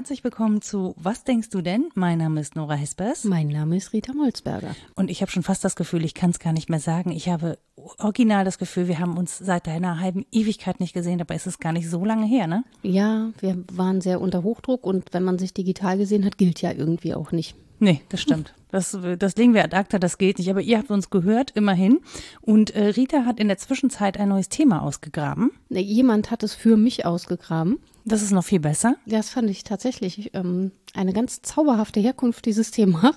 [0.00, 1.90] Herzlich willkommen zu Was denkst du denn?
[1.94, 3.24] Mein Name ist Nora Hespers.
[3.24, 4.74] Mein Name ist Rita Molzberger.
[4.94, 7.12] Und ich habe schon fast das Gefühl, ich kann es gar nicht mehr sagen.
[7.12, 7.58] Ich habe
[7.98, 11.58] original das Gefühl, wir haben uns seit einer halben Ewigkeit nicht gesehen, dabei ist es
[11.58, 12.64] gar nicht so lange her, ne?
[12.80, 16.72] Ja, wir waren sehr unter Hochdruck und wenn man sich digital gesehen hat, gilt ja
[16.72, 17.54] irgendwie auch nicht.
[17.78, 18.54] Nee, das stimmt.
[18.70, 20.48] Das, das legen wir ad acta, das geht nicht.
[20.48, 22.00] Aber ihr habt uns gehört, immerhin.
[22.40, 25.50] Und äh, Rita hat in der Zwischenzeit ein neues Thema ausgegraben.
[25.68, 27.78] Jemand hat es für mich ausgegraben.
[28.04, 28.96] Das ist noch viel besser.
[29.06, 33.16] Das fand ich tatsächlich ähm, eine ganz zauberhafte Herkunft dieses Themas.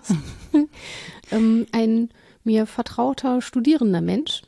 [1.31, 2.09] ähm, ein
[2.43, 4.41] mir vertrauter studierender Mensch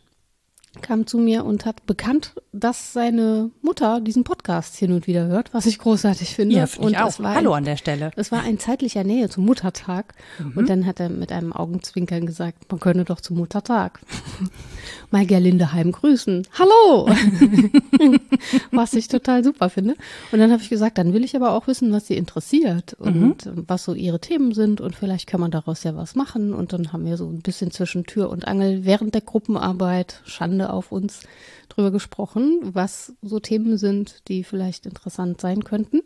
[0.82, 5.54] kam zu mir und hat bekannt, dass seine Mutter diesen Podcast hin und wieder hört,
[5.54, 6.56] was ich großartig finde.
[6.56, 7.20] Ja, finde und ich auch.
[7.20, 8.12] Hallo an der Stelle.
[8.16, 10.54] Es war in zeitlicher Nähe zum Muttertag mhm.
[10.56, 14.00] und dann hat er mit einem Augenzwinkern gesagt, man könne doch zum Muttertag
[15.12, 16.48] mal Gerlinde Heim grüßen.
[16.58, 17.10] Hallo!
[18.72, 19.95] was ich total super finde.
[20.32, 23.45] Und dann habe ich gesagt, dann will ich aber auch wissen, was sie interessiert und
[23.45, 23.66] mhm.
[23.67, 26.54] was so ihre Themen sind und vielleicht kann man daraus ja was machen.
[26.54, 30.64] Und dann haben wir so ein bisschen zwischen Tür und Angel während der Gruppenarbeit, Schande
[30.71, 31.21] auf uns,
[31.69, 36.02] drüber gesprochen, was so Themen sind, die vielleicht interessant sein könnten.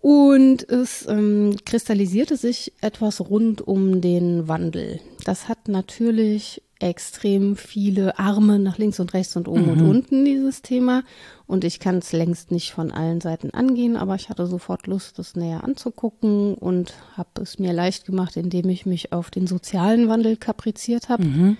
[0.00, 5.00] Und es ähm, kristallisierte sich etwas rund um den Wandel.
[5.24, 9.70] Das hat natürlich extrem viele Arme nach links und rechts und oben mhm.
[9.70, 11.04] und unten, dieses Thema.
[11.46, 15.18] Und ich kann es längst nicht von allen Seiten angehen, aber ich hatte sofort Lust,
[15.18, 20.08] das näher anzugucken und habe es mir leicht gemacht, indem ich mich auf den sozialen
[20.08, 21.24] Wandel kapriziert habe.
[21.24, 21.56] Mhm.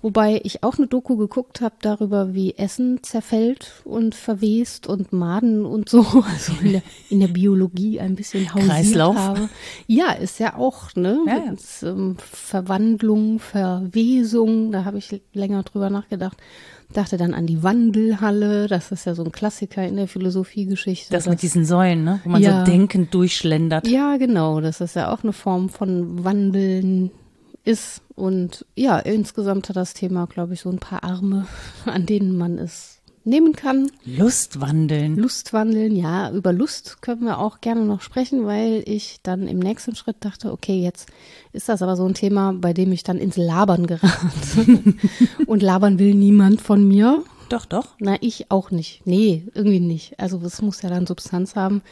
[0.00, 5.66] Wobei ich auch eine Doku geguckt habe darüber, wie Essen zerfällt und verwest und Maden
[5.66, 9.16] und so, also in der, in der Biologie ein bisschen hausiert Kreislauf.
[9.16, 9.48] habe.
[9.88, 11.18] Ja, ist ja auch, ne?
[11.26, 11.52] Ja, ja.
[11.52, 16.36] Ist, ähm, Verwandlung, Verwesung, da habe ich länger drüber nachgedacht.
[16.92, 21.10] Dachte dann an die Wandelhalle, das ist ja so ein Klassiker in der Philosophiegeschichte.
[21.12, 22.20] Das mit diesen Säulen, ne?
[22.24, 22.64] Wo man Ja.
[22.64, 23.86] so denkend durchschlendert.
[23.86, 24.60] Ja, genau.
[24.62, 27.10] Das ist ja auch eine Form von Wandeln
[27.68, 28.00] ist.
[28.14, 31.46] Und ja, insgesamt hat das Thema, glaube ich, so ein paar Arme,
[31.84, 33.90] an denen man es nehmen kann.
[34.06, 35.16] Lustwandeln.
[35.16, 39.94] Lustwandeln, ja, über Lust können wir auch gerne noch sprechen, weil ich dann im nächsten
[39.94, 41.10] Schritt dachte, okay, jetzt
[41.52, 44.94] ist das aber so ein Thema, bei dem ich dann ins Labern gerate.
[45.46, 47.22] Und labern will niemand von mir.
[47.50, 47.88] Doch, doch.
[47.98, 49.02] Na, ich auch nicht.
[49.04, 50.18] Nee, irgendwie nicht.
[50.18, 51.82] Also es muss ja dann Substanz haben.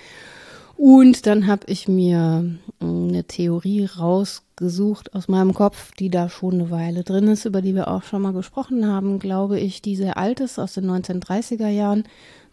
[0.76, 2.44] Und dann habe ich mir
[2.80, 7.62] mm, eine Theorie rausgesucht aus meinem Kopf, die da schon eine Weile drin ist, über
[7.62, 10.90] die wir auch schon mal gesprochen haben, glaube ich, die sehr alt ist, aus den
[10.90, 12.04] 1930er Jahren,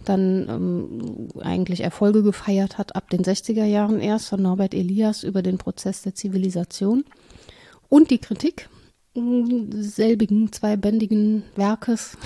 [0.06, 5.41] dann ähm, eigentlich Erfolge gefeiert hat ab den 60er Jahren erst von Norbert Elias über
[5.41, 7.03] den Prozess der Zivilisation.
[7.89, 8.69] Und die Kritik
[9.16, 12.18] selbigen zweibändigen Werkes,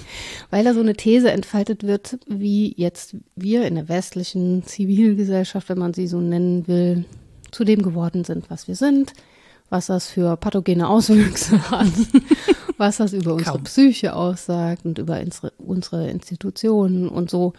[0.50, 5.78] weil da so eine These entfaltet wird, wie jetzt wir in der westlichen Zivilgesellschaft, wenn
[5.78, 7.04] man sie so nennen will,
[7.50, 9.12] zu dem geworden sind, was wir sind,
[9.70, 11.90] was das für pathogene Auswüchse hat,
[12.76, 13.64] was das über unsere Kaum.
[13.64, 17.54] Psyche aussagt und über unsere, unsere Institutionen und so.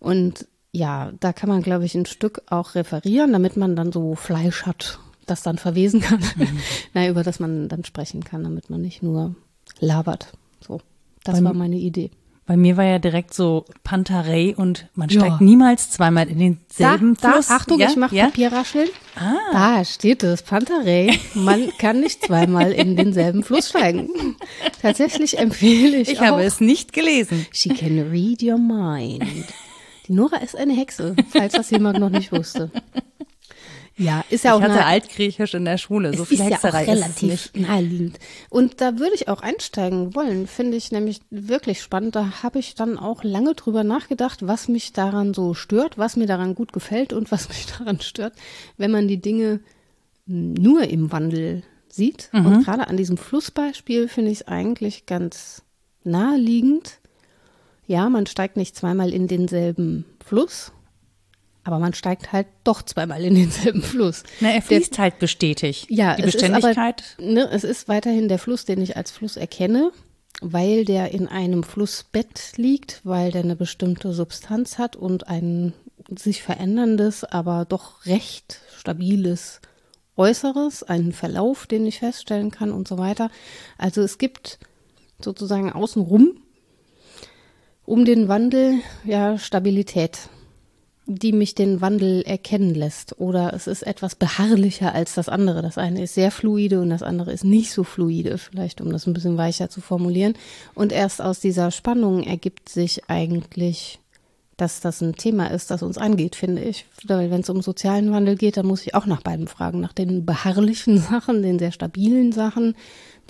[0.00, 4.14] Und ja, da kann man, glaube ich, ein Stück auch referieren, damit man dann so
[4.16, 6.20] Fleisch hat, das dann verwesen kann.
[6.94, 9.34] Na, über das man dann sprechen kann, damit man nicht nur
[9.80, 10.32] labert.
[10.60, 10.80] So,
[11.24, 12.10] das Beim- war meine Idee.
[12.44, 15.20] Bei mir war ja direkt so Pantarei und man Ja.
[15.20, 17.46] steigt niemals zweimal in denselben da, Fluss.
[17.46, 17.88] Da, Achtung, ja?
[17.88, 18.24] ich mache ja?
[18.26, 18.88] Papierrascheln.
[19.14, 19.36] Ah.
[19.52, 21.16] Da steht es, Pantarei.
[21.34, 24.10] Man kann nicht zweimal in denselben Fluss steigen.
[24.82, 26.24] Tatsächlich empfehle ich, Ich auch.
[26.24, 27.46] habe es nicht gelesen.
[27.52, 29.24] She can read your mind.
[30.08, 32.72] Die Nora ist eine Hexe, falls das jemand noch nicht wusste.
[33.96, 36.16] Ja, ist ja auch ich hatte Altgriechisch in der Schule.
[36.16, 37.56] So viel ist ja auch ist relativ nicht.
[37.56, 38.18] naheliegend.
[38.48, 42.16] Und da würde ich auch einsteigen wollen, finde ich nämlich wirklich spannend.
[42.16, 46.26] Da habe ich dann auch lange drüber nachgedacht, was mich daran so stört, was mir
[46.26, 48.34] daran gut gefällt und was mich daran stört,
[48.76, 49.60] wenn man die Dinge
[50.26, 52.30] nur im Wandel sieht.
[52.32, 52.46] Mhm.
[52.46, 55.62] Und gerade an diesem Flussbeispiel finde ich es eigentlich ganz
[56.04, 56.98] naheliegend.
[57.86, 60.72] Ja, man steigt nicht zweimal in denselben Fluss,
[61.64, 64.22] aber man steigt halt doch zweimal in denselben Fluss.
[64.40, 65.86] Na, er Der- fließt halt bestätigt.
[65.90, 67.00] ja, Die es Beständigkeit.
[67.00, 69.92] Ist aber, ne, es ist weiterhin der Fluss, den ich als Fluss erkenne,
[70.40, 75.72] weil der in einem Flussbett liegt, weil der eine bestimmte Substanz hat und ein
[76.18, 79.60] sich veränderndes, aber doch recht stabiles
[80.16, 83.30] Äußeres, einen Verlauf, den ich feststellen kann und so weiter.
[83.78, 84.58] Also es gibt
[85.22, 86.38] sozusagen außenrum
[87.84, 90.28] um den Wandel ja Stabilität
[91.06, 93.18] die mich den Wandel erkennen lässt.
[93.18, 95.62] Oder es ist etwas beharrlicher als das andere.
[95.62, 99.06] Das eine ist sehr fluide und das andere ist nicht so fluide, vielleicht um das
[99.06, 100.34] ein bisschen weicher zu formulieren.
[100.74, 103.98] Und erst aus dieser Spannung ergibt sich eigentlich
[104.58, 106.86] dass das ein Thema ist, das uns angeht, finde ich.
[107.04, 109.92] Weil wenn es um sozialen Wandel geht, dann muss ich auch nach beiden fragen, nach
[109.92, 112.76] den beharrlichen Sachen, den sehr stabilen Sachen,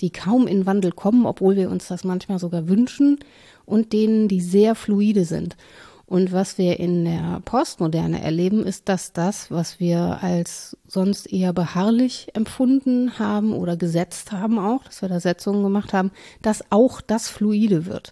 [0.01, 3.19] die kaum in Wandel kommen, obwohl wir uns das manchmal sogar wünschen,
[3.65, 5.55] und denen, die sehr fluide sind.
[6.05, 11.53] Und was wir in der Postmoderne erleben, ist, dass das, was wir als sonst eher
[11.53, 16.11] beharrlich empfunden haben oder gesetzt haben auch, dass wir da Setzungen gemacht haben,
[16.41, 18.11] dass auch das fluide wird.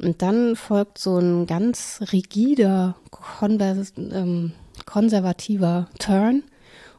[0.00, 2.96] Und dann folgt so ein ganz rigider,
[3.96, 4.52] ähm,
[4.84, 6.42] konservativer Turn.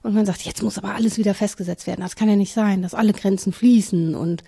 [0.01, 2.01] Und man sagt, jetzt muss aber alles wieder festgesetzt werden.
[2.01, 4.43] Das kann ja nicht sein, dass alle Grenzen fließen und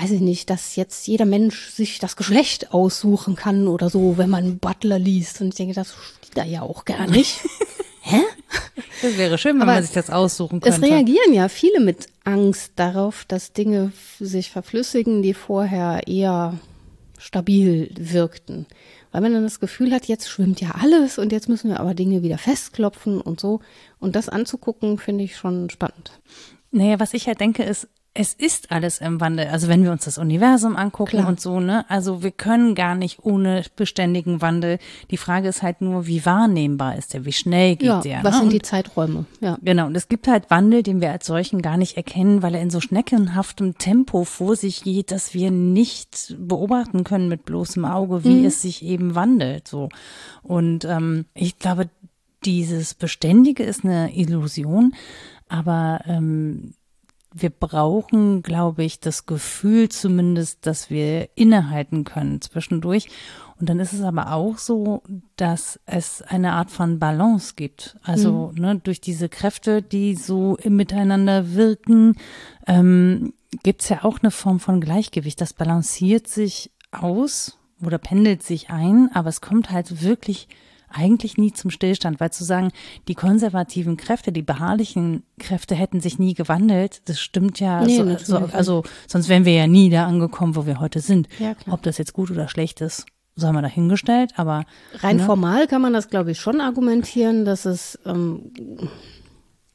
[0.00, 4.30] weiß ich nicht, dass jetzt jeder Mensch sich das Geschlecht aussuchen kann oder so, wenn
[4.30, 5.40] man Butler liest.
[5.40, 7.40] Und ich denke, das steht da ja auch gar nicht.
[8.02, 8.20] Hä?
[9.02, 10.76] Das wäre schön, wenn Aber man sich das aussuchen könnte.
[10.76, 16.58] Es reagieren ja viele mit Angst darauf, dass Dinge sich verflüssigen, die vorher eher
[17.18, 18.66] stabil wirkten.
[19.10, 21.94] Weil man dann das Gefühl hat, jetzt schwimmt ja alles und jetzt müssen wir aber
[21.94, 23.60] Dinge wieder festklopfen und so.
[23.98, 26.12] Und das anzugucken, finde ich schon spannend.
[26.70, 29.46] Naja, was ich halt denke, ist, es ist alles im Wandel.
[29.46, 31.28] Also wenn wir uns das Universum angucken Klar.
[31.28, 31.84] und so, ne?
[31.88, 34.78] Also wir können gar nicht ohne beständigen Wandel.
[35.10, 38.24] Die Frage ist halt nur, wie wahrnehmbar ist der, wie schnell geht ja, der.
[38.24, 38.40] Was ne?
[38.40, 39.26] sind die Zeiträume?
[39.40, 39.56] Ja.
[39.62, 39.86] Genau.
[39.86, 42.70] Und es gibt halt Wandel, den wir als solchen gar nicht erkennen, weil er in
[42.70, 48.40] so schneckenhaftem Tempo vor sich geht, dass wir nicht beobachten können mit bloßem Auge, wie
[48.40, 48.46] mhm.
[48.46, 49.68] es sich eben wandelt.
[49.68, 49.90] So.
[50.42, 51.88] Und ähm, ich glaube,
[52.44, 54.94] dieses Beständige ist eine Illusion.
[55.48, 56.74] Aber ähm,
[57.32, 63.08] wir brauchen, glaube ich, das Gefühl zumindest, dass wir innehalten können zwischendurch.
[63.60, 65.02] Und dann ist es aber auch so,
[65.36, 67.96] dass es eine Art von Balance gibt.
[68.02, 68.60] Also mhm.
[68.60, 72.16] ne, durch diese Kräfte, die so miteinander wirken,
[72.66, 73.32] ähm,
[73.62, 75.40] gibt es ja auch eine Form von Gleichgewicht.
[75.40, 80.48] Das balanciert sich aus oder pendelt sich ein, aber es kommt halt wirklich
[80.90, 82.70] eigentlich nie zum Stillstand, weil zu sagen,
[83.08, 88.16] die konservativen Kräfte, die beharrlichen Kräfte hätten sich nie gewandelt, das stimmt ja, nee, so,
[88.18, 91.28] so, also sonst wären wir ja nie da angekommen, wo wir heute sind.
[91.38, 93.06] Ja, Ob das jetzt gut oder schlecht ist,
[93.36, 94.64] sei mal dahingestellt, aber.
[94.94, 95.24] Rein ne?
[95.24, 98.52] formal kann man das, glaube ich, schon argumentieren, dass es ähm,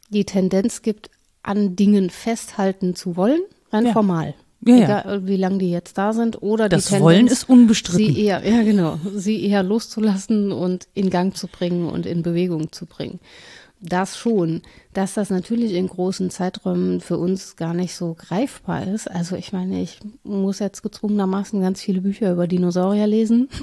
[0.09, 1.09] die Tendenz gibt,
[1.41, 3.93] an Dingen festhalten zu wollen, rein ja.
[3.93, 4.33] formal.
[4.65, 5.27] Ja, Egal, ja.
[5.27, 8.13] wie lange die jetzt da sind oder das die Tendenz, Wollen ist unbestritten.
[8.13, 12.71] Sie eher, ja genau, sie eher loszulassen und in Gang zu bringen und in Bewegung
[12.71, 13.19] zu bringen.
[13.81, 14.61] Das schon,
[14.93, 19.11] dass das natürlich in großen Zeiträumen für uns gar nicht so greifbar ist.
[19.11, 23.49] Also ich meine, ich muss jetzt gezwungenermaßen ganz viele Bücher über Dinosaurier lesen.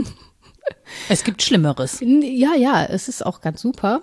[1.09, 2.01] Es gibt Schlimmeres.
[2.01, 4.03] Ja, ja, es ist auch ganz super.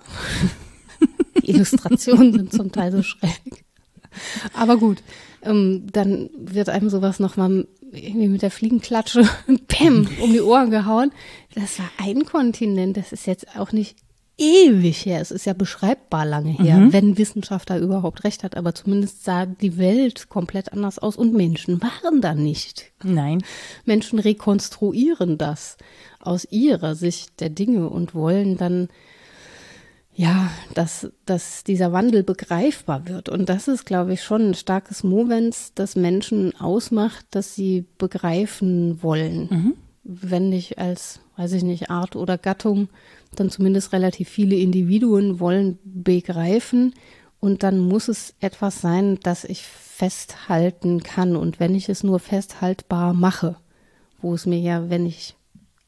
[1.41, 3.63] Die Illustrationen sind zum Teil so schräg.
[4.53, 5.01] Aber gut,
[5.47, 9.27] ähm, dann wird einem sowas nochmal irgendwie mit der Fliegenklatsche
[9.67, 11.11] Pam um die Ohren gehauen.
[11.55, 13.95] Das war ein Kontinent, das ist jetzt auch nicht
[14.37, 15.19] ewig her.
[15.19, 16.93] Es ist ja beschreibbar lange her, mhm.
[16.93, 18.55] wenn Wissenschaftler überhaupt recht hat.
[18.55, 22.91] Aber zumindest sah die Welt komplett anders aus und Menschen waren da nicht.
[23.03, 23.43] Nein.
[23.85, 25.77] Menschen rekonstruieren das
[26.19, 28.89] aus ihrer Sicht der Dinge und wollen dann
[30.17, 33.29] ja, dass, dass dieser Wandel begreifbar wird.
[33.29, 39.03] Und das ist, glaube ich, schon ein starkes Movens, das Menschen ausmacht, dass sie begreifen
[39.03, 39.47] wollen.
[39.51, 39.73] Mhm.
[40.03, 42.89] Wenn nicht als, weiß ich nicht, Art oder Gattung,
[43.35, 46.95] dann zumindest relativ viele Individuen wollen begreifen.
[47.39, 51.35] Und dann muss es etwas sein, das ich festhalten kann.
[51.35, 53.55] Und wenn ich es nur festhaltbar mache,
[54.19, 55.35] wo es mir ja, wenn ich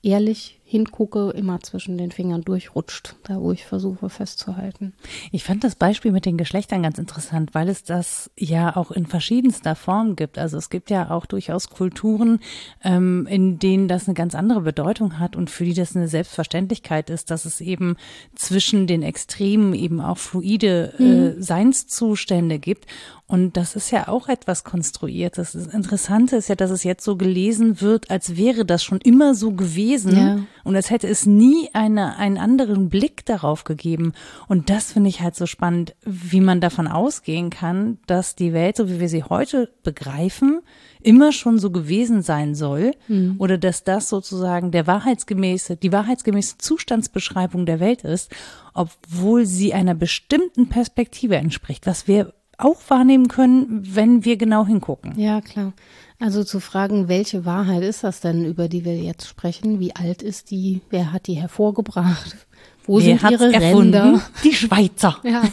[0.03, 4.93] ehrlich hingucke, immer zwischen den Fingern durchrutscht, da wo ich versuche festzuhalten.
[5.31, 9.07] Ich fand das Beispiel mit den Geschlechtern ganz interessant, weil es das ja auch in
[9.07, 10.37] verschiedenster Form gibt.
[10.37, 12.39] Also es gibt ja auch durchaus Kulturen,
[12.83, 17.09] ähm, in denen das eine ganz andere Bedeutung hat und für die das eine Selbstverständlichkeit
[17.09, 17.95] ist, dass es eben
[18.35, 21.41] zwischen den Extremen eben auch fluide äh, mhm.
[21.41, 22.85] Seinszustände gibt.
[23.29, 25.51] Und das ist ja auch etwas Konstruiertes.
[25.51, 29.35] Das Interessante ist ja, dass es jetzt so gelesen wird, als wäre das schon immer
[29.35, 30.17] so gewesen.
[30.17, 30.39] Ja.
[30.63, 34.13] Und als hätte es nie eine, einen anderen Blick darauf gegeben.
[34.47, 38.77] Und das finde ich halt so spannend, wie man davon ausgehen kann, dass die Welt,
[38.77, 40.61] so wie wir sie heute begreifen,
[41.01, 42.91] immer schon so gewesen sein soll.
[43.07, 43.35] Mhm.
[43.39, 48.31] Oder dass das sozusagen der wahrheitsgemäße, die wahrheitsgemäße Zustandsbeschreibung der Welt ist,
[48.73, 55.17] obwohl sie einer bestimmten Perspektive entspricht, was wir auch wahrnehmen können, wenn wir genau hingucken.
[55.17, 55.73] Ja, klar.
[56.21, 59.79] Also zu fragen, welche Wahrheit ist das denn, über die wir jetzt sprechen?
[59.79, 60.81] Wie alt ist die?
[60.89, 62.35] Wer hat die hervorgebracht?
[62.83, 63.95] Wo Wer sind ihre erfunden?
[63.95, 64.21] Ränder?
[64.43, 65.17] Die Schweizer.
[65.23, 65.43] Ja,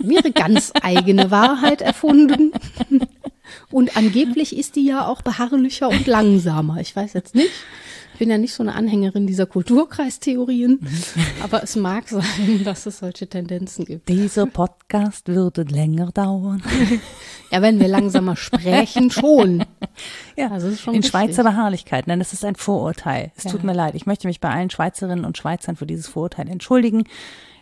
[0.00, 2.52] ihre ganz eigene Wahrheit erfunden.
[3.70, 6.80] Und angeblich ist die ja auch beharrlicher und langsamer.
[6.80, 7.50] Ich weiß jetzt nicht,
[8.12, 10.78] Ich bin ja nicht so eine Anhängerin dieser Kulturkreistheorien,
[11.42, 14.08] aber es mag sein, dass es solche Tendenzen gibt.
[14.08, 16.62] Dieser Podcast würde länger dauern.
[17.50, 19.64] Ja, wenn wir langsamer sprechen, schon.
[20.36, 21.10] Ja, Also es ist schon in richtig.
[21.10, 22.06] Schweizer Beharrlichkeit.
[22.06, 23.32] Nein, das ist ein Vorurteil.
[23.36, 23.50] Es Ja.
[23.50, 23.96] tut mir leid.
[23.96, 27.04] Ich möchte mich bei allen Schweizerinnen und Schweizern für dieses Vorurteil entschuldigen.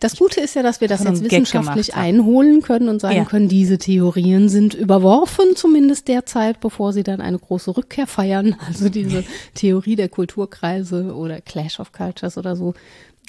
[0.02, 3.25] Das Gute ist ja, dass wir das jetzt wissenschaftlich gemacht einholen können und sagen Ja.
[3.25, 8.56] können, diese Theorien sind überworfen, zumindest derzeit, bevor sie dann eine große Rückkehr feiern.
[8.66, 9.23] Also diese
[9.54, 12.75] Theorie der Kulturkreise oder Clash of Cultures oder so.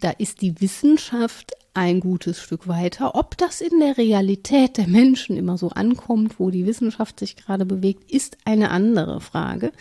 [0.02, 3.14] Da ist die Wissenschaft ein gutes Stück weiter.
[3.14, 7.66] Ob das in der Realität der Menschen immer so ankommt, wo die Wissenschaft sich gerade
[7.66, 9.72] bewegt, ist eine andere Frage.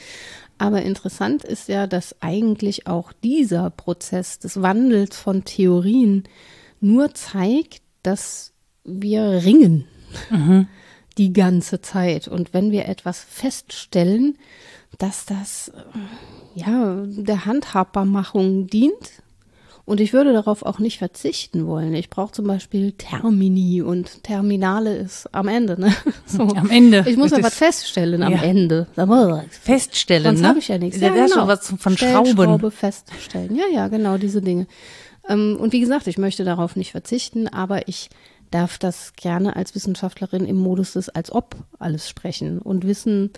[0.59, 6.25] Aber interessant ist ja, dass eigentlich auch dieser Prozess des Wandels von Theorien
[6.83, 8.53] nur zeigt, dass
[8.85, 9.87] wir ringen
[11.19, 12.29] die ganze Zeit.
[12.29, 14.37] Und wenn wir etwas feststellen,
[14.99, 19.23] dass das äh, ja der Handhabbarmachung dient,
[19.85, 21.93] und ich würde darauf auch nicht verzichten wollen.
[21.95, 25.81] Ich brauche zum Beispiel Termini und Terminale ist am Ende.
[25.81, 25.93] Ne?
[26.27, 26.43] So.
[26.45, 27.05] Am Ende.
[27.09, 28.43] Ich muss ja was feststellen am Ja.
[28.43, 28.87] Ende.
[29.51, 30.49] Feststellen, Sonst ne?
[30.49, 31.01] habe ich ja nichts.
[31.01, 31.41] Ja, ist genau.
[31.41, 32.37] schon was von Stellen, Schrauben.
[32.37, 33.57] Schraube feststellen.
[33.57, 34.67] Ja, ja, genau, diese Dinge.
[35.29, 38.11] Ähm, und wie gesagt, ich möchte darauf nicht verzichten, aber ich
[38.51, 43.31] darf das gerne als Wissenschaftlerin im Modus des als ob alles sprechen und wissen,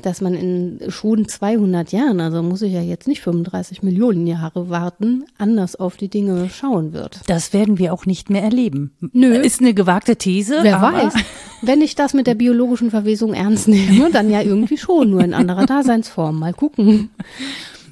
[0.00, 4.70] dass man in schon 200 Jahren, also muss ich ja jetzt nicht 35 Millionen Jahre
[4.70, 7.20] warten, anders auf die Dinge schauen wird.
[7.26, 8.92] Das werden wir auch nicht mehr erleben.
[9.12, 9.34] Nö.
[9.34, 10.60] Ist eine gewagte These.
[10.62, 11.14] Wer weiß.
[11.60, 15.34] Wenn ich das mit der biologischen Verwesung ernst nehme, dann ja irgendwie schon, nur in
[15.34, 16.38] anderer Daseinsform.
[16.38, 17.10] Mal gucken.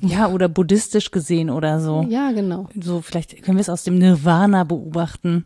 [0.02, 2.06] Ja, oder buddhistisch gesehen oder so.
[2.08, 2.68] Ja, genau.
[2.80, 5.44] So, vielleicht können wir es aus dem Nirvana beobachten,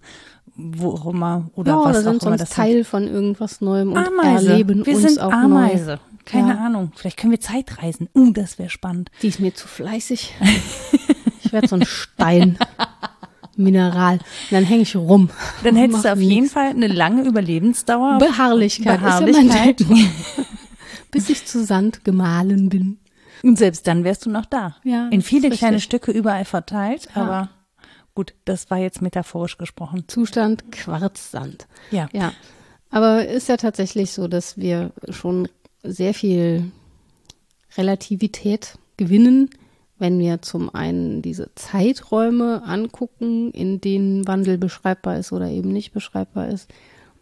[0.57, 3.93] wo auch immer, oder ja, was oder sind auch immer das Teil von irgendwas Neuem
[3.93, 4.51] und Ameise.
[4.51, 5.87] erleben wir uns sind auch Ameise.
[5.93, 5.97] neu.
[6.25, 6.59] Keine Ja.
[6.59, 6.93] Ahnung.
[6.95, 8.09] Vielleicht können wir Zeitreisen.
[8.15, 9.11] Uh, das wäre spannend.
[9.23, 10.35] Die ist mir zu fleißig.
[11.47, 12.59] Ich werde so ein Stein.
[13.57, 14.15] Mineral.
[14.15, 15.31] Und dann hänge ich rum.
[15.63, 18.19] Dann hättest du auf jeden Fall eine lange Überlebensdauer.
[18.19, 19.01] Beharrlichkeit.
[19.01, 19.85] Beharrlichkeit.
[21.13, 22.97] Bis ich zu Sand gemahlen bin.
[23.45, 24.77] Und selbst dann wärst du noch da.
[24.85, 25.81] Ja, In viele kleine.
[25.81, 27.23] Stücke überall verteilt, Ja.
[27.23, 27.51] aber
[28.15, 30.05] gut, das war jetzt metaphorisch gesprochen.
[30.09, 31.67] Zustand Quarzsand.
[31.91, 32.09] Ja.
[32.13, 32.33] Ja.
[32.91, 35.49] Aber ist ja tatsächlich so, dass wir schon
[35.83, 36.71] sehr viel
[37.77, 39.51] Relativität gewinnen,
[39.99, 45.93] wenn wir zum einen diese Zeiträume angucken, in denen Wandel beschreibbar ist oder eben nicht
[45.93, 46.69] beschreibbar ist,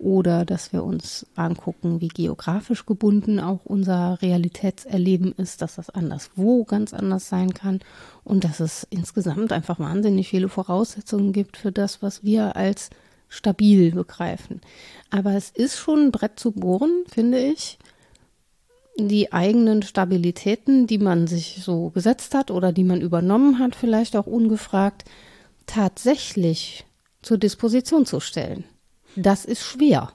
[0.02, 6.64] oder dass wir uns angucken, wie geografisch gebunden auch unser Realitätserleben ist, dass das anderswo
[6.64, 7.80] ganz anders sein kann
[8.24, 12.90] und dass es insgesamt einfach wahnsinnig viele Voraussetzungen gibt für das, was wir als
[13.28, 14.60] stabil begreifen.
[15.10, 17.78] Aber es ist schon ein Brett zu bohren, finde ich,
[18.98, 24.16] die eigenen Stabilitäten, die man sich so gesetzt hat oder die man übernommen hat, vielleicht
[24.16, 25.04] auch ungefragt,
[25.66, 26.84] tatsächlich
[27.22, 28.64] zur Disposition zu stellen.
[29.16, 30.12] Das ist schwer.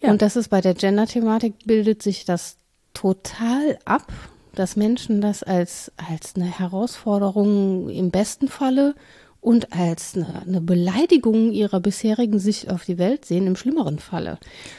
[0.00, 0.10] Ja.
[0.10, 2.58] Und das ist bei der Gender-Thematik bildet sich das
[2.92, 4.12] total ab,
[4.54, 8.94] dass Menschen das als, als eine Herausforderung im besten Falle
[9.40, 14.38] und als eine, eine Beleidigung ihrer bisherigen Sicht auf die Welt sehen, im schlimmeren Falle.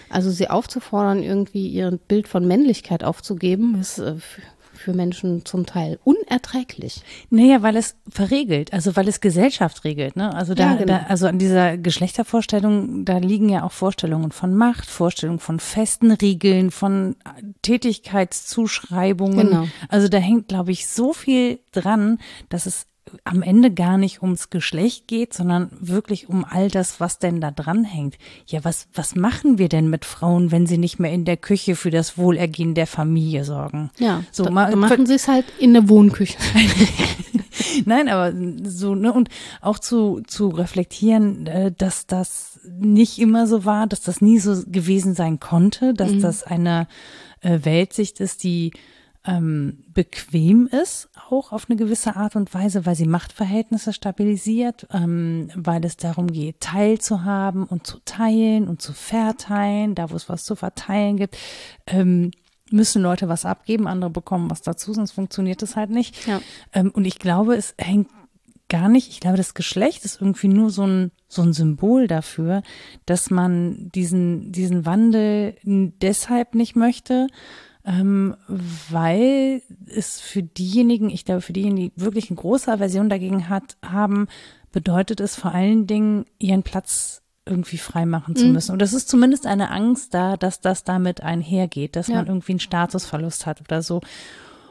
[0.10, 4.16] Also sie aufzufordern, irgendwie ihr Bild von Männlichkeit aufzugeben, ist äh,
[4.86, 7.02] für Menschen zum Teil unerträglich.
[7.32, 10.34] Naja, weil es verregelt, also weil es Gesellschaft regelt, ne?
[10.34, 10.86] Also da, Ja, genau.
[10.86, 16.12] da also an dieser Geschlechtervorstellung, da liegen ja auch Vorstellungen von Macht, Vorstellungen von festen
[16.12, 17.16] Regeln, von
[17.64, 19.50] Tätigkeitszuschreibungen.
[19.50, 19.68] Genau.
[19.90, 22.86] Also da hängt, glaube ich, so viel dran, dass es
[23.24, 27.52] am Ende gar nicht ums Geschlecht geht, sondern wirklich um all das, was denn da
[27.52, 28.18] dran hängt.
[28.48, 31.76] Ja, was, was machen wir denn mit Frauen, wenn sie nicht mehr in der Küche
[31.76, 33.92] für das Wohlergehen der Familie sorgen?
[34.00, 36.38] Ja, so da machen sie es halt in der Wohnküche.
[37.86, 38.34] Nein, aber
[38.64, 39.30] so, ne, und
[39.62, 44.64] auch zu, zu reflektieren, äh, dass das nicht immer so war, dass das nie so
[44.66, 46.22] gewesen sein konnte, dass Mhm.
[46.22, 46.88] das eine
[47.42, 48.72] äh, Weltsicht ist, die
[49.26, 55.50] ähm, bequem ist, auch auf eine gewisse Art und Weise, weil sie Machtverhältnisse stabilisiert, ähm,
[55.56, 60.44] weil es darum geht, teilzuhaben und zu teilen und zu verteilen, da wo es was
[60.44, 61.38] zu verteilen gibt.
[61.88, 62.32] Ähm,
[62.72, 66.28] müssen Leute was abgeben, andere bekommen was dazu, sonst funktioniert es halt nicht.
[66.28, 66.42] Ja.
[66.74, 68.10] Ähm, und ich glaube, es hängt
[68.70, 72.64] gar nicht, ich glaube, das Geschlecht ist irgendwie nur so ein, so ein Symbol dafür,
[73.06, 77.28] dass man diesen, diesen Wandel deshalb nicht möchte,
[77.86, 78.36] ähm,
[78.90, 83.78] weil es für diejenigen, ich glaube, für diejenigen, die wirklich eine große Aversion dagegen hat,
[83.86, 84.28] haben,
[84.72, 88.72] bedeutet es vor allen Dingen, ihren Platz irgendwie freimachen zu müssen.
[88.72, 92.16] Und das ist zumindest eine Angst da, dass das damit einhergeht, dass Ja.
[92.16, 94.02] man irgendwie einen Statusverlust hat oder so.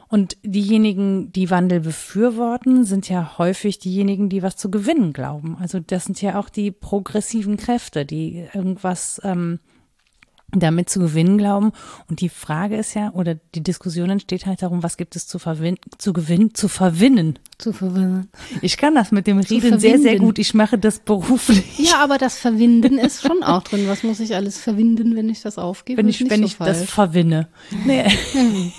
[0.09, 5.57] Und diejenigen, die Wandel befürworten, sind ja häufig diejenigen, die was zu gewinnen glauben.
[5.59, 9.59] Also das sind ja auch die progressiven Kräfte, die irgendwas ähm,
[10.59, 11.71] damit zu gewinnen glauben.
[12.09, 15.39] Und die Frage ist ja, oder die Diskussion entsteht halt darum, was gibt es zu,
[15.39, 17.39] verwin zu gewinnen, zu verwinnen.
[17.57, 18.29] Zu verwinnen.
[18.61, 20.39] Ich kann das mit dem Reden sehr, sehr gut.
[20.39, 21.79] Ich mache das beruflich.
[21.79, 23.87] Ja, aber das Verwinden ist schon auch drin.
[23.87, 25.97] Was muss ich alles verwinden, wenn ich das aufgebe?
[25.97, 26.79] Wenn ich, wenn so ich falsch.
[26.79, 27.47] das verwinne.
[27.85, 28.05] Nee.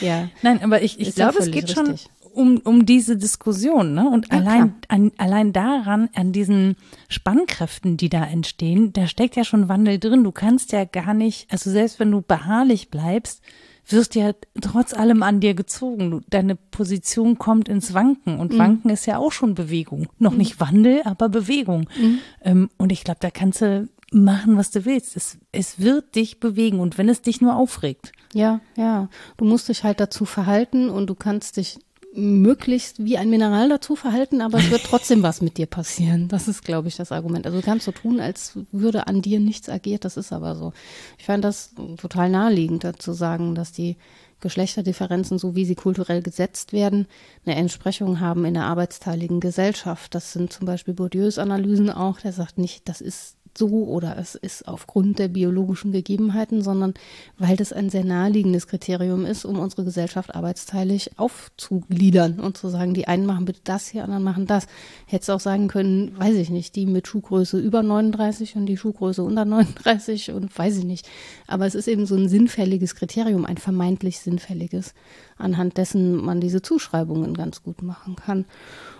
[0.00, 0.28] ja.
[0.42, 1.96] Nein, aber ich, ich glaube, es geht schon
[2.34, 4.08] um, um diese Diskussion, ne?
[4.08, 6.76] Und ja, allein, an, allein daran, an diesen
[7.08, 10.24] Spannkräften, die da entstehen, da steckt ja schon Wandel drin.
[10.24, 13.42] Du kannst ja gar nicht, also selbst wenn du beharrlich bleibst,
[13.86, 16.22] wirst ja trotz allem an dir gezogen.
[16.30, 18.58] Deine Position kommt ins Wanken und mhm.
[18.58, 20.08] Wanken ist ja auch schon Bewegung.
[20.18, 20.38] Noch mhm.
[20.38, 21.88] nicht Wandel, aber Bewegung.
[22.00, 22.18] Mhm.
[22.42, 25.16] Ähm, und ich glaube, da kannst du machen, was du willst.
[25.16, 28.12] Es, es wird dich bewegen und wenn es dich nur aufregt.
[28.32, 29.08] Ja, ja.
[29.36, 31.78] Du musst dich halt dazu verhalten und du kannst dich
[32.16, 36.28] möglichst wie ein Mineral dazu verhalten, aber es wird trotzdem was mit dir passieren.
[36.28, 37.44] Das ist, glaube ich, das Argument.
[37.46, 40.72] Also du kannst so tun, als würde an dir nichts agiert, das ist aber so.
[41.18, 43.96] Ich fand das total naheliegend, dazu sagen, dass die
[44.40, 47.06] Geschlechterdifferenzen, so wie sie kulturell gesetzt werden,
[47.46, 50.14] eine Entsprechung haben in der arbeitsteiligen Gesellschaft.
[50.14, 54.34] Das sind zum Beispiel Bourdieus Analysen auch, der sagt nicht, das ist so oder es
[54.34, 56.94] ist aufgrund der biologischen Gegebenheiten, sondern
[57.38, 62.94] weil das ein sehr naheliegendes Kriterium ist, um unsere Gesellschaft arbeitsteilig aufzugliedern und zu sagen,
[62.94, 64.66] die einen machen bitte das, die anderen machen das.
[65.06, 69.22] Hättest auch sagen können, weiß ich nicht, die mit Schuhgröße über 39 und die Schuhgröße
[69.22, 71.08] unter 39 und weiß ich nicht.
[71.46, 74.94] Aber es ist eben so ein sinnfälliges Kriterium, ein vermeintlich sinnfälliges,
[75.36, 78.44] anhand dessen man diese Zuschreibungen ganz gut machen kann.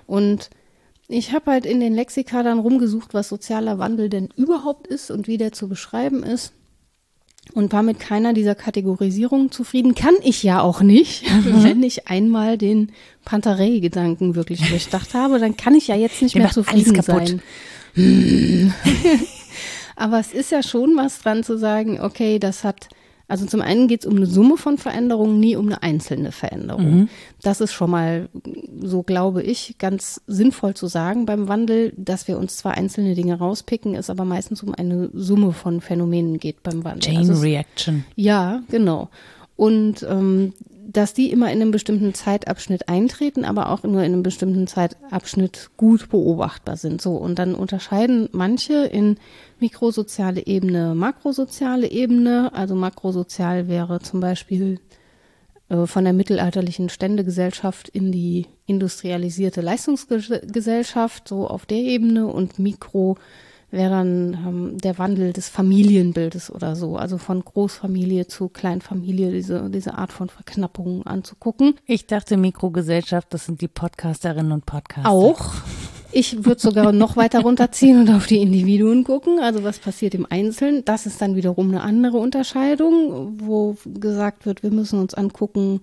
[0.07, 0.51] Und
[1.09, 5.29] ich habe halt in den Lexika dann rumgesucht, was sozialer Wandel denn überhaupt ist und
[5.29, 6.53] wie der zu beschreiben ist.
[7.53, 9.95] Und war mit keiner dieser Kategorisierungen zufrieden.
[9.95, 11.25] Kann ich ja auch nicht.
[11.45, 11.63] Mhm.
[11.63, 12.93] Wenn ich einmal den
[13.25, 17.43] Pantarei-Gedanken wirklich durchdacht habe, dann kann ich ja jetzt nicht mehr zufrieden sein.
[19.97, 22.89] Aber es ist ja schon was dran zu sagen, okay, das hat
[23.27, 26.95] also zum einen geht es um eine Summe von Veränderungen, nie um eine einzelne Veränderung.
[26.95, 27.09] Mhm.
[27.43, 28.29] Das ist schon mal,
[28.81, 33.39] so glaube ich, ganz sinnvoll zu sagen beim Wandel, dass wir uns zwar einzelne Dinge
[33.39, 37.01] rauspicken, es aber meistens um eine Summe von Phänomenen geht beim Wandel.
[37.01, 38.05] Chain also Reaction.
[38.15, 39.09] Ja, genau.
[39.57, 40.53] Und ähm,
[40.95, 45.71] dass die immer in einem bestimmten Zeitabschnitt eintreten, aber auch nur in einem bestimmten Zeitabschnitt
[45.77, 47.03] gut beobachtbar sind.
[47.03, 49.17] So, und dann unterscheiden manche in
[49.59, 52.53] mikrosoziale Ebene, makrosoziale Ebene.
[52.55, 54.79] Also makrosozial wäre zum Beispiel
[55.69, 63.17] äh, von der mittelalterlichen Ständegesellschaft in die industrialisierte Leistungsgesellschaft, so auf der Ebene und Mikro
[63.75, 69.69] wäre dann ähm, der Wandel des Familienbildes oder so, also von Großfamilie zu Kleinfamilie, diese,
[69.69, 71.75] diese Art von Verknappung anzugucken.
[71.87, 75.11] Ich dachte, Mikrogesellschaft, das sind die Podcasterinnen und Podcaster.
[75.11, 75.53] Auch.
[76.17, 80.27] Ich würde sogar noch weiter runterziehen und auf die Individuen gucken, also was passiert im
[80.31, 80.85] Einzelnen.
[80.85, 85.81] Das ist dann wiederum eine andere Unterscheidung, wo gesagt wird, wir müssen uns angucken,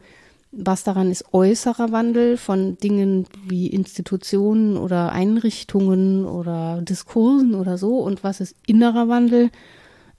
[0.51, 7.99] was daran ist äußerer Wandel von Dingen wie Institutionen oder Einrichtungen oder Diskursen oder so
[7.99, 9.49] und was ist innerer Wandel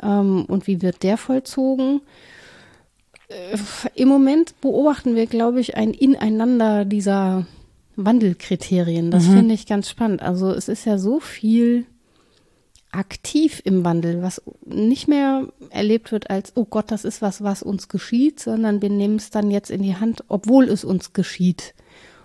[0.02, 2.00] ähm, und wie wird der vollzogen.
[3.28, 3.58] Äh,
[3.94, 7.46] Im Moment beobachten wir, glaube ich, ein Ineinander dieser
[7.96, 9.10] Wandelkriterien.
[9.10, 9.32] Das mhm.
[9.34, 10.22] finde ich ganz spannend.
[10.22, 11.84] Also es ist ja so viel
[12.92, 17.62] aktiv im Wandel, was nicht mehr erlebt wird als, oh Gott, das ist was, was
[17.62, 21.74] uns geschieht, sondern wir nehmen es dann jetzt in die Hand, obwohl es uns geschieht.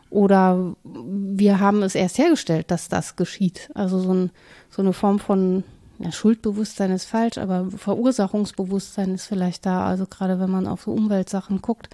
[0.10, 3.70] Oder wir haben es erst hergestellt, dass das geschieht.
[3.74, 4.32] Also so, ein,
[4.70, 5.64] so eine Form von
[6.00, 9.86] ja, Schuldbewusstsein ist falsch, aber Verursachungsbewusstsein ist vielleicht da.
[9.86, 11.90] Also gerade wenn man auf so Umweltsachen guckt.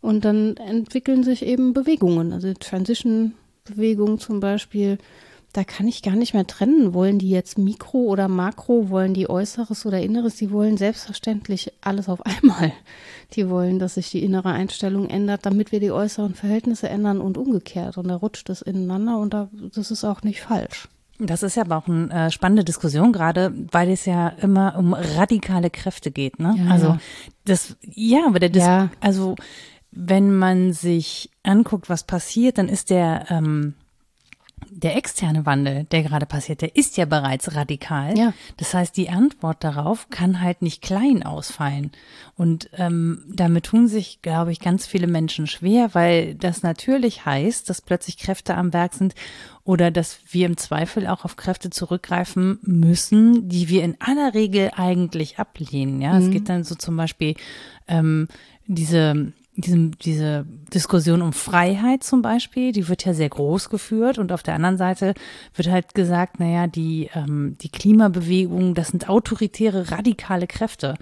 [0.00, 4.98] Und dann entwickeln sich eben Bewegungen, also Transition-Bewegung zum Beispiel
[5.56, 6.92] da kann ich gar nicht mehr trennen.
[6.92, 8.90] Wollen die jetzt Mikro oder Makro?
[8.90, 10.36] Wollen die Äußeres oder Inneres?
[10.36, 12.72] Die wollen selbstverständlich alles auf einmal.
[13.32, 17.38] Die wollen, dass sich die innere Einstellung ändert, damit wir die äußeren Verhältnisse ändern und
[17.38, 17.96] umgekehrt.
[17.96, 20.88] Und da rutscht es ineinander und da, das ist auch nicht falsch.
[21.18, 24.92] Das ist ja aber auch eine äh, spannende Diskussion, gerade weil es ja immer um
[24.92, 26.38] radikale Kräfte geht.
[26.38, 26.54] Ne?
[26.58, 26.98] Ja, also
[27.46, 28.90] das, ja, aber der, Dis ja.
[29.00, 29.36] also
[29.90, 33.72] wenn man sich anguckt, was passiert, dann ist der ähm,
[34.70, 38.16] der externe Wandel, der gerade passiert, der ist ja bereits radikal.
[38.18, 38.32] Ja.
[38.56, 41.92] Das heißt, die Antwort darauf kann halt nicht klein ausfallen.
[42.36, 47.68] Und ähm, damit tun sich, glaube ich, ganz viele Menschen schwer, weil das natürlich heißt,
[47.68, 49.14] dass plötzlich Kräfte am Werk sind
[49.62, 54.70] oder dass wir im Zweifel auch auf Kräfte zurückgreifen müssen, die wir in aller Regel
[54.74, 56.00] eigentlich ablehnen.
[56.00, 56.26] Ja, mhm.
[56.26, 57.34] es geht dann so zum Beispiel
[57.88, 58.28] ähm,
[58.66, 64.32] diese diesem, diese Diskussion um Freiheit zum Beispiel, die wird ja sehr groß geführt und
[64.32, 65.14] auf der anderen Seite
[65.54, 70.94] wird halt gesagt, naja, die, ähm, die Klimabewegung, das sind autoritäre, radikale Kräfte.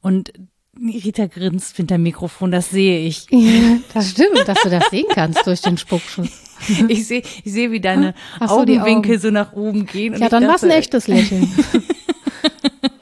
[0.00, 0.32] Und
[0.78, 3.26] Rita grinst hinter Mikrofon, das sehe ich.
[3.30, 6.42] Ja, das stimmt, dass du das sehen kannst durch den Spuckschuss.
[6.88, 9.20] Ich sehe, ich sehe, wie deine so, Augenwinkel Augen.
[9.20, 10.16] so nach oben gehen.
[10.18, 11.46] ja, dann war es ein echtes Lächeln.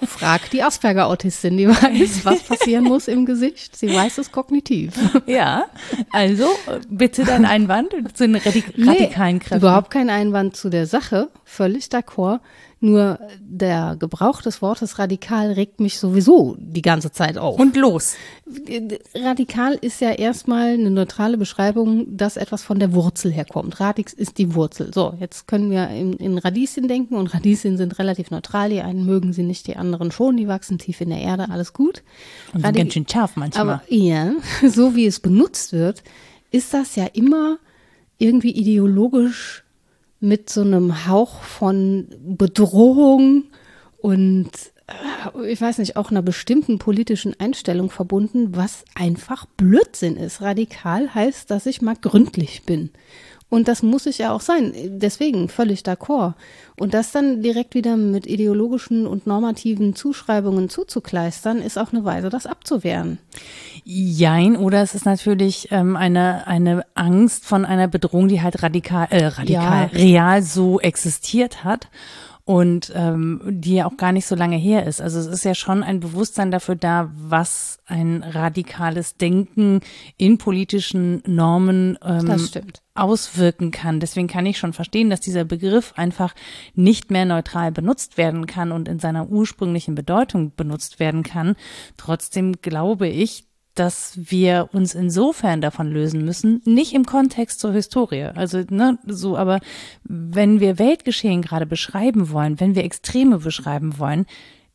[0.06, 3.76] Frag die Asperger-Autistin, die weiß, was passieren muss im Gesicht.
[3.76, 4.92] Sie weiß es kognitiv.
[5.26, 5.66] Ja,
[6.12, 6.48] also
[6.88, 9.58] bitte dein Einwand zu den radikalen Kräften.
[9.58, 12.40] Überhaupt kein Einwand zu der Sache, völlig d'accord.
[12.84, 17.58] Nur der Gebrauch des Wortes radikal regt mich sowieso die ganze Zeit auf.
[17.58, 18.14] Und los.
[19.14, 23.80] Radikal ist ja erstmal eine neutrale Beschreibung, dass etwas von der Wurzel herkommt.
[23.80, 24.92] Radix ist die Wurzel.
[24.92, 28.68] So, jetzt können wir in, in Radieschen denken und Radieschen sind relativ neutral.
[28.68, 30.36] Die einen mögen sie nicht, die anderen schon.
[30.36, 32.02] Die wachsen tief in der Erde, alles gut.
[32.52, 33.62] Und sind ganz schön scharf manchmal.
[33.62, 34.34] Aber ja,
[34.68, 36.02] so wie es benutzt wird,
[36.50, 37.56] ist das ja immer
[38.18, 39.63] irgendwie ideologisch
[40.24, 43.44] mit so einem Hauch von Bedrohung
[43.98, 44.50] und
[44.86, 50.40] äh, ich weiß nicht, auch einer bestimmten politischen Einstellung verbunden, was einfach Blödsinn ist.
[50.40, 52.90] Radikal heißt, dass ich mal gründlich bin.
[53.50, 54.72] Und das muss ich ja auch sein.
[54.86, 56.34] Deswegen völlig d'accord.
[56.76, 62.30] Und das dann direkt wieder mit ideologischen und normativen Zuschreibungen zuzukleistern, ist auch eine Weise,
[62.30, 63.18] das abzuwehren.
[63.84, 69.06] Jein, oder es ist natürlich ähm, eine, eine Angst von einer Bedrohung, die halt radikal,
[69.10, 69.98] äh, radikal, ja.
[69.98, 71.88] real so existiert hat
[72.44, 75.00] und ähm, die ja auch gar nicht so lange her ist.
[75.00, 79.80] Also es ist ja schon ein Bewusstsein dafür da, was ein radikales Denken
[80.18, 82.38] in politischen Normen ähm,
[82.94, 83.98] auswirken kann.
[83.98, 86.34] Deswegen kann ich schon verstehen, dass dieser Begriff einfach
[86.74, 91.56] nicht mehr neutral benutzt werden kann und in seiner ursprünglichen Bedeutung benutzt werden kann.
[91.96, 98.30] Trotzdem glaube ich, dass wir uns insofern davon lösen müssen, nicht im Kontext zur Historie.
[98.34, 99.60] Also, ne, so, aber
[100.04, 104.26] wenn wir Weltgeschehen gerade beschreiben wollen, wenn wir Extreme beschreiben wollen,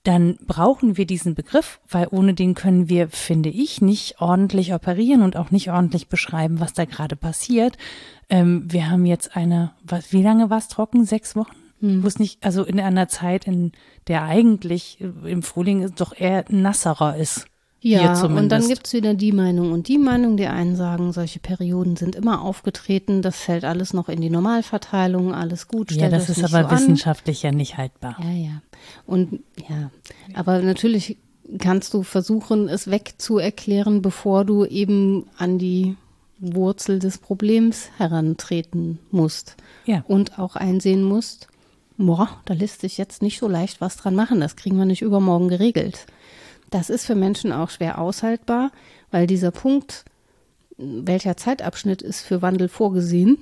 [0.03, 5.21] dann brauchen wir diesen Begriff, weil ohne den können wir, finde ich, nicht ordentlich operieren
[5.21, 7.77] und auch nicht ordentlich beschreiben, was da gerade passiert.
[8.29, 11.03] Ähm, wir haben jetzt eine, was, wie lange war es trocken?
[11.03, 11.55] Sechs Wochen?
[11.81, 12.03] Hm.
[12.03, 13.73] Wo es nicht, also in einer Zeit, in
[14.07, 17.45] der eigentlich im Frühling doch eher nasserer ist.
[17.81, 20.35] Ja, und dann gibt's wieder die Meinung und die Meinung.
[20.35, 25.33] Die einen sagen, solche Perioden sind immer aufgetreten, das fällt alles noch in die Normalverteilung,
[25.33, 25.91] alles gut.
[25.91, 27.53] Ja, das ist aber so wissenschaftlich an.
[27.53, 28.17] ja nicht haltbar.
[28.21, 28.61] Ja, ja.
[29.05, 29.39] Und
[29.69, 29.91] ja,
[30.33, 31.17] aber natürlich
[31.57, 35.95] kannst du versuchen, es wegzuerklären, bevor du eben an die
[36.39, 39.55] Wurzel des Problems herantreten musst.
[39.85, 40.03] Ja.
[40.07, 41.47] Und auch einsehen musst,
[41.97, 45.01] boah, da lässt sich jetzt nicht so leicht was dran machen, das kriegen wir nicht
[45.01, 46.05] übermorgen geregelt.
[46.69, 48.71] Das ist für Menschen auch schwer aushaltbar,
[49.11, 50.05] weil dieser Punkt,
[50.77, 53.37] welcher Zeitabschnitt ist für Wandel vorgesehen,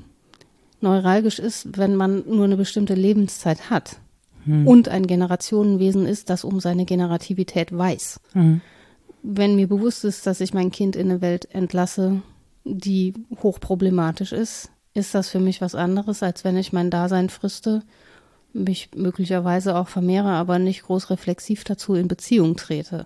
[0.82, 3.98] neuralgisch ist, wenn man nur eine bestimmte Lebenszeit hat
[4.46, 4.68] hm.
[4.68, 8.20] und ein Generationenwesen ist, das um seine Generativität weiß.
[8.34, 8.62] Hm.
[9.24, 12.22] Wenn mir bewusst ist, dass ich mein Kind in eine Welt entlasse,
[12.64, 17.84] die hochproblematisch ist, ist das für mich was anderes, als wenn ich mein Dasein friste
[18.54, 23.06] mich möglicherweise auch vermehre, aber nicht groß reflexiv dazu in Beziehung trete.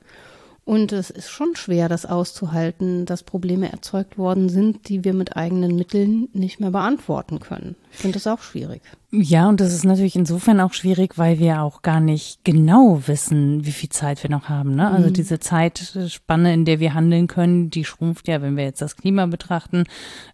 [0.72, 5.36] Und es ist schon schwer, das auszuhalten, dass Probleme erzeugt worden sind, die wir mit
[5.36, 7.76] eigenen Mitteln nicht mehr beantworten können.
[7.92, 8.82] Ich finde das auch schwierig.
[9.12, 13.66] Ja, und das ist natürlich insofern auch schwierig, weil wir auch gar nicht genau wissen,
[13.66, 14.74] wie viel Zeit wir noch haben.
[14.76, 14.90] Ne?
[14.90, 15.14] Also mhm.
[15.14, 19.26] diese Zeitspanne, in der wir handeln können, die schrumpft ja, wenn wir jetzt das Klima
[19.26, 19.84] betrachten,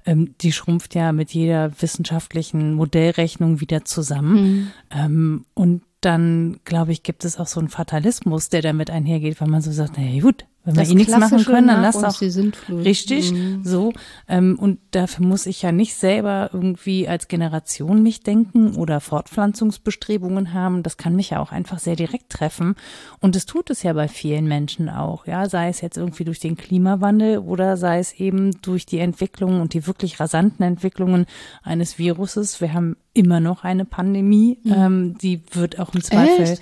[0.05, 4.35] ähm, die schrumpft ja mit jeder wissenschaftlichen Modellrechnung wieder zusammen.
[4.35, 4.71] Mhm.
[4.91, 9.47] Ähm, und dann, glaube ich, gibt es auch so einen Fatalismus, der damit einhergeht, weil
[9.47, 13.31] man so sagt, na gut, wenn wir eh nichts machen können, dann lass auch richtig
[13.31, 13.61] mhm.
[13.63, 13.93] so.
[14.27, 20.53] Ähm, und dafür muss ich ja nicht selber irgendwie als Generation mich denken oder Fortpflanzungsbestrebungen
[20.53, 20.83] haben.
[20.83, 22.75] Das kann mich ja auch einfach sehr direkt treffen.
[23.21, 25.25] Und es tut es ja bei vielen Menschen auch.
[25.25, 29.61] Ja, sei es jetzt irgendwie durch den Klimawandel oder sei es eben durch die Entwicklung
[29.61, 31.27] und die wirklich rasanten Entwicklungen
[31.63, 32.59] eines Viruses.
[32.59, 34.59] Wir haben immer noch eine Pandemie.
[34.63, 34.73] Mhm.
[34.73, 36.43] Ähm, die wird auch im Zweifel.
[36.43, 36.61] Echt?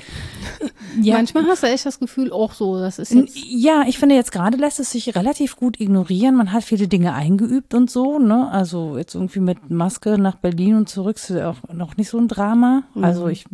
[1.02, 1.16] Ja.
[1.16, 3.36] Manchmal hast du echt das Gefühl, auch so, das ist jetzt.
[3.36, 6.36] Ja, ich finde jetzt gerade lässt es sich relativ gut ignorieren.
[6.36, 8.50] Man hat viele Dinge eingeübt und so, ne?
[8.52, 12.28] Also jetzt irgendwie mit Maske nach Berlin und zurück ist auch noch nicht so ein
[12.28, 12.84] Drama.
[12.94, 13.04] Mhm.
[13.04, 13.46] Also ich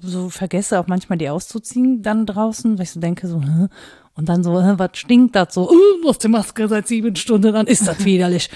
[0.00, 3.68] so vergesse auch manchmal die auszuziehen dann draußen, weil ich so denke so, hä?
[4.16, 5.70] und dann so, hä, was stinkt das so?
[5.70, 8.50] Uh, du hast die Maske seit sieben Stunden, dann ist das widerlich.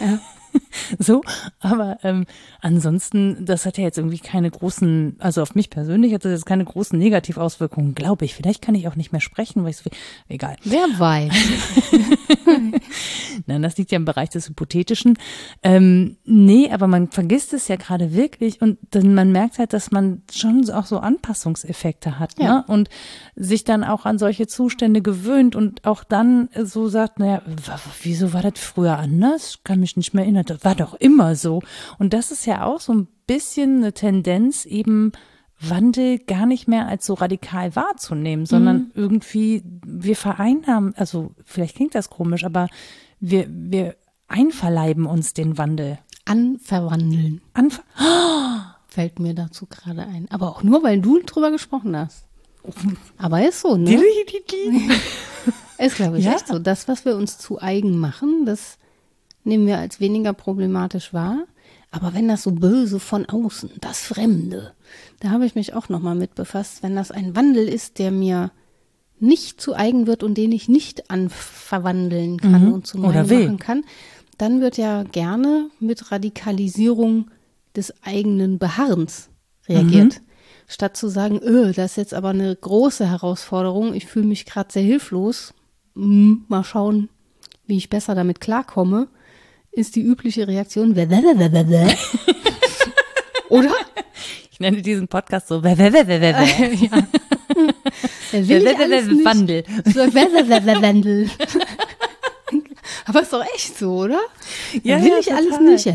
[0.00, 0.18] ja.
[0.98, 1.22] so,
[1.60, 2.26] aber ähm,
[2.60, 6.46] ansonsten, das hat ja jetzt irgendwie keine großen, also auf mich persönlich hat das jetzt
[6.46, 8.34] keine großen Negativauswirkungen, glaube ich.
[8.34, 9.90] Vielleicht kann ich auch nicht mehr sprechen, weil ich so,
[10.28, 10.56] egal.
[10.64, 11.32] Wer weiß.
[13.46, 15.18] Nein, das liegt ja im Bereich des Hypothetischen.
[15.62, 19.90] Ähm, nee, aber man vergisst es ja gerade wirklich und dann man merkt halt, dass
[19.90, 22.58] man schon auch so Anpassungseffekte hat Ja.
[22.58, 22.64] ne?
[22.66, 22.88] und
[23.36, 27.42] sich dann auch an solche Zustände gewöhnt und auch dann so sagt, naja,
[28.02, 29.58] wieso war das früher anders?
[29.64, 30.44] Kann mich nicht mehr erinnern.
[30.58, 31.62] Das war doch immer so.
[31.98, 35.12] Und das ist ja auch so ein bisschen eine Tendenz, eben
[35.60, 41.94] Wandel gar nicht mehr als so radikal wahrzunehmen, sondern irgendwie, wir vereinnahmen, also vielleicht klingt
[41.94, 42.68] das komisch, aber
[43.18, 43.96] wir, wir
[44.28, 45.98] einverleiben uns den Wandel.
[46.26, 47.82] Anverwandeln Anf
[48.88, 50.28] fällt mir dazu gerade ein.
[50.30, 52.24] Aber auch nur, weil du drüber gesprochen hast.
[53.16, 53.90] Aber ist so, ne?
[55.78, 56.32] Ist, glaube ich, Ja.
[56.34, 56.58] echt so.
[56.58, 58.78] Das, was wir uns zu eigen machen, das
[59.48, 61.44] nehmen wir als weniger problematisch wahr.
[61.90, 64.74] Aber wenn das so böse von außen, das Fremde,
[65.20, 68.50] da habe ich mich auch nochmal mit befasst, wenn das ein Wandel ist, der mir
[69.20, 73.04] nicht zu eigen wird und den ich nicht anverwandeln kann und zu Mhm.
[73.04, 73.44] Oder meinem will.
[73.46, 73.84] machen kann,
[74.36, 77.30] dann wird ja gerne mit Radikalisierung
[77.74, 79.30] des eigenen Beharrens
[79.68, 80.20] reagiert.
[80.68, 84.70] Statt zu sagen, öh, das ist jetzt aber eine große Herausforderung, ich fühle mich gerade
[84.70, 85.54] sehr hilflos,
[85.94, 87.08] hm, mal schauen,
[87.66, 89.08] wie ich besser damit klarkomme,
[89.78, 90.94] ist die übliche Reaktion,
[93.48, 93.72] oder?
[94.50, 95.62] Ich nenne diesen Podcast so,
[99.24, 99.64] Wandel.
[99.84, 100.00] So,
[100.82, 101.30] Wandel.
[103.06, 104.20] Aber ist doch echt so, oder?
[104.82, 105.72] Ja, will ja, ich alles total.
[105.72, 105.86] nicht.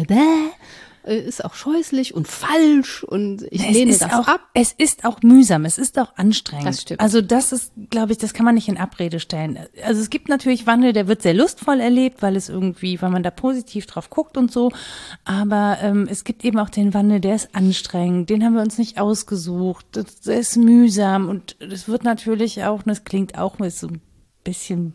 [1.03, 4.41] Äh, Ist auch scheußlich und falsch und ich lehne es ist das auch, ab.
[4.53, 6.67] Es ist auch mühsam, es ist auch anstrengend.
[6.67, 6.99] Das stimmt.
[6.99, 9.59] Also das ist, glaube ich, das kann man nicht in Abrede stellen.
[9.85, 13.23] Also es gibt natürlich Wandel, der wird sehr lustvoll erlebt, weil es irgendwie, weil man
[13.23, 14.71] da positiv drauf guckt und so.
[15.25, 18.77] Aber ähm, es gibt eben auch den Wandel, der ist anstrengend, den haben wir uns
[18.77, 19.85] nicht ausgesucht.
[19.91, 24.01] Das, der ist mühsam und das wird natürlich auch, und das klingt auch ein bisschen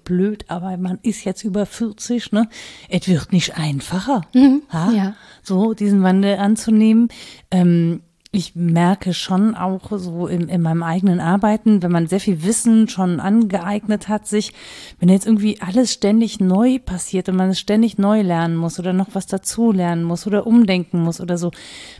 [0.04, 2.48] blöd, aber man ist jetzt über 40, ne?
[2.88, 4.22] Es wird nicht einfacher.
[4.70, 4.90] ha?
[4.90, 4.96] Mhm.
[4.96, 5.14] ja.
[5.42, 7.08] so diesen Wandel anzunehmen.
[7.50, 12.42] Ähm, ich merke schon auch so in, in meinem eigenen Arbeiten, wenn man sehr viel
[12.42, 14.52] Wissen schon angeeignet hat, sich,
[15.00, 18.92] wenn jetzt irgendwie alles ständig neu passiert und man es ständig neu lernen muss oder
[18.92, 21.52] noch was dazu lernen muss oder umdenken muss oder so,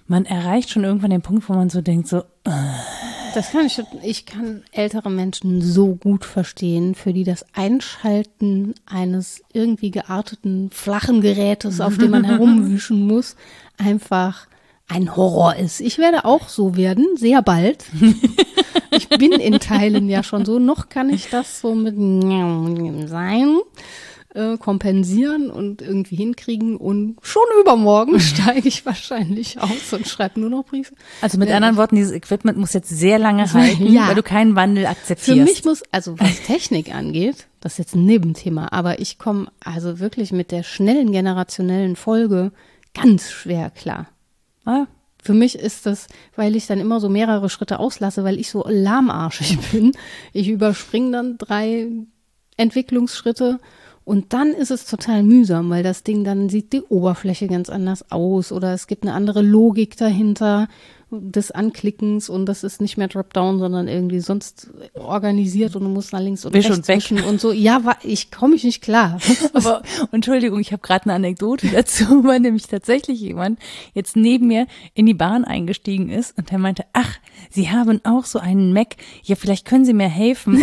[0.07, 2.23] man erreicht schon irgendwann den Punkt, wo man so denkt, so,
[3.39, 9.45] Das kann ich, ich kann ältere Menschen so gut verstehen, für die das Einschalten eines
[9.53, 13.37] irgendwie gearteten flachen Gerätes, auf dem man herumwischen muss,
[13.77, 14.49] einfach
[14.89, 15.79] ein Horror ist.
[15.79, 17.85] Ich werde auch so werden, sehr bald.
[18.91, 20.59] Ich bin in Teilen ja schon so.
[20.59, 21.95] Noch kann ich das so mit
[23.09, 23.59] sein
[24.35, 30.51] äh, kompensieren und irgendwie hinkriegen und schon übermorgen steige ich wahrscheinlich aus und schreibe nur
[30.51, 30.95] noch Briefe.
[31.23, 34.09] also mit Ja, anderen Worten, dieses Equipment muss jetzt sehr lange halten, Ja.
[34.09, 35.39] weil du keinen Wandel akzeptierst.
[35.39, 39.49] Für mich muss, also was Technik angeht, das ist jetzt ein Nebenthema, aber ich komme
[39.65, 42.53] also wirklich mit der schnellen generationellen Folge
[42.95, 44.09] ganz schwer klar.
[44.67, 44.87] ah,
[45.23, 48.65] Für mich ist das, weil ich dann immer so mehrere Schritte auslasse, weil ich so
[48.69, 49.93] lahmarschig bin.
[50.33, 51.87] Ich überspringe dann drei
[52.59, 53.59] Entwicklungsschritte
[54.09, 58.11] und dann ist es total mühsam, weil das Ding dann sieht die Oberfläche ganz anders
[58.11, 60.67] aus oder es gibt eine andere Logik dahinter
[61.11, 66.13] des Anklickens und das ist nicht mehr Dropdown, sondern irgendwie sonst organisiert und du musst
[66.13, 67.53] nach links und Wisch rechts und wischen und so.
[67.53, 69.19] Ja, ich komme ich nicht klar.
[69.55, 73.59] Aber Entschuldigung, ich habe gerade eine Anekdote dazu, weil nämlich tatsächlich jemand
[73.95, 77.19] jetzt neben mir in die Bahn eingestiegen ist und der meinte, ach,
[77.51, 78.97] Sie haben auch so einen Mac.
[79.23, 80.63] Ja, vielleicht können Sie mir helfen.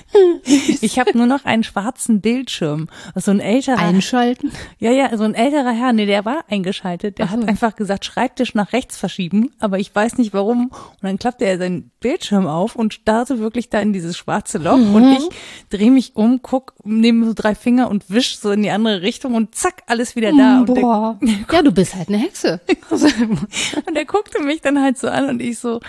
[0.80, 2.88] ich habe nur noch einen schwarzen Bildschirm.
[3.14, 3.78] So ein älterer.
[3.78, 4.50] Einschalten.
[4.78, 7.18] ja, ja, so ein älterer Herr, nee, der war eingeschaltet.
[7.18, 7.36] Der Ach so.
[7.38, 10.66] hat einfach gesagt, Schreibtisch nach rechts verschieben, aber ich weiß nicht warum.
[10.66, 14.76] Und dann klappte er seinen Bildschirm auf und starrte wirklich da in dieses schwarze Loch.
[14.76, 14.94] Mhm.
[14.94, 15.28] Und ich
[15.70, 19.34] drehe mich um, guck, nehme so drei Finger und wisch so in die andere Richtung
[19.34, 20.60] und zack, alles wieder da.
[20.60, 21.20] Und der, Boah.
[21.52, 22.60] Ja, du bist halt eine Hexe.
[22.90, 25.80] und er guckte mich dann halt so an und ich so,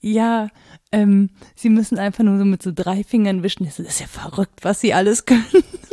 [0.00, 0.48] ja,
[0.92, 3.64] ähm, sie müssen einfach nur so mit so drei Fingern wischen.
[3.64, 5.44] Das ist ja verrückt, was sie alles können.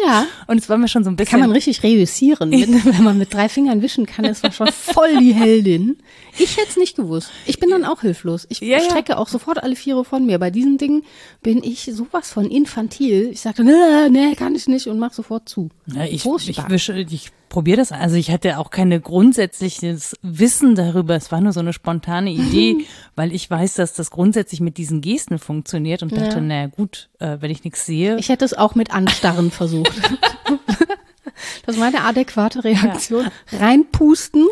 [0.06, 0.26] Ja.
[0.48, 1.32] Und es war mir schon so ein bisschen.
[1.32, 4.68] Kann man richtig reüssieren, wenn, wenn man mit drei Fingern wischen kann, ist man schon
[4.68, 5.98] voll die Heldin.
[6.38, 7.30] Ich hätte es nicht gewusst.
[7.46, 8.46] Ich bin dann auch hilflos.
[8.50, 8.84] Ich Ja, ja.
[8.84, 10.39] strecke auch sofort alle Viere von mir.
[10.39, 11.04] Bei diesen Dingen
[11.42, 13.30] bin ich sowas von infantil.
[13.32, 15.70] Ich sage, nee, nee, kann ich nicht und mach sofort zu.
[15.94, 16.70] Ja, ich, ich Furchtbar.
[16.70, 17.92] wische, ich probiere das.
[17.92, 19.00] Also ich hatte auch keine
[19.44, 21.16] grundsätzliches Wissen darüber.
[21.16, 22.86] Es war nur so eine spontane Idee,
[23.16, 26.42] weil ich weiß, dass das grundsätzlich mit diesen Gesten funktioniert und dachte, Ja.
[26.42, 28.18] naja gut, äh, wenn ich nichts sehe.
[28.18, 29.93] Ich hätte es auch mit Anstarren versucht.
[31.66, 33.28] Das war eine adäquate Reaktion.
[33.52, 34.48] Reinpusten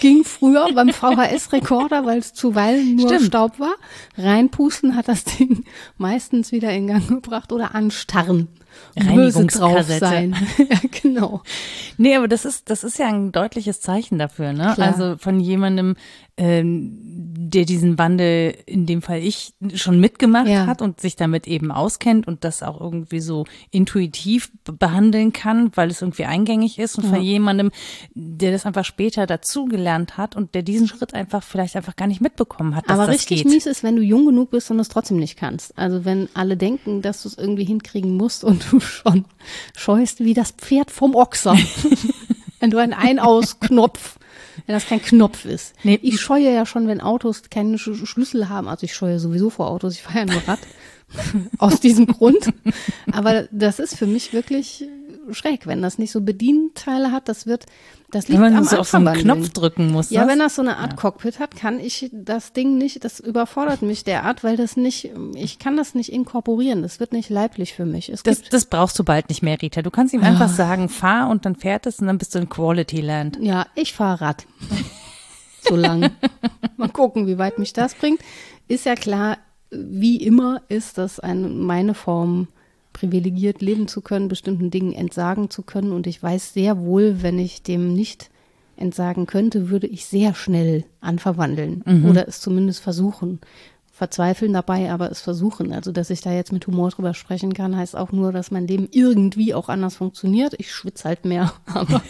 [0.00, 3.26] ging früher beim VHS-Rekorder, weil es zuweilen nur Stimmt.
[3.26, 3.74] Staub war.
[4.16, 5.64] Reinpusten hat das Ding
[5.98, 8.48] meistens wieder in Gang gebracht oder anstarren.
[8.94, 10.34] böse drauf sein.
[10.58, 11.42] ja, genau.
[11.98, 14.72] Nee, aber das ist, das ist ja ein deutliches Zeichen dafür, ne?
[14.74, 14.88] Klar.
[14.88, 15.96] Also von jemandem,
[16.36, 20.66] ähm, der diesen Wandel, in dem Fall ich, schon mitgemacht ja.
[20.66, 25.90] hat und sich damit eben auskennt und das auch irgendwie so intuitiv behandeln kann, weil
[25.90, 27.10] es irgendwie eingängig ist und ja.
[27.10, 27.70] von jemandem,
[28.14, 32.20] der das einfach später dazugelernt hat und der diesen Schritt einfach vielleicht einfach gar nicht
[32.20, 32.88] mitbekommen hat.
[32.88, 33.52] Aber richtig geht.
[33.52, 35.76] mies ist, wenn du jung genug bist und es trotzdem nicht kannst.
[35.78, 39.24] Also wenn alle denken, dass du es irgendwie hinkriegen musst und du schon
[39.76, 41.56] scheust wie das Pferd vom Ochser.
[42.60, 44.18] wenn du einen Ein-Aus-Knopf
[44.66, 45.74] wenn das kein Knopf ist.
[45.82, 45.98] Nee.
[46.02, 48.68] Ich scheue ja schon, wenn Autos keinen Sch Schlüssel haben.
[48.68, 50.60] Also ich scheue sowieso vor Autos, ich fahre ja nur Rad.
[51.58, 52.52] Aus diesem Grund.
[53.12, 54.84] Aber das ist für mich wirklich
[55.32, 57.28] schräg, wenn das nicht so Bedienteile hat.
[57.28, 57.66] Das wird,
[58.10, 60.10] das liegt wenn man am so auf so einen Knopf drücken muss.
[60.10, 60.30] Ja, das?
[60.30, 60.96] wenn das so eine Art ja.
[60.96, 65.58] Cockpit hat, kann ich das Ding nicht, das überfordert mich derart, weil das nicht, ich
[65.58, 66.82] kann das nicht inkorporieren.
[66.82, 68.08] Das wird nicht leiblich für mich.
[68.08, 69.82] Es das, das brauchst du bald nicht mehr, Rita.
[69.82, 70.48] Du kannst ihm einfach ah.
[70.48, 73.38] sagen, fahr und dann fährt es und dann bist du in Quality Land.
[73.40, 74.46] Ja, ich fahre Rad.
[75.60, 76.10] so lang.
[76.76, 78.20] Mal gucken, wie weit mich das bringt.
[78.68, 79.38] Ist ja klar,
[79.70, 82.48] wie immer ist das eine, meine Form
[82.96, 85.92] privilegiert leben zu können, bestimmten Dingen entsagen zu können.
[85.92, 88.30] Und ich weiß sehr wohl, wenn ich dem nicht
[88.76, 92.06] entsagen könnte, würde ich sehr schnell anverwandeln mhm.
[92.06, 93.40] oder es zumindest versuchen.
[93.92, 95.72] Verzweifeln dabei, aber es versuchen.
[95.72, 98.66] Also, dass ich da jetzt mit Humor drüber sprechen kann, heißt auch nur, dass mein
[98.66, 100.54] Leben irgendwie auch anders funktioniert.
[100.58, 102.00] Ich schwitze halt mehr, aber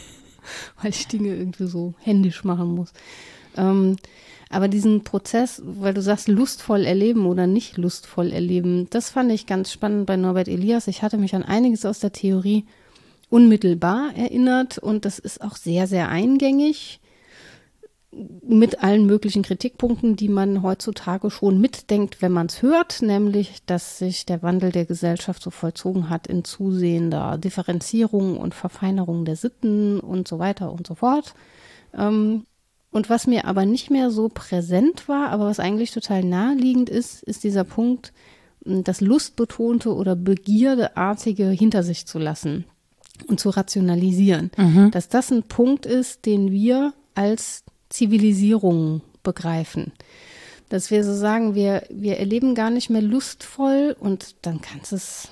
[0.81, 2.93] weil ich Dinge irgendwie so händisch machen muss.
[3.57, 3.97] Ähm,
[4.49, 9.47] aber diesen Prozess, weil du sagst, lustvoll erleben oder nicht lustvoll erleben, das fand ich
[9.47, 10.87] ganz spannend bei Norbert Elias.
[10.87, 12.65] Ich hatte mich an einiges aus der Theorie
[13.29, 17.01] unmittelbar erinnert und das ist auch sehr, sehr eingängig
[18.47, 23.99] mit allen möglichen Kritikpunkten, die man heutzutage schon mitdenkt, wenn man es hört, nämlich, dass
[23.99, 30.01] sich der Wandel der Gesellschaft so vollzogen hat in zusehender Differenzierung und Verfeinerung der Sitten
[30.01, 31.35] und so weiter und so fort.
[31.95, 32.45] Ähm,
[32.91, 37.23] und was mir aber nicht mehr so präsent war, aber was eigentlich total naheliegend ist,
[37.23, 38.13] ist dieser Punkt,
[38.65, 42.65] das Lustbetonte oder Begierdeartige hinter sich zu lassen
[43.29, 44.51] und zu rationalisieren.
[44.57, 44.91] Mhm.
[44.91, 49.93] Dass das ein Punkt ist, den wir als Zivilisierung begreifen.
[50.69, 54.97] Dass wir so sagen, wir, wir erleben gar nicht mehr lustvoll und dann kannst du
[54.97, 55.29] es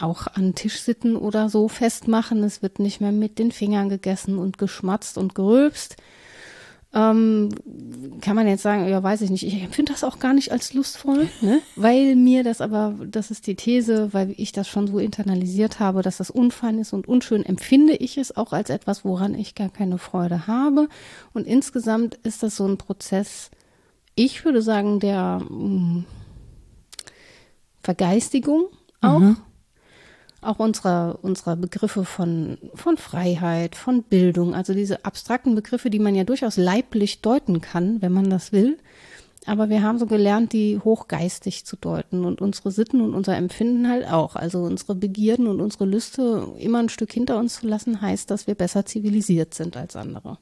[0.00, 2.42] auch an Tischsitten oder so festmachen.
[2.42, 5.96] Es wird nicht mehr mit den Fingern gegessen und geschmatzt und gerülpst,
[6.92, 7.50] ähm,
[8.20, 9.46] kann man jetzt sagen, ja, weiß ich nicht.
[9.46, 11.60] Ich empfinde das auch gar nicht als lustvoll, ne?
[11.76, 16.02] weil mir das aber, das ist die These, weil ich das schon so internalisiert habe,
[16.02, 19.68] dass das unfein ist und unschön, empfinde ich es auch als etwas, woran ich gar
[19.68, 20.88] keine Freude habe.
[21.32, 23.50] Und insgesamt ist das so ein Prozess,
[24.16, 26.04] ich würde sagen, der mh, hm,
[27.82, 28.64] Vergeistigung
[29.00, 29.20] auch.
[29.20, 29.36] Mhm
[30.42, 36.14] auch unserer, unserer Begriffe von, von Freiheit, von Bildung, also diese abstrakten Begriffe, die man
[36.14, 38.78] ja durchaus leiblich deuten kann, wenn man das will.
[39.46, 43.88] Aber wir haben so gelernt, die hochgeistig zu deuten und unsere Sitten und unser Empfinden
[43.88, 44.36] halt auch.
[44.36, 48.46] Also unsere Begierden und unsere Lüste immer ein Stück hinter uns zu lassen, heißt, dass
[48.46, 50.38] wir besser zivilisiert sind als andere.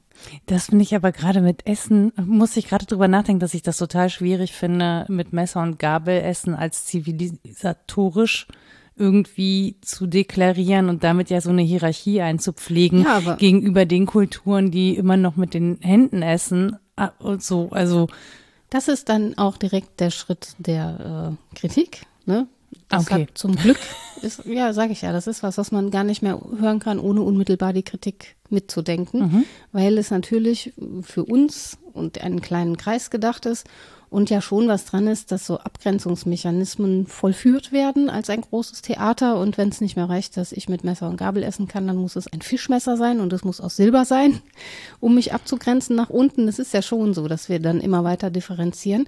[0.47, 3.77] Das finde ich aber gerade mit Essen, muss ich gerade drüber nachdenken, dass ich das
[3.77, 8.47] total schwierig finde, mit Messer und Gabel Essen als zivilisatorisch
[8.99, 14.95] irgendwie zu deklarieren und damit ja so eine Hierarchie einzupflegen ja, gegenüber den Kulturen, die
[14.95, 17.69] immer noch mit den Händen essen ah, und so.
[17.71, 18.07] Also
[18.69, 22.03] das ist dann auch direkt der Schritt der äh, Kritik.
[22.25, 22.47] Ne?
[22.87, 23.23] Das okay.
[23.23, 23.79] hat zum Glück
[24.21, 26.99] ist, ja, sage ich ja, das ist was, was man gar nicht mehr hören kann,
[26.99, 29.45] ohne unmittelbar die Kritik mitzudenken, mhm.
[29.71, 33.67] weil es natürlich für uns und einen kleinen Kreis gedacht ist
[34.09, 39.39] und ja schon was dran ist, dass so Abgrenzungsmechanismen vollführt werden als ein großes Theater.
[39.39, 41.97] Und wenn es nicht mehr reicht, dass ich mit Messer und Gabel essen kann, dann
[41.97, 44.41] muss es ein Fischmesser sein und es muss aus Silber sein,
[44.99, 46.47] um mich abzugrenzen nach unten.
[46.47, 49.07] Es ist ja schon so, dass wir dann immer weiter differenzieren.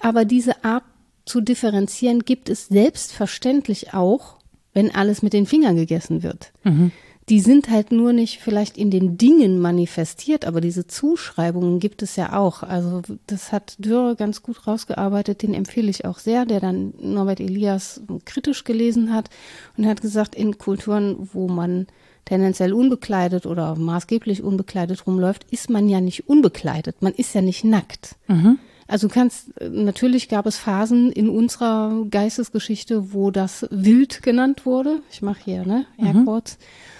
[0.00, 0.84] Aber diese Art
[1.24, 4.36] zu differenzieren gibt es selbstverständlich auch,
[4.72, 6.52] wenn alles mit den Fingern gegessen wird.
[6.64, 6.92] Mhm
[7.28, 12.16] die sind halt nur nicht vielleicht in den Dingen manifestiert, aber diese Zuschreibungen gibt es
[12.16, 12.62] ja auch.
[12.62, 17.40] Also das hat Dürre ganz gut rausgearbeitet, den empfehle ich auch sehr, der dann Norbert
[17.40, 19.28] Elias kritisch gelesen hat
[19.76, 21.86] und hat gesagt, in Kulturen, wo man
[22.24, 27.64] tendenziell unbekleidet oder maßgeblich unbekleidet rumläuft, ist man ja nicht unbekleidet, man ist ja nicht
[27.64, 28.16] nackt.
[28.26, 28.58] Mhm.
[28.86, 35.02] Also du kannst, natürlich gab es Phasen in unserer Geistesgeschichte, wo das wild genannt wurde.
[35.10, 36.56] Ich mache hier, ne, Airquotes.
[36.58, 36.97] Mhm.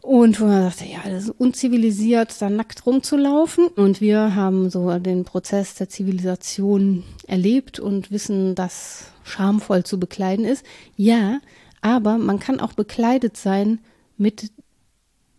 [0.00, 3.66] Und wo man sagte, ja, das ist unzivilisiert, da nackt rumzulaufen.
[3.68, 10.44] Und wir haben so den Prozess der Zivilisation erlebt und wissen, dass schamvoll zu bekleiden
[10.44, 10.64] ist.
[10.96, 11.40] Ja,
[11.80, 13.80] Aber man kann auch bekleidet sein
[14.16, 14.50] mit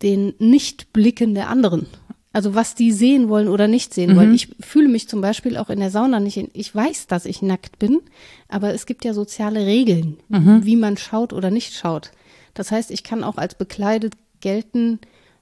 [0.01, 1.87] den Nichtblicken der anderen.
[2.31, 4.33] Also was die sehen wollen oder nicht sehen wollen.
[4.35, 7.41] Ich fühle mich zum Beispiel auch in der Sauna nicht in, ich weiß, dass ich
[7.41, 8.01] nackt bin,
[8.47, 10.17] aber es gibt ja soziale Regeln,
[10.63, 12.11] wie man schaut oder nicht schaut.
[12.53, 14.99] Das heißt, ich kann auch als bekleidet gelten,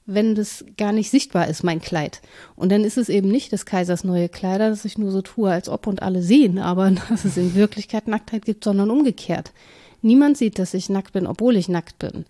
[0.07, 2.21] wenn das gar nicht sichtbar ist, mein Kleid.
[2.55, 5.51] Und dann ist es eben nicht des Kaisers neue Kleider, dass ich nur so tue,
[5.51, 9.51] als ob und alle sehen, aber dass es in Wirklichkeit Nacktheit gibt, sondern umgekehrt.
[10.01, 12.25] Niemand sieht, dass ich nackt bin, obwohl ich nackt bin.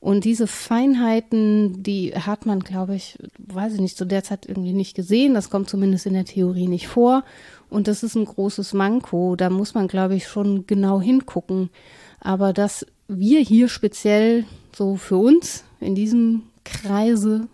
[0.00, 4.72] Und diese Feinheiten, die hat man, glaube ich, weiß ich nicht, zu der Zeit irgendwie
[4.72, 5.34] nicht gesehen.
[5.34, 7.22] Das kommt zumindest in der Theorie nicht vor.
[7.70, 9.36] Und das ist ein großes Manko.
[9.36, 11.70] Da muss man, glaube ich, schon genau hingucken.
[12.18, 14.44] Aber dass wir hier speziell
[14.74, 17.48] so für uns in diesem Kreise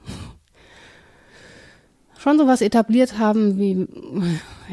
[2.19, 3.87] schon sowas etabliert haben, wie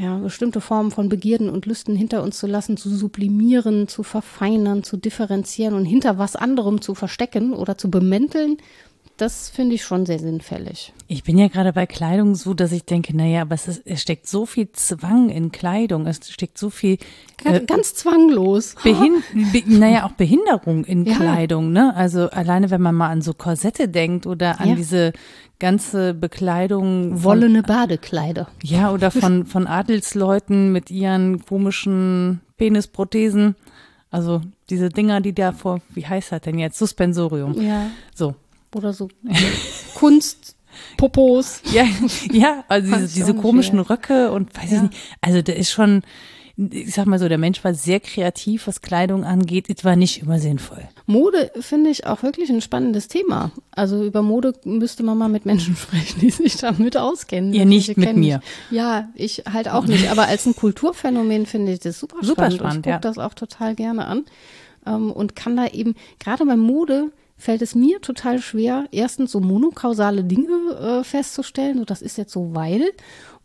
[0.01, 4.84] ja, bestimmte Formen von Begierden und Lüsten hinter uns zu lassen, zu sublimieren, zu verfeinern,
[4.84, 8.58] zu differenzieren und hinter was anderem zu verstecken oder zu bemänteln,
[9.18, 10.91] das finde ich schon sehr sinnfällig.
[11.07, 14.01] Ich bin ja gerade bei Kleidung so, dass ich denke, naja, aber es, ist, es
[14.01, 16.97] steckt so viel Zwang in Kleidung, es steckt so viel
[17.43, 18.76] Ganz, äh, ganz zwanglos.
[18.84, 21.16] Behin be naja, auch Behinderung in Ja.
[21.16, 21.95] Kleidung, ne?
[21.95, 24.76] Also alleine, wenn man mal an so Korsette denkt oder an Ja.
[24.76, 25.13] diese
[25.59, 28.47] ganze Bekleidung von, Wollene Badekleider.
[28.63, 33.55] ja, oder von, von Adelsleuten mit ihren komischen Penisprothesen.
[34.11, 36.78] Also diese Dinger, die da vor, wie heißt das denn jetzt?
[36.78, 37.59] Suspensorium.
[37.61, 37.88] Ja.
[38.13, 38.36] So.
[38.76, 39.07] Oder so
[39.95, 41.61] Kunstpopos.
[41.71, 41.86] Ja,
[42.32, 43.89] ja, also diese, diese komischen schwer.
[43.89, 44.78] Röcke und weiß Ja.
[44.78, 44.93] ich nicht.
[45.21, 46.01] Also der ist schon,
[46.57, 49.67] ich sag mal so, der Mensch war sehr kreativ, was Kleidung angeht.
[49.69, 50.88] Es war nicht immer sinnvoll.
[51.05, 53.51] Mode finde ich auch wirklich ein spannendes Thema.
[53.71, 57.53] Also über Mode müsste man mal mit Menschen sprechen, die sich damit auskennen.
[57.53, 58.41] Ihr nicht mit mir.
[58.71, 60.11] Ja, ich halt auch nicht.
[60.11, 62.28] Aber als ein Kulturphänomen finde ich das super spannend.
[62.28, 62.99] Super und spannend, ich gucke ja.
[62.99, 64.26] das auch total gerne an.
[64.86, 69.39] Ähm, und kann da eben, gerade bei Mode, fällt es mir total schwer, erstens so
[69.39, 72.91] monokausale Dinge äh, festzustellen, so das ist jetzt so weil,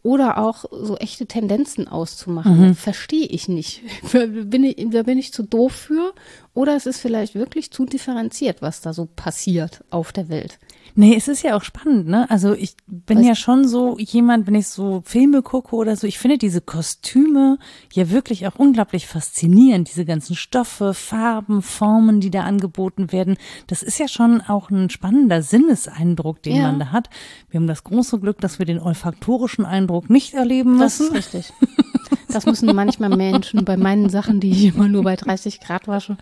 [0.03, 2.69] oder auch so echte Tendenzen auszumachen.
[2.69, 2.75] Mhm.
[2.75, 3.83] Verstehe ich nicht.
[4.13, 6.15] bin ich, da bin ich zu doof für.
[6.55, 10.59] Oder es ist vielleicht wirklich zu differenziert, was da so passiert auf der Welt.
[11.01, 12.29] Nee, es ist ja auch spannend, ne?
[12.31, 16.07] Also ich bin Weißt- ja schon so jemand, wenn ich so Filme gucke oder so,
[16.07, 17.57] ich finde diese Kostüme
[17.95, 19.89] ja wirklich auch unglaublich faszinierend.
[19.89, 23.39] Diese ganzen Stoffe, Farben, Formen, die da angeboten werden.
[23.67, 26.63] Das ist ja schon auch ein spannender Sinneseindruck, den Ja.
[26.65, 27.09] man da hat.
[27.49, 31.17] Wir haben das große Glück, dass wir den olfaktorischen Eindruck nicht erleben Das müssen.
[31.17, 31.53] ist richtig.
[32.29, 36.17] Das müssen manchmal Menschen bei meinen Sachen, die ich immer nur bei 30 Grad wasche.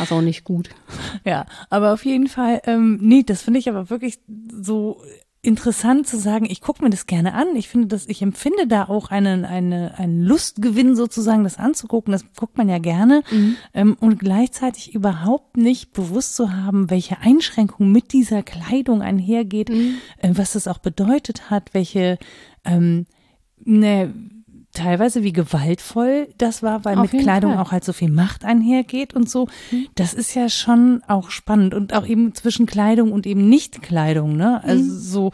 [0.00, 0.70] Ist auch nicht gut.
[1.24, 4.20] Ja, aber auf jeden Fall, ähm, nee, das finde ich aber wirklich
[4.52, 5.02] so
[5.42, 7.56] interessant zu sagen, ich gucke mir das gerne an.
[7.56, 12.12] Ich finde das, ich empfinde da auch einen, eine, einen Lustgewinn sozusagen, das anzugucken.
[12.12, 13.22] Das guckt man ja gerne.
[13.72, 19.94] Ähm, und gleichzeitig überhaupt nicht bewusst zu haben, welche Einschränkung mit dieser Kleidung einhergeht, äh,
[20.22, 22.18] was das auch bedeutet hat, welche,
[22.64, 23.06] ähm,
[23.64, 24.12] ne,
[24.72, 27.62] teilweise wie gewaltvoll das war, weil Auf mit Kleidung Fall.
[27.62, 29.48] auch halt so viel Macht einhergeht und so.
[29.96, 34.62] Das ist ja schon auch spannend und auch eben zwischen Kleidung und eben Nicht-Kleidung, ne?
[34.64, 34.98] Also Mhm.
[34.98, 35.30] so,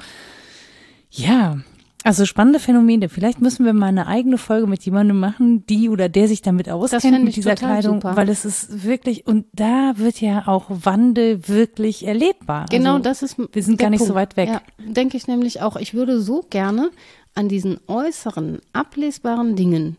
[1.11, 1.59] ja.
[2.05, 3.09] Also spannende Phänomene.
[3.09, 6.71] Vielleicht müssen wir mal eine eigene Folge mit jemandem machen, die oder der sich damit
[6.71, 8.15] auskennt mit dieser Kleidung, super.
[8.17, 12.67] weil es ist wirklich und da wird ja auch Wandel wirklich erlebbar.
[12.71, 13.37] Genau, also, das ist.
[13.53, 14.21] wir sind gar nicht so Punkt.
[14.21, 14.49] weit weg.
[14.51, 15.75] Ja, denke ich nämlich auch.
[15.75, 16.91] Ich würde so gerne
[17.37, 19.97] an diesen äußeren, ablesbaren Dingen,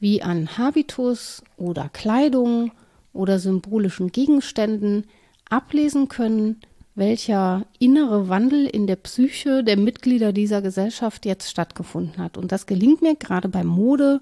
[0.00, 2.72] wie an Habitus oder Kleidung
[3.12, 5.04] oder symbolischen Gegenständen,
[5.48, 6.60] ablesen können,
[6.94, 12.36] welcher innere Wandel in der Psyche der Mitglieder dieser Gesellschaft jetzt stattgefunden hat.
[12.36, 14.20] Und das gelingt mir gerade bei Mode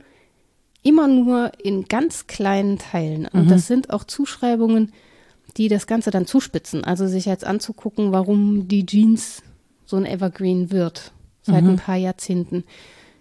[0.83, 3.27] immer nur in ganz kleinen Teilen.
[3.27, 4.93] Und das sind auch Zuschreibungen,
[5.57, 6.85] die das Ganze dann zuspitzen.
[6.85, 9.43] Also sich jetzt anzugucken, warum die Jeans
[9.87, 11.13] so ein Evergreen wird
[11.49, 12.65] seit ein paar Jahrzehnten.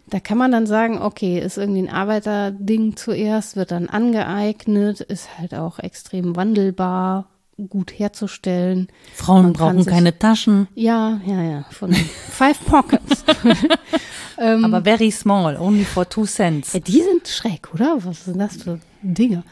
[0.09, 5.37] Da kann man dann sagen, okay, ist irgendwie ein Arbeiterding zuerst, wird dann angeeignet, ist
[5.37, 7.27] halt auch extrem wandelbar,
[7.69, 8.87] gut herzustellen.
[9.15, 13.25] Frauen brauchen sich- keine Taschen, Ja, ja, ja, von Five Pockets.
[14.39, 16.73] ähm, aber very small, only for two cents.
[16.73, 17.97] ja, die sind schräg, oder?
[18.03, 19.43] Was sind das für Dinge?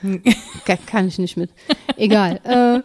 [0.65, 1.49] Ka- Kann ich nicht mit.
[1.97, 2.39] Egal.
[2.43, 2.81] äh,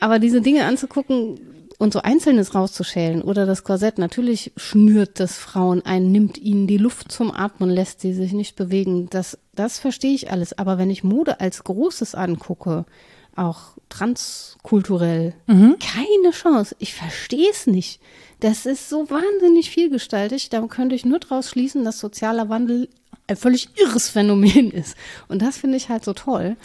[0.00, 1.38] aber diese Dinge anzugucken
[1.80, 6.76] und so Einzelnes rauszuschälen oder das Korsett, natürlich schnürt das Frauen ein, nimmt ihnen die
[6.76, 9.08] Luft zum Atmen, lässt sie sich nicht bewegen.
[9.08, 10.58] Das, das verstehe ich alles.
[10.58, 12.84] Aber wenn ich Mode als Großes angucke,
[13.34, 15.32] auch transkulturell,
[15.80, 16.76] keine Chance.
[16.80, 18.02] Ich verstehe es nicht.
[18.40, 20.50] Das ist so wahnsinnig vielgestaltig.
[20.50, 22.90] Da könnte ich nur draus schließen, dass sozialer Wandel
[23.26, 24.98] ein völlig irres Phänomen ist.
[25.28, 26.56] Und das finde ich halt so toll.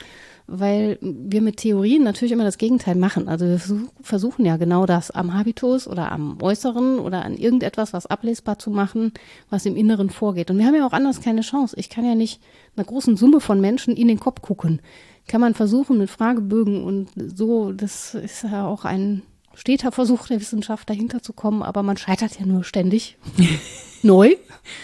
[0.47, 3.27] Weil wir mit Theorien natürlich immer das Gegenteil machen.
[3.27, 3.59] Also wir
[4.01, 8.69] versuchen ja genau das am Habitus oder am Äußeren oder an irgendetwas, was ablesbar zu
[8.69, 9.13] machen,
[9.49, 10.51] was im Inneren vorgeht.
[10.51, 11.75] Und wir haben ja auch anders keine Chance.
[11.79, 12.41] Ich kann ja nicht
[12.75, 14.81] einer großen Summe von Menschen in den Kopf gucken.
[15.27, 19.23] Kann man versuchen mit Fragebögen und so, das ist ja auch ein
[19.55, 23.17] steter Versuch der Wissenschaft dahinter zu kommen, aber man scheitert ja nur ständig.
[24.03, 24.35] Neu.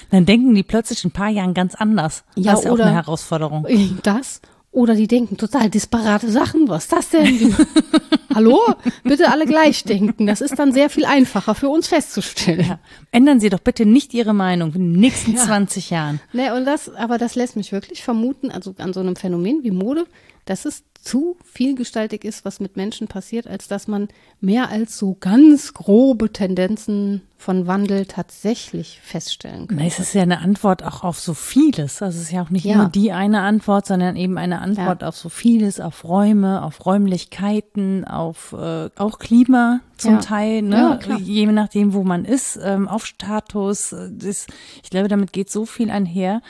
[0.09, 2.23] Dann denken die plötzlich in ein paar Jahren ganz anders.
[2.35, 3.67] Ja, das ist ja auch oder- eine Herausforderung.
[4.03, 4.41] Das.
[4.71, 6.69] Oder die denken total disparate Sachen.
[6.69, 7.55] Was ist das denn?
[8.33, 8.57] Hallo?
[9.03, 10.27] Bitte alle gleich denken.
[10.27, 12.65] Das ist dann sehr viel einfacher für uns festzustellen.
[12.65, 12.79] Ja.
[13.11, 16.21] Ändern Sie doch bitte nicht Ihre Meinung in den nächsten 20 Jahren.
[16.31, 19.71] Ne, und das, aber das lässt mich wirklich vermuten, also an so einem Phänomen wie
[19.71, 20.05] Mode,
[20.45, 24.07] dass es zu vielgestaltig ist, was mit Menschen passiert, als dass man
[24.39, 29.79] mehr als so ganz grobe Tendenzen von Wandel tatsächlich feststellen kann.
[29.79, 32.03] Es ist ja eine Antwort auch auf so vieles.
[32.03, 32.77] Also es ist ja auch nicht Ja.
[32.77, 35.07] nur die eine Antwort, sondern eben eine Antwort Ja.
[35.07, 40.19] auf so vieles, auf Räume, auf Räumlichkeiten, auf äh, auch Klima zum Ja.
[40.19, 40.75] Teil, ne?
[40.75, 41.19] Ja, klar.
[41.19, 43.91] je nachdem, wo man ist, ähm, auf Status.
[43.91, 44.45] äh, Das,
[44.83, 46.41] ich glaube, damit geht so viel einher.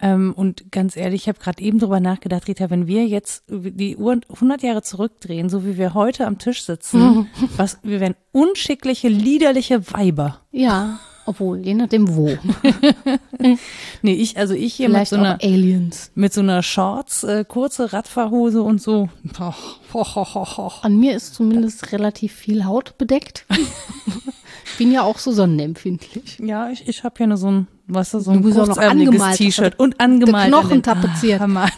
[0.00, 3.96] Ähm, und ganz ehrlich, ich habe gerade eben drüber nachgedacht, Rita, wenn wir jetzt die
[3.96, 9.08] Uhr 100 Jahre zurückdrehen, so wie wir heute am Tisch sitzen, was, wir wären unschickliche,
[9.08, 10.40] liederliche Weiber.
[10.52, 12.30] Ja, obwohl, je nachdem wo.
[14.02, 16.10] Nee, ich, also ich hier mit Vielleicht so auch einer, Aliens.
[16.14, 19.08] mit so einer Shorts, äh, kurze Radfahrhose und so.
[19.38, 20.72] Och, ho, ho, ho.
[20.82, 23.46] An mir ist zumindest relativ viel Haut bedeckt.
[24.64, 26.38] ich bin ja auch so sonnenempfindlich.
[26.42, 29.74] Ja, ich, ich habe hier nur so ein, was ist so Du ein kurzärmeliges T-Shirt
[29.74, 30.48] hast und angemalt.
[30.48, 31.40] Knochen an den- tapeziert.
[31.40, 31.68] Ah.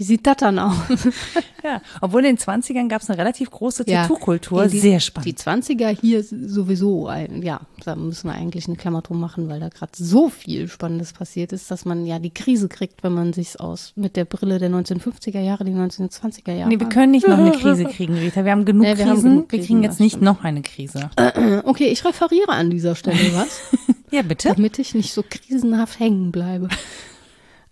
[0.00, 0.74] Wie sieht das dann aus?
[1.62, 4.66] ja, obwohl in den 20ern gab es eine relativ große Tattoo-Kultur.
[4.70, 5.26] Sehr spannend.
[5.26, 9.60] Die 20er hier sowieso, ein, ja, da müssen wir eigentlich eine Klammer drum machen, weil
[9.60, 13.34] da gerade so viel Spannendes passiert ist, dass man ja die Krise kriegt, wenn man
[13.34, 16.70] sich's aus mit der Brille der 1950er Jahre, die 1920er Jahre.
[16.70, 18.42] Nee, wir können nicht noch eine Krise kriegen, Rita.
[18.46, 19.30] Wir haben genug Nee, wir haben Krisen.
[19.30, 20.24] genug wir Krisen, kriegen das jetzt nicht stimmt.
[20.24, 21.10] noch eine Krise.
[21.64, 23.60] Okay, ich referiere an dieser Stelle was,
[24.10, 24.48] Ja, bitte.
[24.48, 26.68] damit ich nicht so krisenhaft hängen bleibe.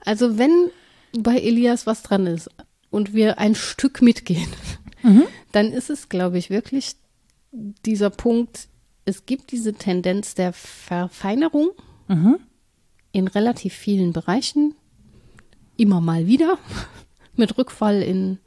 [0.04, 0.70] Also wenn
[1.16, 2.50] bei Elias was dran ist
[2.90, 4.48] und wir ein Stück mitgehen,
[5.52, 6.96] dann ist es, glaube ich, wirklich
[7.52, 8.68] dieser Punkt,
[9.04, 11.70] es gibt diese Tendenz der Verfeinerung
[13.12, 14.74] in relativ vielen Bereichen,
[15.76, 16.58] immer mal wieder,
[17.36, 18.38] mit Rückfall in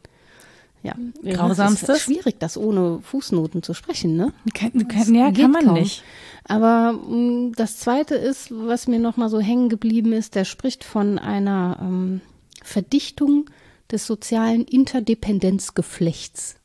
[0.84, 1.90] ja, Es Grausamstes?
[1.98, 4.34] ist schwierig, das ohne Fußnoten zu sprechen, ne?
[4.56, 5.74] Kann, kann, ja, kann man kaum.
[5.76, 6.04] nicht.
[6.46, 10.84] Aber mh, das Zweite ist, was mir noch mal so hängen geblieben ist, der spricht
[10.84, 12.22] von einer ähm,
[12.64, 13.46] Verdichtung
[13.92, 16.56] des sozialen Interdependenzgeflechts.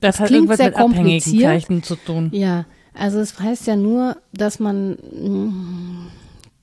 [0.00, 1.84] Das hat klingt irgendwas sehr mit Abhängigkeiten kompliziert.
[1.86, 2.30] zu tun.
[2.32, 6.10] Ja, also es heißt ja nur, dass man, mh,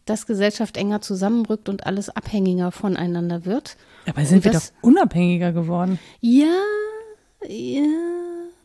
[0.06, 3.76] dass Gesellschaft enger zusammenrückt und alles abhängiger voneinander wird.
[4.06, 6.00] Dabei sind Und wir das- doch unabhängiger geworden.
[6.22, 6.54] Ja,
[7.48, 7.82] ja,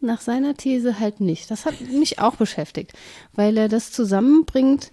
[0.00, 1.50] nach seiner These halt nicht.
[1.50, 2.92] Das hat mich auch beschäftigt,
[3.32, 4.90] weil er das zusammenbringt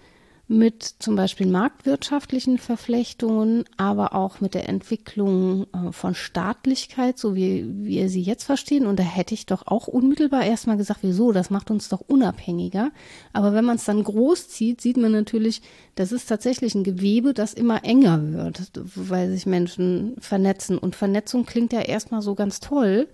[0.48, 7.66] mit zum Beispiel marktwirtschaftlichen Verflechtungen, aber auch mit der Entwicklung äh, von Staatlichkeit, so wie
[7.68, 8.86] wir sie jetzt verstehen.
[8.86, 12.92] Und da hätte ich doch auch unmittelbar erstmal gesagt, wieso, das macht uns doch unabhängiger.
[13.34, 15.62] Aber wenn man es dann groß zieht, sieht man natürlich,
[15.96, 20.78] das ist tatsächlich ein Gewebe, das immer enger wird, weil sich Menschen vernetzen.
[20.78, 23.08] Und Vernetzung klingt ja erstmal so ganz toll.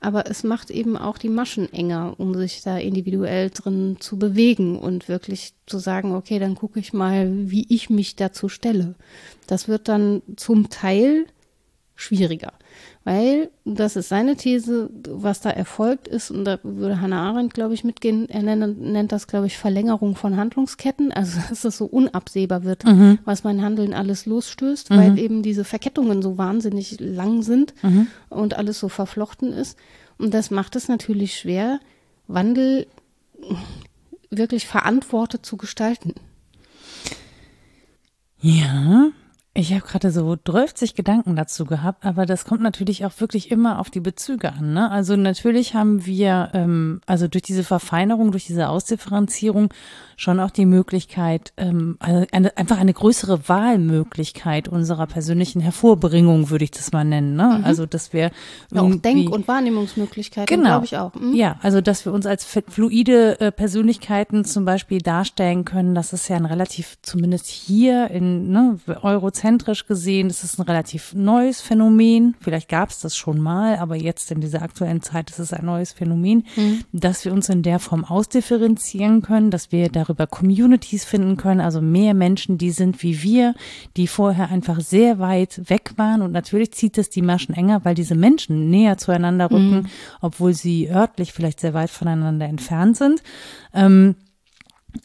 [0.00, 4.78] Aber es macht eben auch die Maschen enger, um sich da individuell drin zu bewegen
[4.78, 8.94] und wirklich zu sagen, okay, dann gucke ich mal, wie ich mich dazu stelle.
[9.46, 11.26] Das wird dann zum Teil
[11.94, 12.54] schwieriger,
[13.04, 17.72] weil das ist seine These, was da erfolgt ist, und da würde Hannah Arendt, glaube
[17.72, 18.28] ich, mitgehen.
[18.28, 22.84] Er nennt, nennt das, glaube ich, Verlängerung von Handlungsketten, also dass es so unabsehbar wird,
[23.24, 27.74] was mein Handeln alles losstößt, weil eben diese Verkettungen so wahnsinnig lang sind
[28.28, 29.78] und alles so verflochten ist.
[30.18, 31.80] Und das macht es natürlich schwer,
[32.28, 32.86] Wandel
[34.30, 36.14] wirklich verantwortet zu gestalten.
[38.40, 39.08] Ja,
[39.52, 43.80] ich habe gerade so 30 Gedanken dazu gehabt, aber das kommt natürlich auch wirklich immer
[43.80, 44.74] auf die Bezüge an.
[44.74, 44.88] Ne?
[44.88, 49.74] Also natürlich haben wir, ähm, also durch diese Verfeinerung, durch diese Ausdifferenzierung
[50.16, 56.64] schon auch die Möglichkeit, ähm, also eine, einfach eine größere Wahlmöglichkeit unserer persönlichen Hervorbringung, würde
[56.64, 57.34] ich das mal nennen.
[57.34, 57.60] Ne?
[57.64, 58.30] Also dass wir
[58.70, 60.68] Ja, auch Denk- und Wahrnehmungsmöglichkeiten, Genau.
[60.68, 61.12] glaube ich auch.
[61.14, 61.34] Hm?
[61.34, 66.28] Ja, also dass wir uns als fluide äh, Persönlichkeiten zum Beispiel darstellen können, das ist
[66.28, 72.34] ja ein relativ, zumindest hier in ne, eurozentrischer egozentrisch gesehen, ist ein relativ neues Phänomen.
[72.40, 75.64] Vielleicht gab es das schon mal, aber jetzt in dieser aktuellen Zeit ist es ein
[75.64, 76.84] neues Phänomen, mhm.
[76.92, 81.80] dass wir uns in der Form ausdifferenzieren können, dass wir darüber Communities finden können, also
[81.80, 83.54] mehr Menschen, die sind wie wir,
[83.96, 86.20] die vorher einfach sehr weit weg waren.
[86.22, 89.86] Und natürlich zieht es die Maschen enger, weil diese Menschen näher zueinander rücken, mhm.
[90.20, 93.22] obwohl sie örtlich vielleicht sehr weit voneinander entfernt sind.
[93.72, 94.16] Ähm,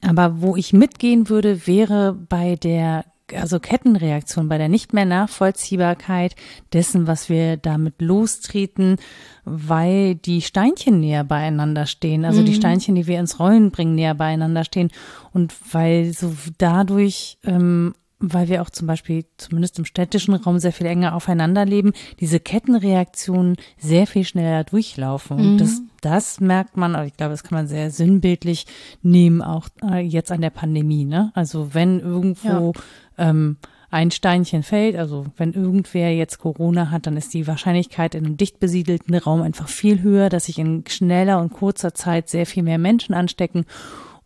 [0.01, 6.36] aber wo ich mitgehen würde, wäre bei der also Kettenreaktion, bei der nicht mehr Nachvollziehbarkeit
[6.73, 8.97] dessen, was wir damit lostreten,
[9.45, 12.45] weil die Steinchen näher beieinander stehen, also mhm.
[12.45, 14.91] die Steinchen, die wir ins Rollen bringen, näher beieinander stehen
[15.34, 17.93] und weil so dadurch ähm,
[18.34, 22.39] weil wir auch zum Beispiel zumindest im städtischen Raum sehr viel enger aufeinander leben, diese
[22.39, 25.38] Kettenreaktionen sehr viel schneller durchlaufen.
[25.38, 25.57] Und mhm.
[25.57, 28.65] das, das merkt man, ich glaube, das kann man sehr sinnbildlich
[29.01, 31.05] nehmen, auch äh, jetzt an der Pandemie.
[31.05, 31.32] Ne?
[31.34, 32.73] Also wenn irgendwo
[33.17, 33.30] ja.
[33.30, 33.57] ähm,
[33.91, 38.38] ein Steinchen fällt, also wenn irgendwer jetzt Corona hat, dann ist die Wahrscheinlichkeit in einem
[38.38, 42.63] dicht besiedelten Raum einfach viel höher, dass sich in schneller und kurzer Zeit sehr viel
[42.63, 43.65] mehr Menschen anstecken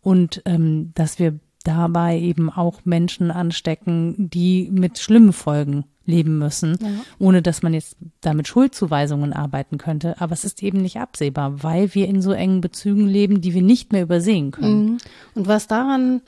[0.00, 6.76] und ähm, dass wir dabei eben auch Menschen anstecken, die mit schlimmen Folgen leben müssen,
[6.80, 6.88] ja.
[7.18, 10.20] ohne dass man jetzt damit Schuldzuweisungen arbeiten könnte.
[10.20, 13.62] Aber es ist eben nicht absehbar, weil wir in so engen Bezügen leben, die wir
[13.62, 14.84] nicht mehr übersehen können.
[14.84, 14.98] Mhm.
[15.34, 16.22] Und was daran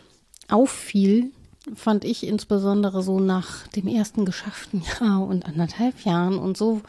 [0.48, 1.30] auffiel,
[1.74, 6.82] fand ich insbesondere so nach dem ersten geschafften Jahr und anderthalb Jahren und so,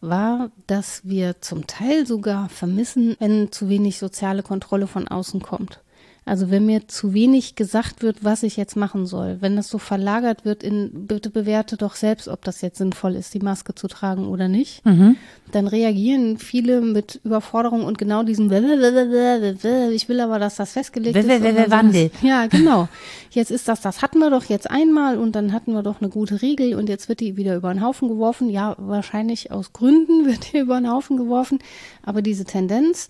[0.00, 5.80] war, dass wir zum Teil sogar vermissen, wenn zu wenig soziale Kontrolle von außen kommt.
[6.28, 9.78] Also wenn mir zu wenig gesagt wird, was ich jetzt machen soll, wenn das so
[9.78, 13.88] verlagert wird in, bitte bewerte doch selbst, ob das jetzt sinnvoll ist, die Maske zu
[13.88, 15.16] tragen oder nicht, mhm.
[15.52, 18.50] dann reagieren viele mit Überforderung und genau diesem,
[19.92, 21.70] ich will aber, dass das festgelegt ist.
[21.70, 22.10] Wandel.
[22.22, 22.88] Ja, genau.
[23.30, 26.10] Jetzt ist das, das hatten wir doch jetzt einmal und dann hatten wir doch eine
[26.10, 28.50] gute Regel und jetzt wird die wieder über den Haufen geworfen.
[28.50, 31.58] Ja, wahrscheinlich aus Gründen wird die über den Haufen geworfen,
[32.02, 33.08] aber diese Tendenz,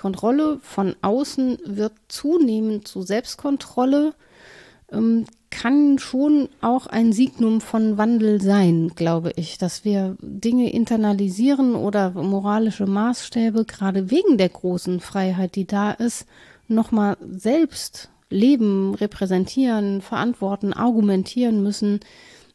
[0.00, 4.14] Kontrolle von außen wird zunehmend zu Selbstkontrolle,
[4.90, 11.74] ähm, kann schon auch ein Signum von Wandel sein, glaube ich, dass wir Dinge internalisieren
[11.74, 16.26] oder moralische Maßstäbe, gerade wegen der großen Freiheit, die da ist,
[16.68, 22.00] nochmal selbst leben, repräsentieren, verantworten, argumentieren müssen,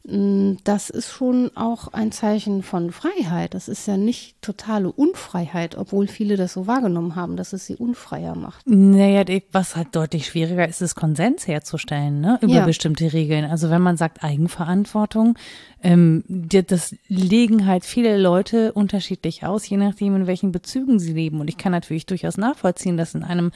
[0.04, 3.52] das ist schon auch ein Zeichen von Freiheit.
[3.52, 7.76] Das ist ja nicht totale Unfreiheit, obwohl viele das so wahrgenommen haben, dass es sie
[7.76, 8.66] unfreier macht.
[8.66, 12.64] Naja, was halt deutlich schwieriger ist, ist Konsens herzustellen ne, über ja.
[12.64, 13.44] bestimmte Regeln.
[13.44, 15.36] Also wenn man sagt Eigenverantwortung,
[15.82, 21.40] ähm, das legen halt viele Leute unterschiedlich aus, je nachdem, in welchen Bezügen sie leben.
[21.40, 23.52] Und ich kann natürlich durchaus nachvollziehen, dass in einem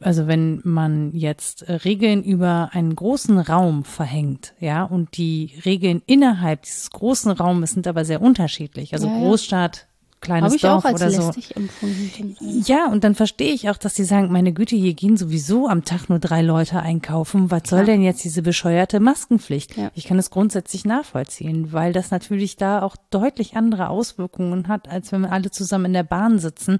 [0.00, 6.02] also wenn man jetzt äh, Regeln über einen großen Raum verhängt, ja, und die Regeln
[6.06, 8.94] innerhalb dieses großen Raumes sind aber sehr unterschiedlich.
[8.94, 9.86] Also ja, Großstadt,
[10.20, 11.40] kleines Hab ich Dorf auch als oder so.
[11.54, 12.36] Empfunden.
[12.64, 15.84] Ja, und dann verstehe ich auch, dass die sagen, meine Güte, hier gehen sowieso am
[15.84, 17.50] Tag nur drei Leute einkaufen.
[17.50, 19.76] Was soll denn jetzt diese bescheuerte Maskenpflicht?
[19.76, 19.90] Ja.
[19.94, 25.12] Ich kann es grundsätzlich nachvollziehen, weil das natürlich da auch deutlich andere Auswirkungen hat, als
[25.12, 26.78] wenn wir alle zusammen in der Bahn sitzen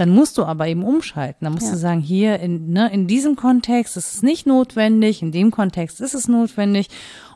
[0.00, 1.44] dann musst du aber eben umschalten.
[1.44, 1.72] Dann musst ja.
[1.72, 6.00] du sagen, hier in, ne, in diesem Kontext ist es nicht notwendig, in dem Kontext
[6.00, 6.88] ist es notwendig.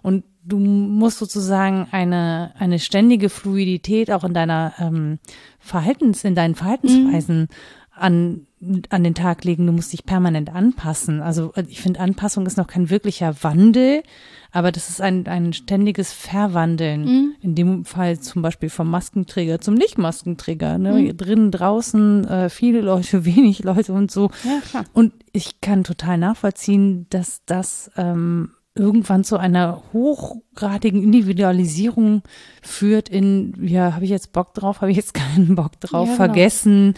[0.03, 5.19] Und du musst sozusagen eine, eine ständige Fluidität auch in deiner ähm,
[5.59, 7.49] Verhaltens, in deinen Verhaltensweisen mhm.
[7.97, 8.47] An,
[8.91, 9.67] an den Tag legen.
[9.67, 11.21] Du musst dich permanent anpassen.
[11.21, 14.03] Also ich finde, Anpassung ist noch kein wirklicher Wandel,
[14.51, 17.05] aber das ist ein, ein ständiges Verwandeln.
[17.05, 17.35] Mhm.
[17.41, 20.79] In dem Fall zum Beispiel vom Maskenträger zum Nicht-Maskenträger.
[20.79, 20.93] Ne?
[20.93, 21.17] Mhm.
[21.17, 24.31] Drinnen, draußen, äh, viele Leute, wenig Leute und so.
[24.45, 24.85] Ja, klar.
[24.93, 32.23] Und ich kann total nachvollziehen, dass das ähm, irgendwann zu einer hochgradigen Individualisierung
[32.61, 36.17] führt in, ja, habe ich jetzt Bock drauf, habe ich jetzt keinen Bock drauf, ja,
[36.17, 36.17] genau.
[36.17, 36.95] vergessen.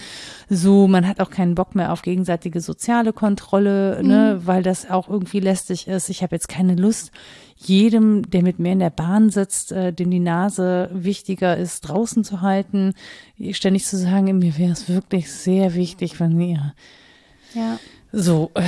[0.48, 4.08] So, man hat auch keinen Bock mehr auf gegenseitige soziale Kontrolle, mhm.
[4.08, 6.08] ne, weil das auch irgendwie lästig ist.
[6.08, 7.10] Ich habe jetzt keine Lust,
[7.58, 12.24] jedem, der mit mir in der Bahn sitzt, äh, dem die Nase wichtiger ist, draußen
[12.24, 12.94] zu halten,
[13.50, 16.74] ständig zu sagen, mir wäre es wirklich sehr wichtig, wenn ihr
[17.54, 17.78] ja.
[18.18, 18.62] So, äh,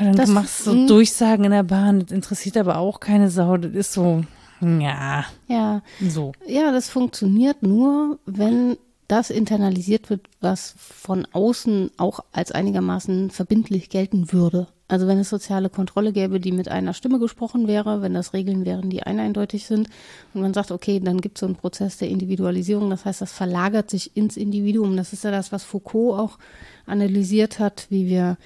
[0.00, 3.56] dann das, machst du so Durchsagen in der Bahn, das interessiert aber auch keine Sau,
[3.56, 4.24] das ist so,
[4.60, 5.24] ja.
[5.46, 5.82] Ja.
[6.00, 6.32] So.
[6.44, 8.76] Ja, das funktioniert nur, wenn
[9.06, 14.66] das internalisiert wird, was von außen auch als einigermaßen verbindlich gelten würde.
[14.88, 18.64] Also wenn es soziale Kontrolle gäbe, die mit einer Stimme gesprochen wäre, wenn das Regeln
[18.64, 19.88] wären, die eindeutig sind
[20.34, 23.32] und man sagt, okay, dann gibt es so einen Prozess der Individualisierung, das heißt, das
[23.32, 24.96] verlagert sich ins Individuum.
[24.96, 26.38] Das ist ja das, was Foucault auch
[26.86, 28.36] analysiert hat, wie wir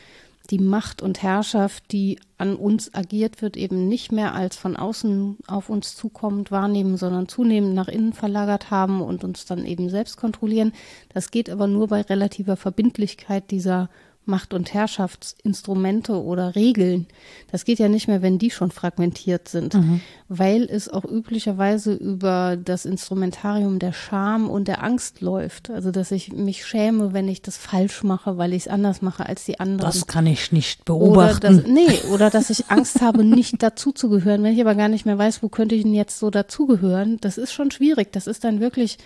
[0.50, 5.38] die Macht und Herrschaft, die an uns agiert wird, eben nicht mehr als von außen
[5.46, 10.16] auf uns zukommend wahrnehmen, sondern zunehmend nach innen verlagert haben und uns dann eben selbst
[10.16, 10.72] kontrollieren.
[11.08, 13.88] Das geht aber nur bei relativer Verbindlichkeit dieser
[14.26, 17.06] Macht- und Herrschaftsinstrumente oder Regeln.
[17.52, 20.00] Das geht ja nicht mehr, wenn die schon fragmentiert sind, mhm.
[20.28, 25.70] weil es auch üblicherweise über das Instrumentarium der Scham und der Angst läuft.
[25.70, 29.26] Also, dass ich mich schäme, wenn ich das falsch mache, weil ich es anders mache
[29.26, 29.92] als die anderen.
[29.92, 31.46] Das kann ich nicht beobachten.
[31.46, 34.42] Oder dass, nee, oder dass ich Angst habe, nicht dazuzugehören.
[34.42, 37.38] Wenn ich aber gar nicht mehr weiß, wo könnte ich denn jetzt so dazugehören, das
[37.38, 38.12] ist schon schwierig.
[38.12, 38.98] Das ist dann wirklich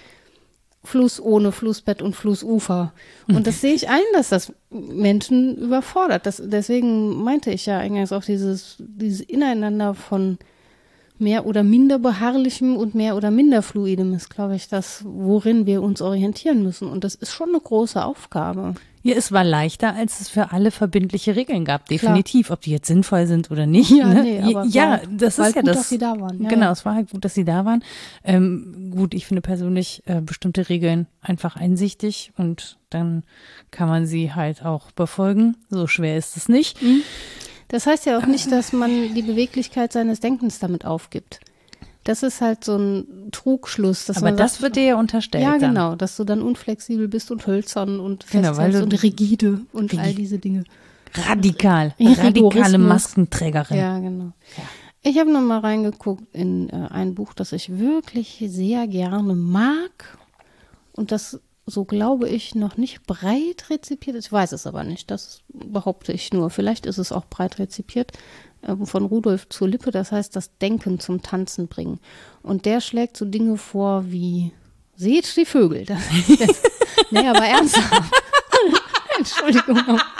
[0.89, 2.95] Fluss ohne Flussbett und Flussufer.
[3.28, 6.24] Und das sehe ich ein, dass das Menschen überfordert.
[6.24, 10.39] Das, deswegen meinte ich ja eingangs auch dieses, dieses Ineinander von
[11.19, 15.83] mehr oder minder beharrlichem und mehr oder minder fluidem ist, glaube ich, das, worin wir
[15.83, 16.89] uns orientieren müssen.
[16.89, 18.75] Und das ist schon eine große Aufgabe.
[19.03, 22.57] Ja, es war leichter, als es für alle verbindliche Regeln gab, definitiv, Klar.
[22.59, 23.91] ob die jetzt sinnvoll sind oder nicht.
[23.91, 24.23] Ja, ne?
[24.23, 25.77] nee, aber ja das ist ja gut, das.
[25.79, 26.43] dass sie da waren.
[26.43, 26.73] Ja, genau, ja.
[26.73, 27.83] es war halt gut, dass sie da waren.
[28.25, 33.23] Ähm, gut, ich finde persönlich äh, bestimmte Regeln einfach einsichtig und dann
[33.71, 35.57] kann man sie halt auch befolgen.
[35.71, 36.83] So schwer ist es nicht.
[36.83, 37.03] Mhm.
[37.69, 41.41] Das heißt ja auch nicht, dass man die Beweglichkeit seines Denkens damit aufgibt.
[42.05, 44.09] Das ist halt so ein Trugschluss.
[44.11, 45.45] Aber das sagt, wird dir ja unterstellt.
[45.45, 45.75] Ja, dann.
[45.75, 50.03] genau, dass du dann unflexibel bist und hölzern und genau, festhältst und rigide und rigide.
[50.03, 50.64] all diese Dinge.
[51.14, 53.77] Radikal, radikale Maskenträgerin.
[53.77, 54.33] Ja, genau.
[54.57, 54.62] Ja.
[55.03, 60.19] Ich habe noch mal reingeguckt in äh, ein Buch, das ich wirklich sehr gerne mag
[60.93, 64.16] und das so glaube ich noch nicht breit rezipiert.
[64.16, 66.51] Ich weiß es aber nicht, das behaupte ich nur.
[66.51, 68.12] Vielleicht ist es auch breit rezipiert.
[68.62, 72.01] Ähm, von Rudolf zur Lippe, das heißt das Denken zum Tanzen bringen.
[72.43, 74.53] Und der schlägt so Dinge vor wie,
[74.97, 75.85] seht die Vögel.
[75.85, 76.01] Das,
[76.39, 76.62] das,
[77.11, 78.12] nee, aber ernsthaft.
[79.19, 80.01] Entschuldigung.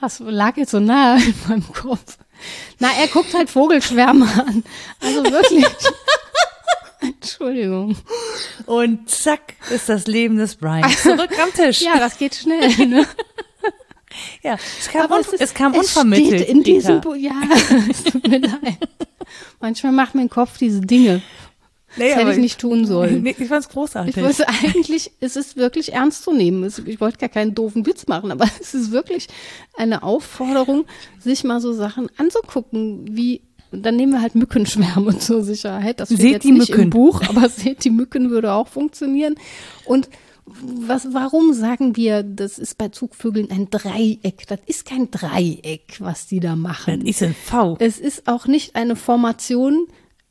[0.00, 2.16] Das lag jetzt so nah in meinem Kopf.
[2.78, 4.64] Na, er guckt halt Vogelschwärme an.
[4.98, 5.66] Also wirklich.
[7.20, 7.96] Entschuldigung.
[8.66, 11.82] Und zack ist das Leben des Brian zurück am Tisch.
[11.82, 12.68] Ja, das geht schnell.
[12.86, 13.06] Ne?
[14.42, 16.42] Ja, es kam, un es, ist, es kam es unvermittelt.
[16.42, 17.00] Steht in diesem.
[17.00, 17.40] Buch, ja,
[17.90, 18.76] es tut mir leid.
[19.60, 21.22] Manchmal macht mein Kopf diese Dinge.
[21.96, 23.22] Nee, das hätte ich nicht tun sollen.
[23.22, 24.16] Nee, ich fand's großartig.
[24.16, 26.64] Ich wusste eigentlich, es ist wirklich ernst zu nehmen.
[26.86, 29.28] Ich wollte gar keinen doofen Witz machen, aber es ist wirklich
[29.76, 30.86] eine Aufforderung,
[31.18, 33.42] sich mal so Sachen anzugucken, wie
[33.72, 36.00] dann nehmen wir halt Mückenschwärme zur Sicherheit.
[36.00, 36.90] Das Seht jetzt die nicht im Mücken.
[36.90, 39.34] Buch, aber seht die Mücken würde auch funktionieren.
[39.84, 40.08] Und
[40.62, 44.46] was, warum sagen wir, das ist bei Zugvögeln ein Dreieck?
[44.48, 47.00] Das ist kein Dreieck, was die da machen.
[47.00, 47.76] Das ist ein V.
[47.78, 49.86] Es ist auch nicht eine Formation,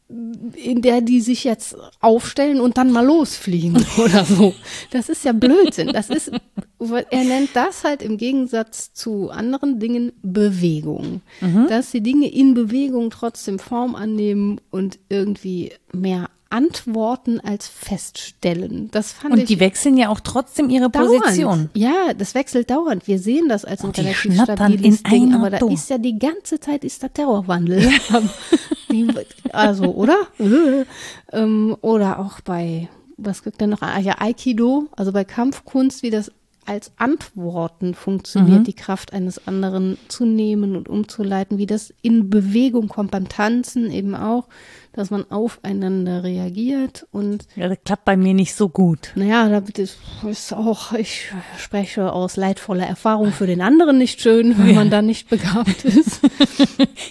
[0.10, 4.54] in der die sich jetzt aufstellen und dann mal losfliegen oder so.
[4.92, 5.90] Das ist ja Blödsinn.
[5.90, 6.32] Das ist,
[6.80, 11.22] er nennt das halt im Gegensatz zu anderen Dingen Bewegung.
[11.68, 18.90] Dass die Dinge in Bewegung trotzdem Form annehmen und irgendwie mehr antworten als feststellen.
[18.92, 21.22] Das fand Und ich die wechseln ja auch trotzdem ihre dauernd.
[21.24, 21.70] Position.
[21.76, 23.08] Ja, das wechselt dauernd.
[23.08, 26.00] Wir sehen das als ein Und die relativ stabiles in Ding, aber da ist ja
[26.00, 27.88] die ganze Zeit ist der Terrorwandel.
[28.92, 29.08] Die-
[29.52, 30.18] also, oder?
[30.40, 30.86] Äh,
[31.32, 33.84] ähm, oder auch bei, was gibt denn noch?
[33.84, 36.32] Ah, ja, Aikido, also bei Kampfkunst, wie das
[36.70, 42.88] als Antworten funktioniert, die Kraft eines anderen zu nehmen und umzuleiten, wie das in Bewegung
[42.88, 44.48] kommt beim Tanzen eben auch,
[44.94, 49.12] dass man aufeinander reagiert und Ja, das klappt bei mir nicht so gut.
[49.16, 49.98] naja, da ist,
[50.30, 55.02] ist auch, ich spreche aus leidvoller Erfahrung für den anderen nicht schön, wenn man da
[55.02, 56.22] nicht begabt ist.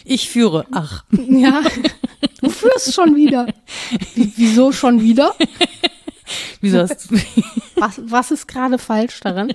[0.04, 0.64] Ich führe.
[0.72, 1.04] Ach.
[1.10, 1.60] Ja,
[2.40, 3.46] du führst schon wieder.
[4.14, 5.34] Wie, wieso schon wieder?
[6.60, 7.16] Wieso hast du.
[7.76, 9.52] Was, was ist gerade falsch daran?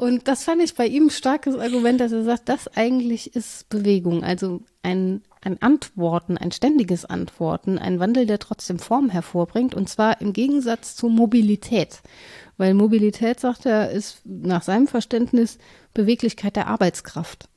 [0.00, 3.68] Und das fand ich bei ihm ein starkes Argument, dass er sagt, das eigentlich ist
[3.68, 9.90] Bewegung, also ein, ein Antworten, ein ständiges Antworten, ein Wandel, der trotzdem Form hervorbringt, und
[9.90, 12.00] zwar im Gegensatz zur Mobilität.
[12.56, 15.58] Weil Mobilität, sagt er, ist nach seinem Verständnis
[15.92, 17.49] Beweglichkeit der Arbeitskraft.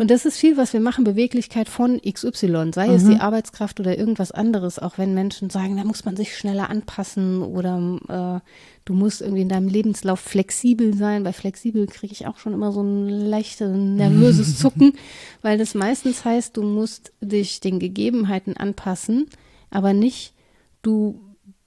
[0.00, 3.98] Und das ist viel, was wir machen, Beweglichkeit von XY, sei es die Arbeitskraft oder
[3.98, 8.48] irgendwas anderes, auch wenn Menschen sagen, da muss man sich schneller anpassen oder äh,
[8.84, 11.24] du musst irgendwie in deinem Lebenslauf flexibel sein.
[11.24, 14.92] Bei flexibel kriege ich auch schon immer so ein leichtes, nervöses Zucken,
[15.40, 19.26] weil das meistens heißt, du musst dich den Gegebenheiten anpassen,
[19.70, 20.34] aber nicht,
[20.82, 21.20] du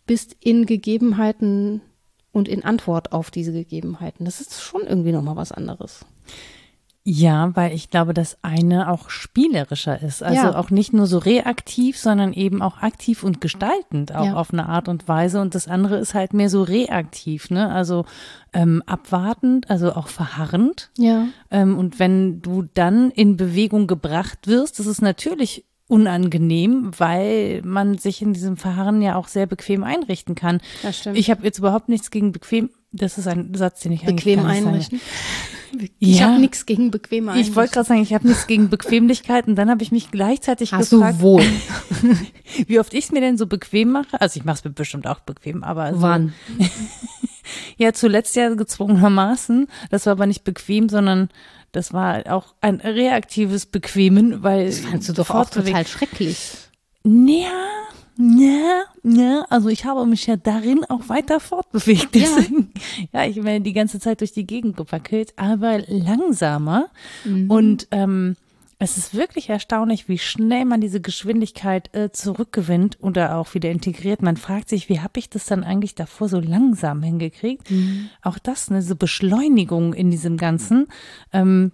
[0.06, 1.82] bist in Gegebenheiten
[2.32, 4.26] und in Antwort auf diese Gegebenheiten.
[4.26, 6.06] Das ist schon irgendwie nochmal was anderes.
[7.10, 10.22] Ja, weil ich glaube, das eine auch spielerischer ist.
[10.22, 10.58] Also Ja.
[10.60, 14.34] auch nicht nur so reaktiv, sondern eben auch aktiv und gestaltend, auch Ja.
[14.34, 15.40] auf eine Art und Weise.
[15.40, 17.70] Und das andere ist halt mehr so reaktiv, ne?
[17.72, 18.04] Also
[18.52, 20.90] ähm, abwartend, also auch verharrend.
[20.98, 21.28] Ja.
[21.50, 27.98] Ähm, und wenn du dann in Bewegung gebracht wirst, das ist natürlich unangenehm, weil man
[27.98, 30.60] sich in diesem Verharren ja auch sehr bequem einrichten kann.
[30.84, 31.18] Das stimmt.
[31.18, 32.70] Ich habe jetzt überhaupt nichts gegen bequem.
[32.92, 35.02] Das ist ein Satz, den ich eigentlich Bequem gar nicht sage.
[36.00, 36.28] Ich Ja.
[36.28, 37.40] habe nichts gegen bequeme.
[37.40, 40.74] Ich wollte gerade sagen, ich habe nichts gegen Bequemlichkeit und dann habe ich mich gleichzeitig
[40.74, 41.44] Hast gefragt, du wohl.
[42.68, 44.20] wie oft ich es mir denn so bequem mache.
[44.22, 46.34] Also ich mache es mir bestimmt auch bequem, aber so, Wann?
[47.78, 49.68] ja zuletzt ja gezwungenermaßen.
[49.90, 51.30] Das war aber nicht bequem, sondern
[51.72, 56.54] das war auch ein reaktives Bequemen, weil Das fandst du doch auch total schrecklich.
[57.04, 57.50] Ja,
[58.18, 62.16] ja, ja, also ich habe mich ja darin auch weiter fortbewegt.
[62.16, 62.26] Ja.
[62.26, 62.72] Deswegen,
[63.14, 66.90] ja, ich bin die ganze Zeit durch die Gegend gewackelt, aber langsamer.
[67.24, 67.50] Mhm.
[67.50, 68.36] Und ähm,
[68.80, 74.22] es ist wirklich erstaunlich, wie schnell man diese Geschwindigkeit äh, zurückgewinnt oder auch wieder integriert.
[74.22, 77.72] Man fragt sich, wie habe ich das dann eigentlich davor so langsam hingekriegt?
[77.72, 78.10] Mhm.
[78.22, 80.88] Auch das, eine so Beschleunigung in diesem Ganzen.
[81.34, 81.72] Ähm,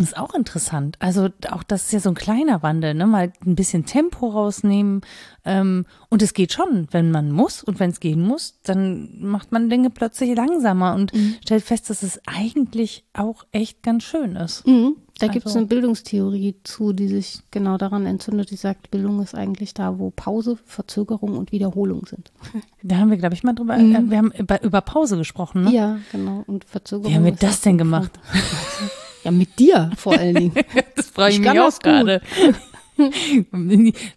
[0.00, 0.96] ist auch interessant.
[0.98, 3.06] Also auch das ist ja so ein kleiner Wandel, ne?
[3.06, 5.02] Mal ein bisschen Tempo rausnehmen.
[5.44, 9.52] Ähm, und es geht schon, wenn man muss und wenn es gehen muss, dann macht
[9.52, 11.36] man Dinge plötzlich langsamer und Mhm.
[11.42, 14.66] stellt fest, dass es eigentlich auch echt ganz schön ist.
[14.66, 14.96] Mhm.
[15.18, 18.50] Da gibt es Also- eine Bildungstheorie zu, die sich genau daran entzündet.
[18.50, 22.32] Die sagt, Bildung ist eigentlich da, wo Pause, Verzögerung und Wiederholung sind.
[22.82, 25.68] Da haben wir, glaube ich, mal drüber, äh, wir haben über, über Pause gesprochen, ne?
[25.68, 25.74] Mhm.
[25.76, 26.44] Ja, genau.
[26.46, 27.12] Und Verzögerung.
[27.12, 28.12] Wie haben wir das denn gemacht?
[29.24, 30.52] Ja, mit dir vor allen Dingen.
[30.96, 31.84] Das frage Ich kann das gut.
[31.84, 32.20] gerade.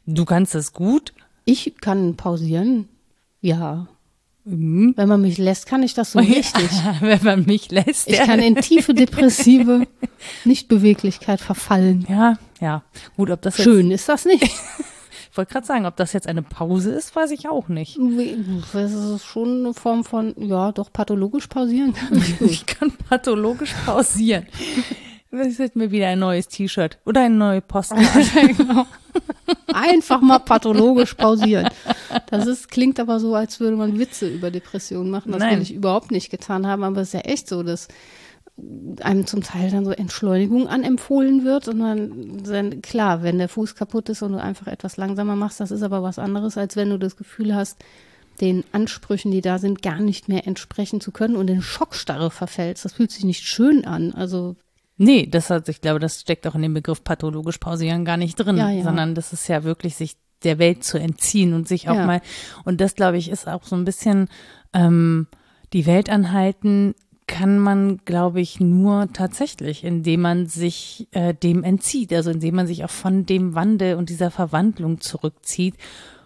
[0.05, 1.13] Du kannst das gut.
[1.45, 2.87] Ich kann pausieren.
[3.41, 3.87] Ja.
[4.45, 4.93] Mhm.
[4.97, 6.69] Wenn man mich lässt, kann ich das so richtig.
[6.99, 8.07] Wenn man mich lässt.
[8.09, 8.25] Ich ja.
[8.25, 9.87] kann in tiefe depressive
[10.45, 12.05] Nichtbeweglichkeit verfallen.
[12.09, 12.83] ja, ja.
[13.17, 14.49] Gut, ob das Schön ist das nicht.
[15.33, 17.97] Ich wollte gerade sagen, ob das jetzt eine Pause ist, weiß ich auch nicht.
[18.71, 22.39] Das ist schon eine Form von, ja, doch pathologisch pausieren kann ich.
[22.41, 24.45] Ich kann pathologisch pausieren.
[25.31, 28.53] Das ist mir wieder ein neues T-Shirt oder eine neue Postkarte.
[28.53, 28.85] genau.
[29.73, 31.67] Einfach mal pathologisch pausieren.
[32.27, 35.31] Das ist, klingt aber so, als würde man Witze über Depressionen machen.
[35.31, 35.55] Das Nein.
[35.55, 37.87] will ich überhaupt nicht getan haben, aber es ist ja echt so, dass
[39.01, 43.73] einem zum Teil dann so Entschleunigung anempfohlen wird und man dann, klar, wenn der Fuß
[43.75, 46.91] kaputt ist und du einfach etwas langsamer machst, das ist aber was anderes, als wenn
[46.91, 47.77] du das Gefühl hast,
[48.41, 52.85] den Ansprüchen, die da sind, gar nicht mehr entsprechen zu können und in Schockstarre verfällst.
[52.85, 54.13] Das fühlt sich nicht schön an.
[54.13, 54.55] Also
[54.97, 58.35] Nee, das hat, ich glaube, das steckt auch in dem Begriff pathologisch pausieren gar nicht
[58.35, 58.83] drin, Ja, ja.
[58.83, 62.05] sondern das ist ja wirklich sich der Welt zu entziehen und sich auch Ja.
[62.05, 62.21] mal,
[62.65, 64.27] und das glaube ich ist auch so ein bisschen
[64.73, 65.27] ähm,
[65.73, 66.93] die Welt anhalten
[67.33, 72.67] kann man, glaube ich, nur tatsächlich, indem man sich äh, dem entzieht, also indem man
[72.67, 75.73] sich auch von dem Wandel und dieser Verwandlung zurückzieht.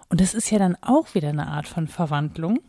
[0.10, 2.60] Und das ist ja dann auch wieder eine Art von Verwandlung,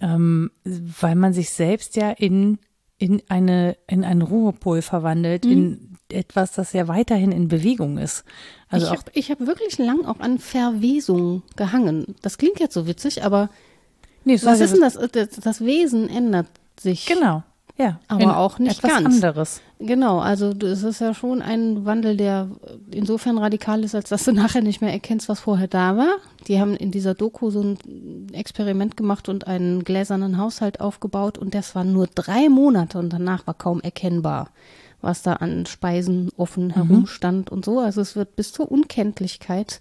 [0.00, 2.58] ähm, weil man sich selbst ja in,
[2.98, 8.24] in, eine, in einen Ruhepol verwandelt, in etwas, das ja weiterhin in Bewegung ist.
[8.70, 12.16] Also ich habe ich hab wirklich lang auch an Verwesung gehangen.
[12.22, 13.50] Das klingt jetzt so witzig, aber
[14.24, 14.98] nee, was ist denn das?
[15.12, 15.30] das?
[15.30, 16.48] Das Wesen ändert
[16.80, 17.06] sich.
[17.06, 17.44] Genau,
[17.76, 18.00] ja.
[18.08, 19.06] Aber in auch nicht etwas ganz.
[19.06, 19.60] anderes.
[19.78, 22.48] Genau, also es ist ja schon ein Wandel, der
[22.90, 26.16] insofern radikal ist, als dass du nachher nicht mehr erkennst, was vorher da war.
[26.48, 31.54] Die haben in dieser Doku so ein Experiment gemacht und einen gläsernen Haushalt aufgebaut und
[31.54, 34.50] das war nur drei Monate und danach war kaum erkennbar,
[35.00, 37.80] was da an Speisen offen herumstand und so.
[37.80, 39.80] Also es wird bis zur Unkenntlichkeit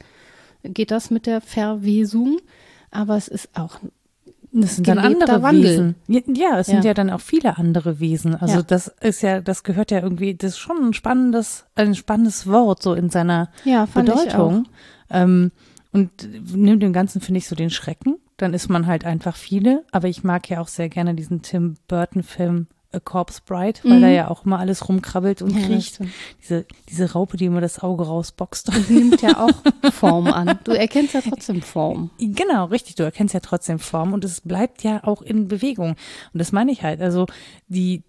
[0.63, 2.39] geht das mit der Verwesung,
[2.91, 3.79] aber es ist auch
[4.53, 5.95] Das sind dann andere Wandel.
[6.07, 6.35] Wesen.
[6.35, 6.89] Ja, es sind Ja.
[6.89, 8.35] ja dann auch viele andere Wesen.
[8.35, 8.61] Also Ja.
[8.63, 12.83] das ist ja, das gehört ja irgendwie, das ist schon ein spannendes, ein spannendes Wort
[12.83, 14.67] so in seiner Ja, Bedeutung.
[15.09, 15.51] Ähm,
[15.93, 16.11] und
[16.55, 18.17] nimmt dem Ganzen, finde ich, so den Schrecken.
[18.37, 19.83] Dann ist man halt einfach viele.
[19.91, 24.07] Aber ich mag ja auch sehr gerne diesen Tim Burton-Film A Corpse Bride, weil da
[24.09, 25.59] ja auch immer alles rumkrabbelt und Mhm.
[25.59, 25.99] Ja, kriecht.
[26.41, 28.71] Diese, diese Raupe, die immer das Auge rausboxt.
[28.89, 30.59] nimmt ja auch Form an.
[30.65, 32.09] Du erkennst ja trotzdem Form.
[32.19, 32.95] Genau, richtig.
[32.95, 35.91] Du erkennst ja trotzdem Form und es bleibt ja auch in Bewegung.
[36.33, 37.01] Und das meine ich halt.
[37.01, 37.27] Also
[37.67, 38.03] die,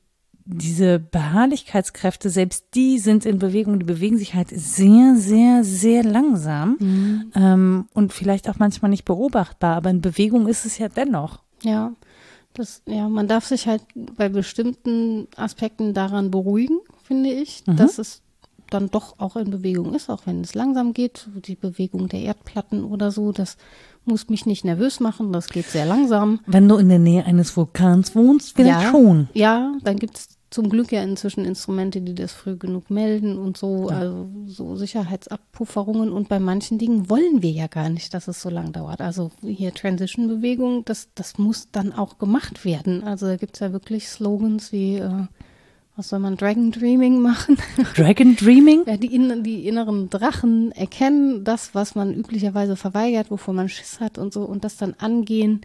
[0.44, 3.78] diese Beharrlichkeitskräfte, selbst die sind in Bewegung.
[3.78, 9.76] Die bewegen sich halt sehr, sehr, sehr langsam ähm, und vielleicht auch manchmal nicht beobachtbar.
[9.76, 11.40] Aber in Bewegung ist es ja dennoch.
[11.62, 11.92] Ja,
[12.54, 13.82] das, ja, man darf sich halt
[14.16, 18.22] bei bestimmten Aspekten daran beruhigen, finde ich, dass es
[18.72, 21.28] dann doch auch in Bewegung ist, auch wenn es langsam geht.
[21.46, 23.56] Die Bewegung der Erdplatten oder so, das
[24.04, 26.40] muss mich nicht nervös machen, das geht sehr langsam.
[26.46, 29.28] Wenn du in der Nähe eines Vulkans wohnst, vielleicht schon.
[29.34, 33.56] Ja, dann gibt es zum Glück ja inzwischen Instrumente, die das früh genug melden und
[33.56, 33.98] so, Ja.
[33.98, 36.12] also so Sicherheitsabpufferungen.
[36.12, 39.00] Und bei manchen Dingen wollen wir ja gar nicht, dass es so lang dauert.
[39.00, 43.02] Also hier Transition-Bewegung, das, das muss dann auch gemacht werden.
[43.02, 45.26] Also da gibt es ja wirklich Slogans wie, äh,
[45.96, 47.56] was soll man, Dragon Dreaming machen?
[47.96, 48.82] Dragon Dreaming?
[48.86, 54.00] Ja, die, in, die inneren Drachen erkennen das, was man üblicherweise verweigert, wovor man Schiss
[54.00, 55.62] hat und so, und das dann angehen,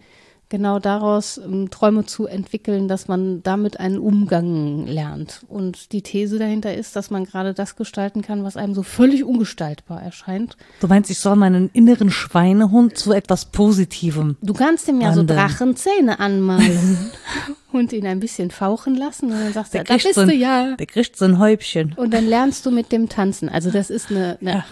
[0.49, 5.45] genau daraus ähm, Träume zu entwickeln, dass man damit einen Umgang lernt.
[5.47, 9.23] Und die These dahinter ist, dass man gerade das gestalten kann, was einem so völlig
[9.23, 10.57] ungestaltbar erscheint.
[10.79, 14.37] Du meinst, ich soll meinen inneren Schweinehund zu etwas Positivem.
[14.41, 15.39] Du kannst ihm ja so Wandeln.
[15.39, 17.11] Drachenzähne anmalen
[17.71, 20.31] und ihn ein bisschen fauchen lassen und dann sagst du, Der da bist so du
[20.31, 20.75] ein, ja.
[20.75, 21.93] der kriegt so ein Häubchen.
[21.97, 23.49] Und dann lernst du mit dem Tanzen.
[23.49, 24.63] Also das ist eine, eine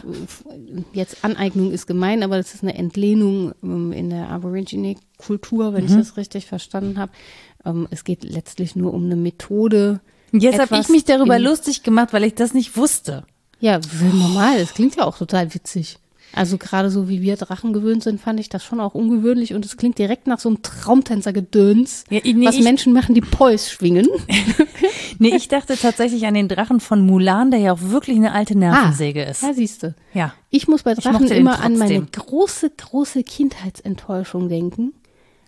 [0.93, 5.93] jetzt Aneignung ist gemein, aber das ist eine Entlehnung ähm, in der Aborigine-Kultur, wenn ich
[5.93, 7.11] das richtig verstanden habe.
[7.65, 9.99] Ähm, es geht letztlich nur um eine Methode.
[10.31, 13.25] Jetzt habe ich mich darüber lustig gemacht, weil ich das nicht wusste.
[13.59, 13.79] Ja,
[14.11, 14.57] normal.
[14.57, 15.97] Es klingt ja auch total witzig.
[16.35, 19.65] Also gerade so wie wir Drachen gewöhnt sind, fand ich das schon auch ungewöhnlich und
[19.65, 23.69] es klingt direkt nach so einem Traumtänzer-Gedöns, Ja, nee, was ich- Menschen machen, die Pois
[23.71, 24.07] schwingen.
[25.17, 28.57] Nee, ich dachte tatsächlich an den Drachen von Mulan, der ja auch wirklich eine alte
[28.57, 29.43] Nervensäge ist.
[29.43, 29.95] Ja, siehst du.
[30.13, 30.33] Ja.
[30.49, 34.91] Ich muss bei Drachen immer an meine große, große Kindheitsenttäuschung denken,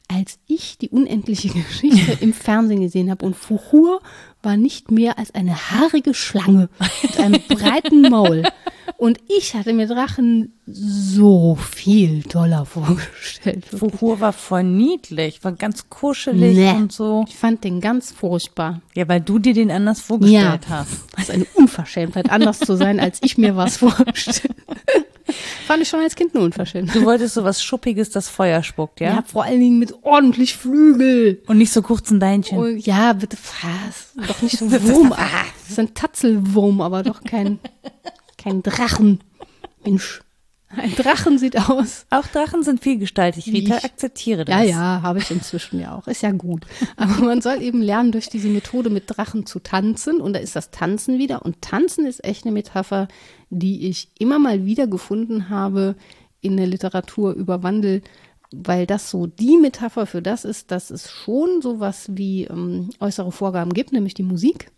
[0.07, 3.99] als ich die unendliche Geschichte im Fernsehen gesehen habe und Fuhur
[4.43, 6.69] war nicht mehr als eine haarige Schlange
[7.01, 8.43] mit einem breiten Maul.
[8.97, 13.65] Und ich hatte mir Drachen so viel toller vorgestellt.
[13.65, 16.71] Fuhur war voll niedlich, war ganz kuschelig Nee.
[16.71, 17.25] und so.
[17.27, 18.81] Ich fand den ganz furchtbar.
[18.95, 20.79] Ja, weil du dir den anders vorgestellt Ja.
[20.79, 20.91] hast.
[21.11, 24.55] Das ist eine Unverschämtheit, anders zu sein, als ich mir was vorstelle.
[25.67, 26.95] Fand ich schon als Kind eine Unverschämtheit.
[26.95, 29.09] Du wolltest so was Schuppiges, das Feuer spuckt, ja?
[29.15, 31.41] Ja, vor allen Dingen mit ordentlich Flügel.
[31.47, 32.57] Und nicht so kurzen Beinchen.
[32.57, 34.13] Oh, ja, bitte was.
[34.27, 35.13] Doch nicht so Wurm.
[35.13, 37.59] Ah, das ist ein Tatzelwurm, aber doch kein,
[38.37, 39.21] kein Drachen.
[39.83, 40.21] Mensch.
[40.69, 42.05] Ein Drachen sieht aus.
[42.09, 44.53] Auch Drachen sind vielgestaltig, Rita, Ich- akzeptiere das.
[44.55, 46.07] Ja, ja, habe ich inzwischen ja auch.
[46.07, 46.65] Ist ja gut.
[46.97, 50.19] Aber man soll eben lernen, durch diese Methode mit Drachen zu tanzen.
[50.19, 51.43] Und da ist das Tanzen wieder.
[51.45, 53.07] Und Tanzen ist echt eine Metapher,
[53.49, 55.95] die ich immer mal wieder gefunden habe
[56.41, 58.01] in der Literatur über Wandel,
[58.51, 63.31] weil das so die Metapher für das ist, dass es schon sowas wie ähm, äußere
[63.31, 64.71] Vorgaben gibt, nämlich die Musik.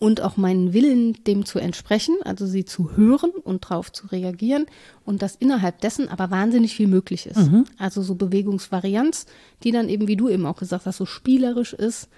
[0.00, 4.66] Und auch meinen Willen, dem zu entsprechen, also sie zu hören und drauf zu reagieren
[5.04, 7.36] und dass innerhalb dessen aber wahnsinnig viel möglich ist.
[7.78, 9.26] Also so Bewegungsvarianz,
[9.64, 12.08] die dann eben, wie du eben auch gesagt hast, so spielerisch ist,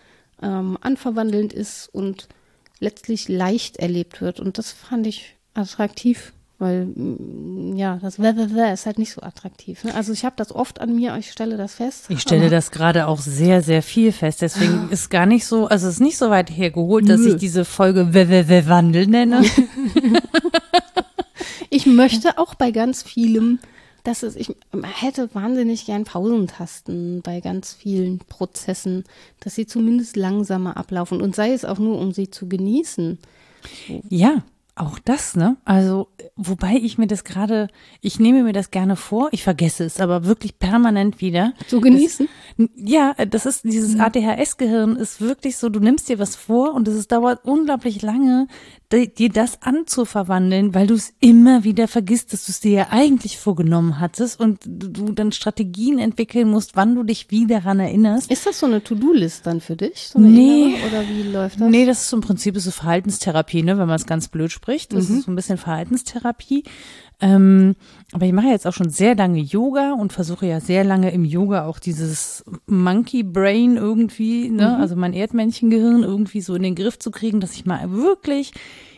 [0.43, 2.29] ähm, anverwandelnd ist und
[2.81, 4.41] letztlich leicht erlebt wird.
[4.41, 9.83] Und das fand ich attraktiv, weil mm, ja, das ist halt nicht so attraktiv.
[9.83, 9.95] Ne?
[9.95, 12.07] Also ich habe das oft an mir, ich stelle das fest.
[12.09, 14.43] Ich stelle das gerade auch sehr, sehr viel fest.
[14.43, 17.31] Deswegen ist gar nicht so, also es ist nicht so weit hergeholt, dass Nö.
[17.31, 19.43] ich diese Folge Wandel nenne.
[21.71, 23.61] Ich möchte auch bei ganz vielem,
[24.03, 29.05] dass es, ich hätte wahnsinnig gern Pausentasten bei ganz vielen Prozessen,
[29.39, 33.19] dass sie zumindest langsamer ablaufen und sei es auch nur, um sie zu genießen.
[34.09, 34.43] Ja,
[34.81, 35.57] auch das, ne?
[35.65, 37.69] Also, wobei ich mir das gerade,
[38.01, 41.53] ich nehme mir das gerne vor, ich vergesse es aber wirklich permanent wieder.
[41.69, 42.29] Zu genießen?
[42.59, 44.01] Das, ja, das ist, dieses Mhm.
[44.01, 48.47] ADHS-Gehirn ist wirklich so, du nimmst dir was vor und es dauert unglaublich lange,
[48.93, 52.87] di- dir das anzuverwandeln, weil du es immer wieder vergisst, dass du es dir ja
[52.91, 58.31] eigentlich vorgenommen hattest und du dann Strategien entwickeln musst, wann du dich wieder daran erinnerst.
[58.31, 60.09] Ist das so eine To-Do-List dann für dich?
[60.13, 60.65] So Nee.
[60.75, 60.87] innere?
[60.89, 61.69] Oder wie läuft das?
[61.69, 64.70] Nee, das ist im Prinzip so Verhaltenstherapie, ne, wenn man es ganz blöd spricht.
[64.93, 65.17] Das Mhm.
[65.19, 66.65] ist so ein bisschen Verhaltenstherapie.
[67.21, 67.75] Ähm,
[68.13, 71.25] aber ich mache jetzt auch schon sehr lange Yoga und versuche ja sehr lange im
[71.25, 74.81] Yoga auch dieses Monkey Brain irgendwie, ne, Mhm.
[74.81, 78.53] also mein Erdmännchengehirn irgendwie so in den Griff zu kriegen, dass ich mal wirklich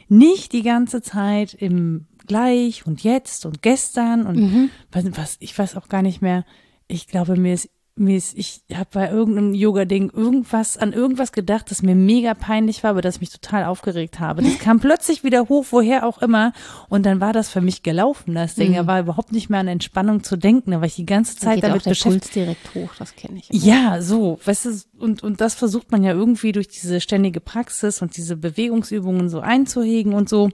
[0.09, 4.71] nicht die ganze Zeit im Gleich und jetzt und gestern und Mhm.
[4.93, 6.45] was, was, ich weiß auch gar nicht mehr.
[6.87, 11.71] Ich glaube, mir ist mir ist, ich habe bei irgendeinem Yoga-Ding irgendwas an irgendwas gedacht,
[11.71, 14.43] das mir mega peinlich war, aber das mich total aufgeregt habe.
[14.43, 16.53] Das kam plötzlich wieder hoch, woher auch immer.
[16.89, 18.75] Und dann war das für mich gelaufen, das Ding.
[18.75, 21.41] Da war überhaupt nicht mehr an Entspannung zu denken, da war ich die ganze Da
[21.43, 22.23] Zeit geht auch damit der beschäftigt.
[22.23, 23.49] Puls direkt hoch, das kenne ich.
[23.51, 28.01] Ja, so, weißt du, und, und das versucht man ja irgendwie durch diese ständige Praxis
[28.01, 30.51] und diese Bewegungsübungen so einzuhegen und so.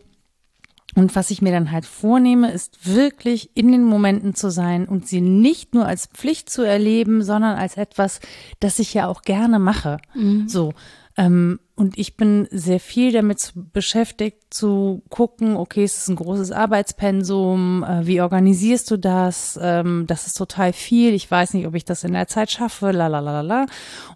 [0.94, 5.06] Und was ich mir dann halt vornehme, ist wirklich in den Momenten zu sein und
[5.06, 8.20] sie nicht nur als Pflicht zu erleben, sondern als etwas,
[8.58, 9.98] das ich ja auch gerne mache.
[10.48, 10.72] So.
[11.18, 16.52] Ähm, und ich bin sehr viel damit beschäftigt zu gucken, okay, es ist ein großes
[16.52, 19.58] Arbeitspensum, äh, wie organisierst du das?
[19.60, 21.12] Ähm, das ist total viel.
[21.14, 23.66] Ich weiß nicht, ob ich das in der Zeit schaffe, la la la la.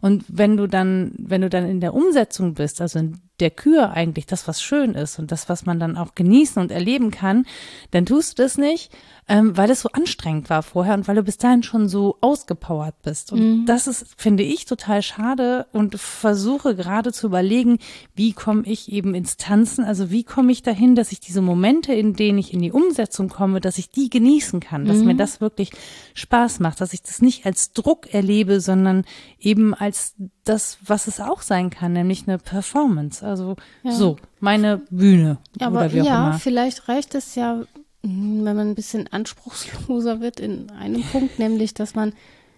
[0.00, 3.90] Und wenn du dann, wenn du dann in der Umsetzung bist, also in der Kür
[3.90, 7.44] eigentlich das, was schön ist und das, was man dann auch genießen und erleben kann,
[7.90, 8.92] dann tust du das nicht,
[9.28, 12.94] ähm, weil es so anstrengend war vorher und weil du bis dahin schon so ausgepowert
[13.02, 13.32] bist.
[13.32, 13.66] Und mhm.
[13.66, 17.78] das ist, finde ich, total schade und versuche gerade zu überlegen,
[18.14, 21.92] wie komme ich eben ins Tanzen, also wie komme ich dahin, dass ich diese Momente,
[21.92, 25.06] in denen ich in die Umsetzung komme, dass ich die genießen kann, dass mhm.
[25.06, 25.70] mir das wirklich
[26.14, 29.04] Spaß macht, dass ich das nicht als Druck erlebe, sondern
[29.40, 30.14] eben als
[30.44, 33.24] das, was es auch sein kann, nämlich eine Performance.
[33.24, 33.92] Also ja.
[33.92, 35.38] so, meine Bühne.
[35.60, 36.38] Aber oder wie auch ja, immer.
[36.38, 37.62] vielleicht reicht es ja,
[38.04, 42.12] hm, wenn man ein bisschen anspruchsloser wird in einem Punkt, nämlich, dass man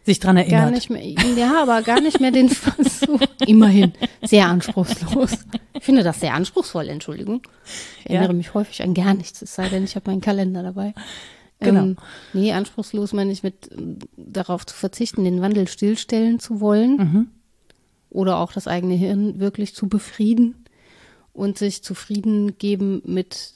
[0.04, 0.60] sich dran erinnert.
[0.60, 3.20] Gar nicht mehr, ja, aber gar nicht mehr den Versuch.
[3.46, 5.38] Immerhin sehr anspruchslos.
[5.74, 7.42] Ich finde das sehr anspruchsvoll, Entschuldigung.
[8.00, 8.34] Ich erinnere ja.
[8.34, 10.94] mich häufig an gar nichts, es sei denn, ich habe meinen Kalender dabei.
[11.60, 11.82] Genau.
[11.82, 11.96] Ähm,
[12.32, 13.70] nee, anspruchslos meine ich mit
[14.16, 16.96] darauf zu verzichten, den Wandel stillstellen zu wollen.
[16.96, 17.28] Mhm
[18.14, 20.64] oder auch das eigene Hirn wirklich zu befrieden
[21.32, 23.54] und sich zufrieden geben mit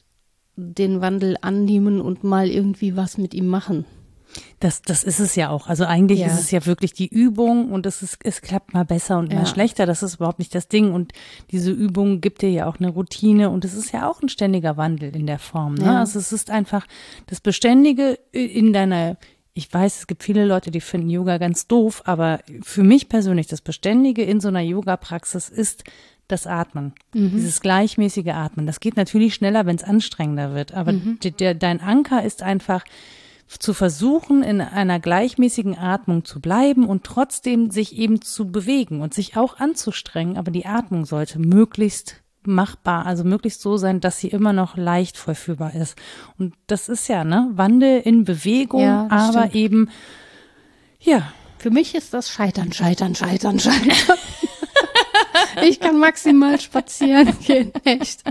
[0.57, 3.85] den Wandel annehmen und mal irgendwie was mit ihm machen.
[4.61, 5.69] Das, das ist es ja auch.
[5.69, 6.27] Also eigentlich ja.
[6.27, 9.41] ist es ja wirklich die Übung und es, ist, es klappt mal besser und mal
[9.41, 9.47] ja.
[9.47, 9.87] schlechter.
[9.87, 10.93] Das ist überhaupt nicht das Ding.
[10.93, 11.13] Und
[11.51, 14.77] diese Übung gibt dir ja auch eine Routine und es ist ja auch ein ständiger
[14.77, 15.75] Wandel in der Form.
[15.75, 15.85] Ne?
[15.85, 16.01] Ja.
[16.01, 16.87] Also es ist einfach
[17.27, 19.17] das Beständige in deiner
[19.59, 23.49] ich weiß, es gibt viele Leute, die finden Yoga ganz doof, aber für mich persönlich
[23.49, 25.83] das Beständige in so einer Yoga-Praxis ist
[26.29, 27.33] das Atmen, mhm.
[27.33, 28.67] dieses gleichmäßige Atmen.
[28.67, 31.19] Das geht natürlich schneller, wenn es anstrengender wird, aber mhm.
[31.41, 32.85] der, dein Anker ist einfach
[33.49, 39.13] zu versuchen, in einer gleichmäßigen Atmung zu bleiben und trotzdem sich eben zu bewegen und
[39.13, 44.29] sich auch anzustrengen, aber die Atmung sollte möglichst machbar, also möglichst so sein, dass sie
[44.29, 45.97] immer noch leicht vollführbar ist.
[46.39, 49.55] Und das ist ja, ne, Wandel in Bewegung, ja, aber stimmt.
[49.55, 49.91] eben,
[51.01, 51.33] ja.
[51.59, 54.19] Für mich ist das Scheitern, Scheitern, Scheitern, Scheitern.
[55.63, 58.23] ich kann maximal spazieren gehen, echt.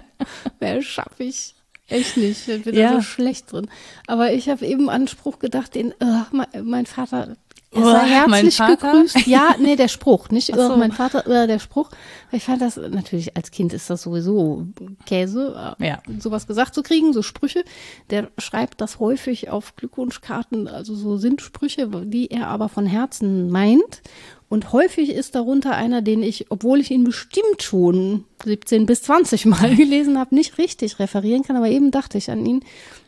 [0.59, 1.55] Wer schaffe ich?
[1.89, 2.47] Echt nicht.
[2.47, 2.89] Ich bin ja.
[2.89, 3.69] da so schlecht drin.
[4.07, 5.93] Aber ich habe eben Anspruch gedacht, den,
[6.31, 7.37] mein, mein Vater
[7.71, 9.27] er sei herzlich gegrüßt.
[9.27, 10.77] Ja, nee, der Spruch, nicht so.
[10.77, 11.89] mein Vater, äh, der Spruch.
[12.31, 14.67] Ich fand das, natürlich als Kind ist das sowieso
[15.05, 16.01] Käse, äh, ja.
[16.19, 17.65] sowas gesagt zu kriegen, so Sprüche.
[18.09, 23.49] Der schreibt das häufig auf Glückwunschkarten, also so sind Sprüche, die er aber von Herzen
[23.49, 24.01] meint.
[24.49, 29.45] Und häufig ist darunter einer, den ich, obwohl ich ihn bestimmt schon 17 bis 20
[29.45, 32.63] Mal gelesen habe, nicht richtig referieren kann, aber eben dachte ich an ihn.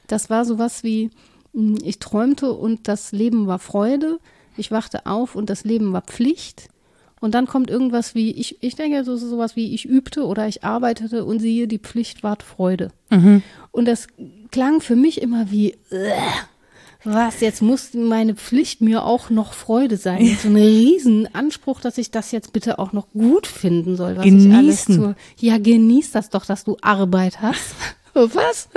[0.08, 1.12] Das war sowas wie,
[1.54, 4.20] hm, ich träumte und das Leben war Freude
[4.60, 6.70] ich wachte auf und das Leben war Pflicht.
[7.22, 10.64] Und dann kommt irgendwas wie, ich, ich denke so sowas wie, ich übte oder ich
[10.64, 12.92] arbeitete und siehe, die Pflicht ward Freude.
[13.10, 13.44] Mhm.
[13.72, 14.08] Und das
[14.52, 16.12] klang für mich immer wie, äh,
[17.04, 20.38] was, jetzt muss meine Pflicht mir auch noch Freude sein.
[20.42, 24.18] So ein Riesenanspruch, dass ich das jetzt bitte auch noch gut finden soll.
[24.18, 24.52] Was Genießen.
[24.52, 27.76] Ich alles zu, ja, genieß das doch, dass du Arbeit hast.
[28.14, 28.70] was?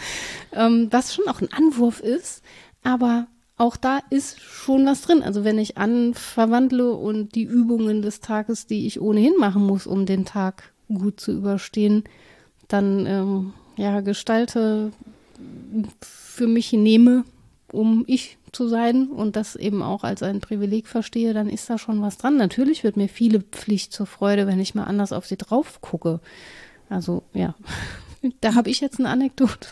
[0.52, 2.42] ähm, was schon auch ein Anwurf ist,
[2.82, 3.28] aber
[3.58, 5.22] auch da ist schon was drin.
[5.22, 10.06] Also wenn ich anverwandle und die Übungen des Tages, die ich ohnehin machen muss, um
[10.06, 12.04] den Tag gut zu überstehen,
[12.68, 14.92] dann ähm, ja gestalte
[16.00, 17.24] für mich nehme,
[17.72, 21.78] um ich zu sein und das eben auch als ein Privileg verstehe, dann ist da
[21.78, 22.36] schon was dran.
[22.36, 26.20] Natürlich wird mir viele Pflicht zur Freude, wenn ich mal anders auf sie drauf gucke.
[26.88, 27.54] Also ja,
[28.40, 29.68] da habe ich jetzt eine Anekdote.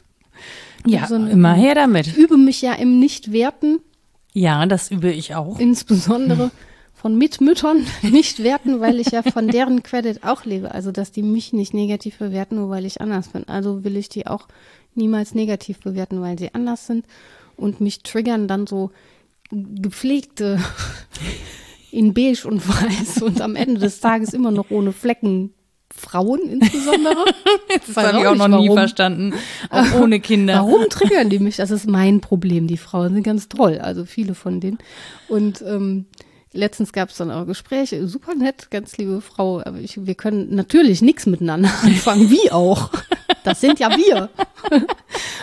[0.87, 2.07] Ja, so immer her damit.
[2.07, 3.81] Ich übe mich ja im Nicht-Werten.
[4.33, 5.59] Ja, das übe ich auch.
[5.59, 6.51] Insbesondere
[6.95, 10.73] von Mitmüttern nicht werten, weil ich ja von deren Credit auch lebe.
[10.73, 13.49] Also, dass die mich nicht negativ bewerten, nur weil ich anders bin.
[13.49, 14.49] Also will ich die auch
[14.95, 17.07] niemals negativ bewerten, weil sie anders sind.
[17.57, 18.91] Und mich triggern dann so
[19.51, 20.59] gepflegte
[21.91, 25.55] in beige und weiß und am Ende des Tages immer noch ohne Flecken
[25.95, 27.25] Frauen insbesondere.
[27.87, 28.67] das habe ich auch noch warum.
[28.67, 29.35] nie verstanden.
[29.71, 30.55] Auch ohne Kinder.
[30.57, 31.57] Warum triggern die mich?
[31.57, 32.67] Das ist mein Problem.
[32.67, 34.79] Die Frauen sind ganz toll, also viele von denen.
[35.29, 36.07] Und ähm,
[36.57, 39.63] letztens gab es dann auch Gespräche, super nett, ganz liebe Frau.
[39.65, 42.91] Aber ich, wir können natürlich nichts miteinander anfangen, wie auch.
[43.45, 44.31] Das sind ja wir.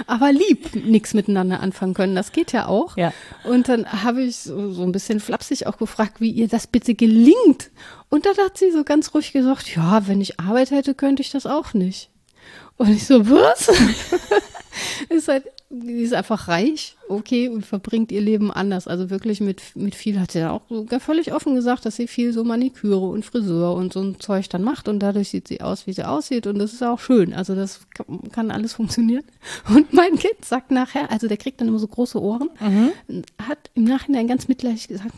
[0.08, 2.98] Aber lieb nichts miteinander anfangen können, das geht ja auch.
[2.98, 3.14] Ja.
[3.44, 6.96] Und dann habe ich so, so ein bisschen flapsig auch gefragt, wie ihr das bitte
[6.96, 7.72] gelingt.
[8.10, 11.32] Und da hat sie so ganz ruhig gesagt, ja, wenn ich Arbeit hätte, könnte ich
[11.32, 12.10] das auch nicht.
[12.78, 13.72] Und ich so, was?
[15.10, 18.88] ist halt, die ist einfach reich, okay, und verbringt ihr Leben anders.
[18.88, 22.08] Also wirklich mit, mit viel, hat sie ja auch sogar völlig offen gesagt, dass sie
[22.08, 25.62] viel so Maniküre und Friseur und so ein Zeug dann macht und dadurch sieht sie
[25.62, 27.34] aus, wie sie aussieht und das ist auch schön.
[27.34, 29.24] Also das kann, kann alles funktionieren.
[29.74, 33.24] Und mein Kind sagt nachher, also der kriegt dann immer so große Ohren, mhm.
[33.42, 35.14] hat im Nachhinein ganz mitleidig gesagt,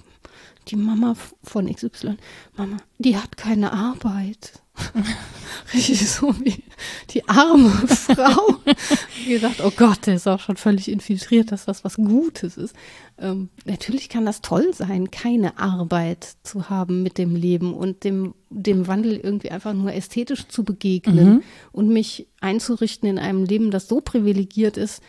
[0.67, 2.17] die Mama von XY,
[2.57, 4.64] Mama, die hat keine Arbeit.
[5.73, 6.63] Richtig so wie
[7.09, 8.59] die arme Frau.
[9.25, 12.75] Wie gesagt, oh Gott, der ist auch schon völlig infiltriert, dass das was Gutes ist.
[13.17, 18.35] Ähm, natürlich kann das toll sein, keine Arbeit zu haben mit dem Leben und dem,
[18.49, 21.43] dem Wandel irgendwie einfach nur ästhetisch zu begegnen mhm.
[21.71, 25.01] und mich einzurichten in einem Leben, das so privilegiert ist,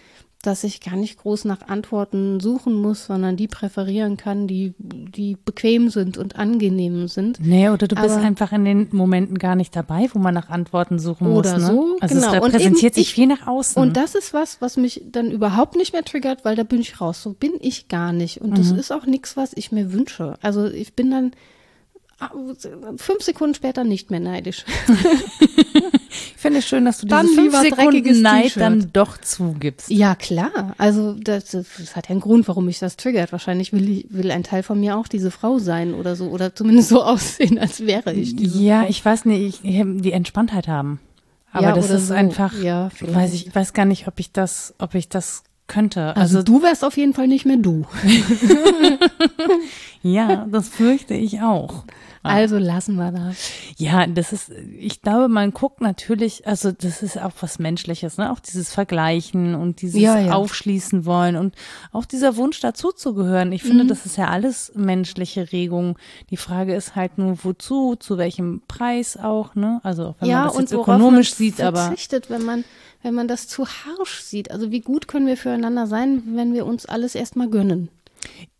[0.46, 5.36] dass ich gar nicht groß nach Antworten suchen muss, sondern die präferieren kann, die, die
[5.44, 7.40] bequem sind und angenehm sind.
[7.40, 10.98] Nee, oder du bist einfach in den Momenten gar nicht dabei, wo man nach Antworten
[10.98, 11.64] suchen oder muss.
[11.64, 11.78] Oder ne?
[11.80, 12.26] so, also genau.
[12.26, 13.82] es repräsentiert sich ich, viel nach außen.
[13.82, 17.00] Und das ist was, was mich dann überhaupt nicht mehr triggert, weil da bin ich
[17.00, 17.22] raus.
[17.22, 18.40] So bin ich gar nicht.
[18.40, 18.54] Und mhm.
[18.56, 20.34] das ist auch nichts, was ich mir wünsche.
[20.42, 21.32] Also ich bin dann
[22.96, 24.64] fünf Sekunden später nicht mehr neidisch.
[26.34, 29.90] ich finde es schön, dass du dann diese fünf Sekunden Neid dann doch zugibst.
[29.90, 30.74] Ja, klar.
[30.78, 33.32] Also das, das, hat ja einen Grund, warum mich das triggert.
[33.32, 36.28] Wahrscheinlich will, ich, will ein Teil von mir auch diese Frau sein oder so.
[36.28, 38.90] Oder zumindest so aussehen, als wäre ich diese Ja, Frau.
[38.90, 41.00] ich weiß nicht, ich, die Entspanntheit haben.
[41.52, 42.14] Aber ja, das ist so.
[42.14, 46.16] einfach, ja, weiß ich, weiß gar nicht, ob ich das, ob ich das könnte.
[46.16, 47.86] Also, also du wärst auf jeden Fall nicht mehr du.
[50.02, 51.84] ja, das fürchte ich auch.
[52.28, 53.50] Also lassen wir das.
[53.76, 58.32] Ja, das ist, ich glaube, man guckt natürlich, also das ist auch was Menschliches, ne?
[58.32, 60.32] Auch dieses Vergleichen und dieses ja, ja.
[60.32, 61.54] Aufschließen wollen und
[61.92, 63.52] auch dieser Wunsch dazuzugehören.
[63.52, 63.88] Ich finde, mhm.
[63.88, 65.98] das ist ja alles menschliche Regung.
[66.30, 69.80] Die Frage ist halt nur, wozu, zu welchem Preis auch, ne?
[69.82, 71.86] Also wenn ja, man das jetzt ökonomisch sieht, aber.
[71.86, 72.64] Verzichtet, wenn man
[73.02, 74.50] wenn man das zu harsch sieht.
[74.50, 77.88] Also wie gut können wir füreinander sein, wenn wir uns alles erstmal gönnen?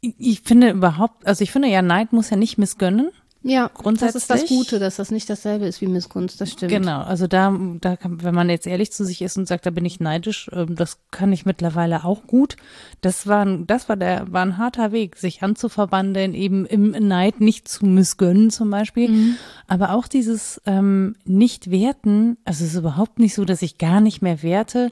[0.01, 3.11] Ich finde überhaupt, also ich finde ja, Neid muss ja nicht missgönnen.
[3.49, 4.25] Ja, grundsätzlich.
[4.27, 6.73] Das ist das Gute, dass das nicht dasselbe ist wie Missgunst, das stimmt.
[6.73, 9.71] Genau, also da, da kann, wenn man jetzt ehrlich zu sich ist und sagt, da
[9.71, 12.57] bin ich neidisch, ähm, das kann ich mittlerweile auch gut.
[13.03, 17.69] Das war, das war der, war ein harter Weg, sich anzuverwandeln, eben im Neid nicht
[17.69, 19.11] zu missgönnen zum Beispiel.
[19.11, 19.37] Mhm.
[19.69, 24.23] Aber auch dieses ähm, Nicht-Werten, also es ist überhaupt nicht so, dass ich gar nicht
[24.23, 24.91] mehr werte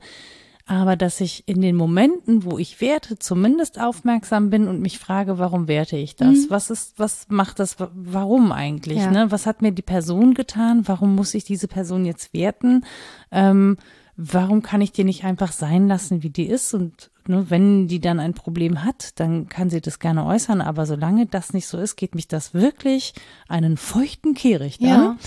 [0.67, 5.39] aber dass ich in den Momenten, wo ich werte, zumindest aufmerksam bin und mich frage,
[5.39, 6.29] warum werte ich das?
[6.29, 6.47] Mhm.
[6.49, 8.99] Was ist, was macht das, warum eigentlich?
[8.99, 9.11] Ja.
[9.11, 9.31] Ne?
[9.31, 10.89] Was hat mir die Person getan?
[10.89, 12.85] Warum muss ich diese Person jetzt werten?
[13.31, 13.77] Ähm,
[14.17, 16.73] warum kann ich die nicht einfach sein lassen, wie die ist?
[16.73, 20.63] Und ne, wenn die dann ein Problem hat, dann kann sie das gerne äußern.
[20.63, 23.13] Aber solange das nicht so ist, geht mich das wirklich
[23.49, 25.11] einen feuchten Kehricht ja.
[25.11, 25.19] an.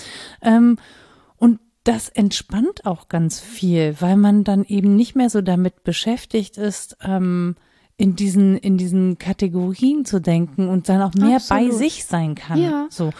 [0.41, 0.77] Ähm,
[1.87, 6.97] das entspannt auch ganz viel, weil man dann eben nicht mehr so damit beschäftigt ist,
[7.01, 7.55] ähm,
[7.95, 11.71] in diesen, in diesen Kategorien zu denken und dann auch mehr Absolut.
[11.71, 12.61] bei sich sein kann.
[12.61, 12.87] Ja.
[12.89, 13.11] So.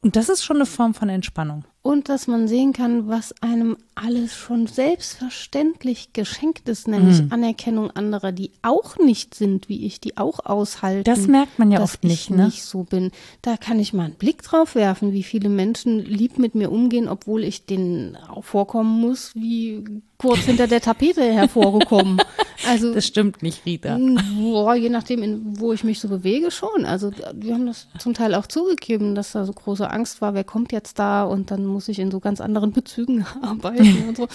[0.00, 1.64] Und das ist schon eine Form von Entspannung.
[1.86, 7.30] Und dass man sehen kann, was einem alles schon selbstverständlich geschenkt ist, nämlich mhm.
[7.30, 11.04] Anerkennung anderer, die auch nicht sind wie ich, die auch aushalten.
[11.04, 12.46] Das merkt man ja oft nicht, ne?
[12.46, 13.10] nicht so bin.
[13.42, 17.06] Da kann ich mal einen Blick drauf werfen, wie viele Menschen lieb mit mir umgehen,
[17.06, 19.84] obwohl ich denen auch vorkommen muss, wie
[20.16, 22.18] kurz hinter der Tapete hervorgekommen.
[22.66, 23.98] Also das stimmt nicht, Rita.
[24.40, 26.86] Boah, je nachdem, in, wo ich mich so bewege, schon.
[26.86, 30.44] Also wir haben das zum Teil auch zugegeben, dass da so große Angst war, wer
[30.44, 34.28] kommt jetzt da und dann muss ich in so ganz anderen Bezügen arbeiten und so.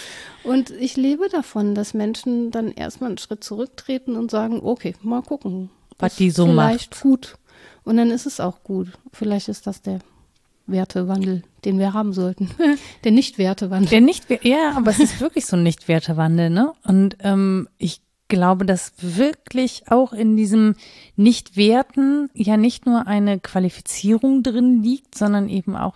[0.43, 5.23] Und ich lebe davon, dass Menschen dann erstmal einen Schritt zurücktreten und sagen, okay, mal
[5.23, 5.71] gucken.
[5.97, 7.01] Was die so vielleicht macht.
[7.01, 7.37] gut.
[7.83, 8.89] Und dann ist es auch gut.
[9.11, 9.99] Vielleicht ist das der
[10.67, 12.51] Wertewandel, den wir haben sollten.
[13.03, 13.89] der Nicht-Wertewandel.
[13.89, 16.73] Der nicht ja, aber es ist wirklich so ein Nicht-Wertewandel, ne?
[16.83, 20.75] Und ähm, ich glaube, dass wirklich auch in diesem
[21.17, 25.95] Nicht-Werten ja nicht nur eine Qualifizierung drin liegt, sondern eben auch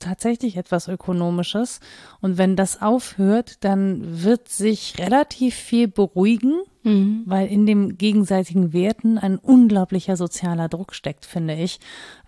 [0.00, 1.78] tatsächlich etwas Ökonomisches.
[2.20, 7.22] Und wenn das aufhört, dann wird sich relativ viel beruhigen, mhm.
[7.26, 11.78] weil in dem gegenseitigen Werten ein unglaublicher sozialer Druck steckt, finde ich,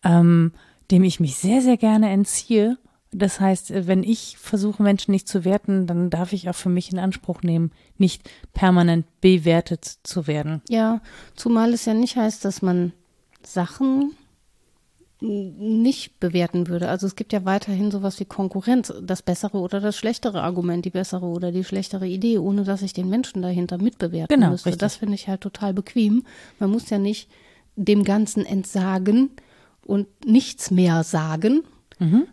[0.05, 0.53] ähm,
[0.91, 2.79] dem ich mich sehr, sehr gerne entziehe
[3.13, 6.93] das heißt, wenn ich versuche, Menschen nicht zu werten, dann darf ich auch für mich
[6.93, 10.61] in Anspruch nehmen, nicht permanent bewertet zu werden.
[10.69, 11.01] Ja,
[11.35, 12.93] zumal es ja nicht heißt, dass man
[13.43, 14.13] Sachen
[15.21, 16.89] nicht bewerten würde.
[16.89, 20.91] Also es gibt ja weiterhin sowas wie Konkurrenz, das bessere oder das schlechtere Argument, die
[20.91, 24.67] bessere oder die schlechtere Idee, ohne dass ich den Menschen dahinter mitbewerten genau, müsste.
[24.67, 24.81] Richtig.
[24.81, 26.25] Das finde ich halt total bequem.
[26.59, 27.31] Man muss ja nicht
[27.77, 29.31] dem Ganzen entsagen
[29.87, 31.63] und nichts mehr sagen,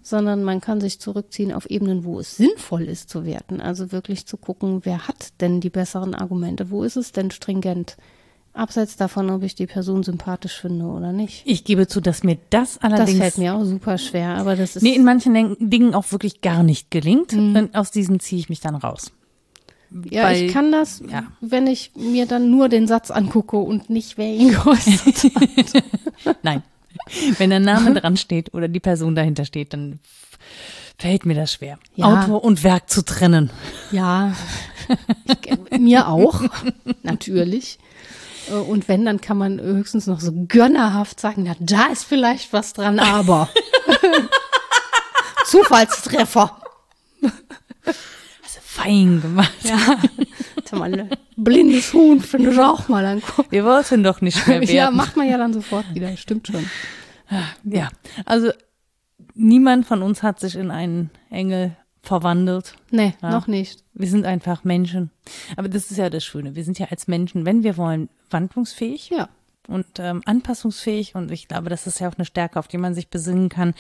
[0.02, 3.61] sondern man kann sich zurückziehen auf Ebenen, wo es sinnvoll ist zu werten.
[3.61, 6.69] Also wirklich zu gucken, wer hat denn die besseren Argumente?
[6.69, 7.95] Wo ist es denn stringent?
[8.56, 11.41] Abseits davon, ob ich die Person sympathisch finde oder nicht.
[11.45, 13.11] Ich gebe zu, dass mir das allerdings.
[13.11, 14.84] Das fällt mir auch super schwer, aber das ist.
[14.84, 17.34] Nee, in manchen Dingen auch wirklich gar nicht gelingt.
[17.34, 19.11] Und aus diesen ziehe ich mich dann raus.
[20.10, 21.23] Ja, Weil- ich kann das, ja.
[21.41, 25.23] wenn ich mir dann nur den Satz angucke und nicht, wer ihn geäußert
[26.26, 26.38] hat.
[26.44, 26.64] Nein.
[27.38, 29.99] Wenn der Name dran steht oder die Person dahinter steht, dann
[30.97, 31.80] fällt mir das schwer.
[31.95, 32.05] Ja.
[32.05, 33.49] Autor und Werk zu trennen.
[33.91, 34.34] Ja,
[35.25, 36.41] ich, mir auch,
[37.03, 37.80] natürlich.
[38.49, 42.53] Äh, Und wenn, dann kann man höchstens noch so gönnerhaft sagen, na, da ist vielleicht
[42.53, 43.49] was dran, aber.
[45.45, 46.57] Zufallstreffer.
[48.74, 49.54] Fein gemacht.
[49.64, 49.98] Ja,
[50.82, 53.52] ein blindes Huhn, finde ich auch mal angucken.
[53.52, 54.76] Wir wollten doch nicht mehr werden.
[54.76, 56.66] Ja, macht man ja dann sofort wieder, stimmt schon.
[57.64, 57.90] Ja,
[58.26, 58.52] also
[59.36, 62.76] niemand von uns hat sich in einen Engel verwandelt.
[62.91, 63.30] Nee, Ja.
[63.32, 63.84] noch nicht.
[63.94, 65.12] Wir sind einfach Menschen.
[65.56, 66.56] Aber das ist ja das Schöne.
[66.56, 69.30] Wir sind ja als Menschen, wenn wir wollen, wandlungsfähig Ja.
[69.68, 71.16] und ähm, anpassungsfähig.
[71.16, 73.74] Und ich glaube, das ist ja auch eine Stärke, auf die man sich besinnen kann.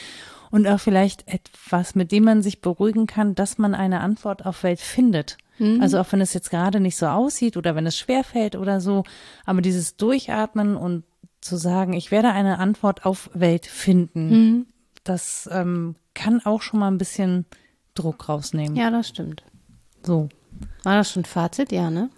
[0.53, 4.61] Und auch vielleicht etwas, mit dem man sich beruhigen kann, dass man eine Antwort auf
[4.61, 5.37] Welt findet.
[5.81, 9.03] Also auch wenn es jetzt gerade nicht so aussieht oder wenn es schwerfällt oder so.
[9.45, 11.05] Aber dieses Durchatmen und
[11.41, 14.67] zu sagen, ich werde eine Antwort auf Welt finden,
[15.03, 17.45] das ähm, kann auch schon mal ein bisschen
[17.95, 18.75] Druck rausnehmen.
[18.75, 19.43] Ja, das stimmt.
[20.03, 20.29] So.
[20.83, 21.71] War das schon Fazit?
[21.71, 22.09] Ja, ne?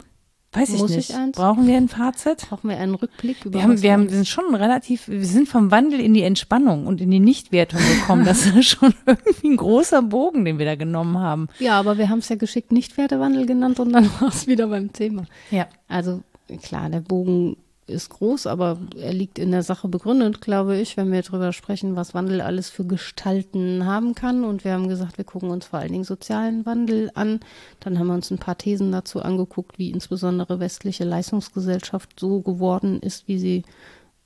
[0.55, 1.15] Weiß ich Muss ich nicht.
[1.15, 1.35] eins?
[1.35, 2.47] Brauchen wir ein Fazit?
[2.49, 5.71] Brauchen wir einen Rückblick über Wir haben, wir haben sind schon relativ, wir sind vom
[5.71, 8.25] Wandel in die Entspannung und in die Nichtwertung gekommen.
[8.25, 11.47] Das ist schon irgendwie ein großer Bogen, den wir da genommen haben.
[11.59, 14.67] Ja, aber wir haben es ja geschickt nicht Wertewandel genannt und dann war es wieder
[14.67, 15.25] beim Thema.
[15.51, 15.67] Ja.
[15.87, 16.21] Also
[16.61, 17.57] klar, der Bogen
[17.87, 21.95] ist groß, aber er liegt in der Sache begründet, glaube ich, wenn wir darüber sprechen,
[21.95, 24.43] was Wandel alles für Gestalten haben kann.
[24.43, 27.41] Und wir haben gesagt, wir gucken uns vor allen Dingen sozialen Wandel an.
[27.79, 32.99] Dann haben wir uns ein paar Thesen dazu angeguckt, wie insbesondere westliche Leistungsgesellschaft so geworden
[33.01, 33.63] ist, wie sie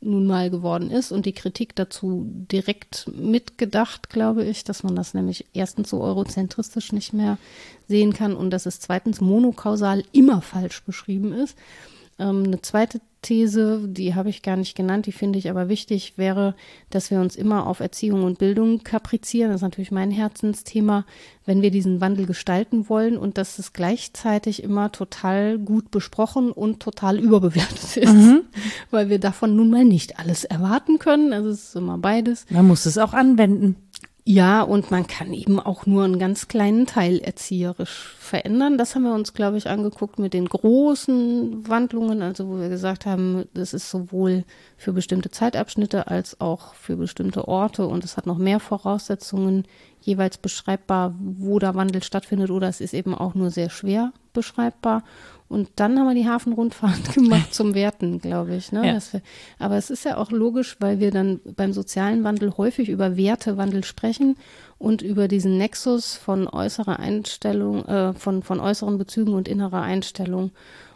[0.01, 5.13] nun mal geworden ist und die Kritik dazu direkt mitgedacht, glaube ich, dass man das
[5.13, 7.37] nämlich erstens so eurozentristisch nicht mehr
[7.89, 11.57] sehen kann und dass es zweitens monokausal immer falsch beschrieben ist.
[12.17, 16.13] Ähm, eine zweite These, die habe ich gar nicht genannt, die finde ich aber wichtig,
[16.15, 16.55] wäre,
[16.89, 19.51] dass wir uns immer auf Erziehung und Bildung kaprizieren.
[19.51, 21.05] Das ist natürlich mein Herzensthema,
[21.45, 26.79] wenn wir diesen Wandel gestalten wollen und dass es gleichzeitig immer total gut besprochen und
[26.79, 28.43] total überbewertet ist,
[28.91, 31.33] weil wir davon nun mal nicht alles erwarten können.
[31.33, 32.45] Also es ist immer beides.
[32.49, 33.75] Man muss es auch anwenden.
[34.31, 38.77] Ja, und man kann eben auch nur einen ganz kleinen Teil erzieherisch verändern.
[38.77, 43.07] Das haben wir uns, glaube ich, angeguckt mit den großen Wandlungen, also wo wir gesagt
[43.07, 44.43] haben, das ist sowohl
[44.77, 49.65] für bestimmte Zeitabschnitte als auch für bestimmte Orte und es hat noch mehr Voraussetzungen
[50.01, 55.03] jeweils beschreibbar, wo der Wandel stattfindet oder es ist eben auch nur sehr schwer beschreibbar.
[55.49, 58.71] Und dann haben wir die Hafenrundfahrt gemacht zum Werten, glaube ich.
[58.71, 58.85] Ne?
[58.85, 58.93] Ja.
[58.93, 59.21] Wir,
[59.57, 63.83] aber es ist ja auch logisch, weil wir dann beim sozialen Wandel häufig über Wertewandel
[63.83, 64.37] sprechen
[64.77, 70.51] und über diesen Nexus von äußerer Einstellung, äh, von, von äußeren Bezügen und innerer Einstellung.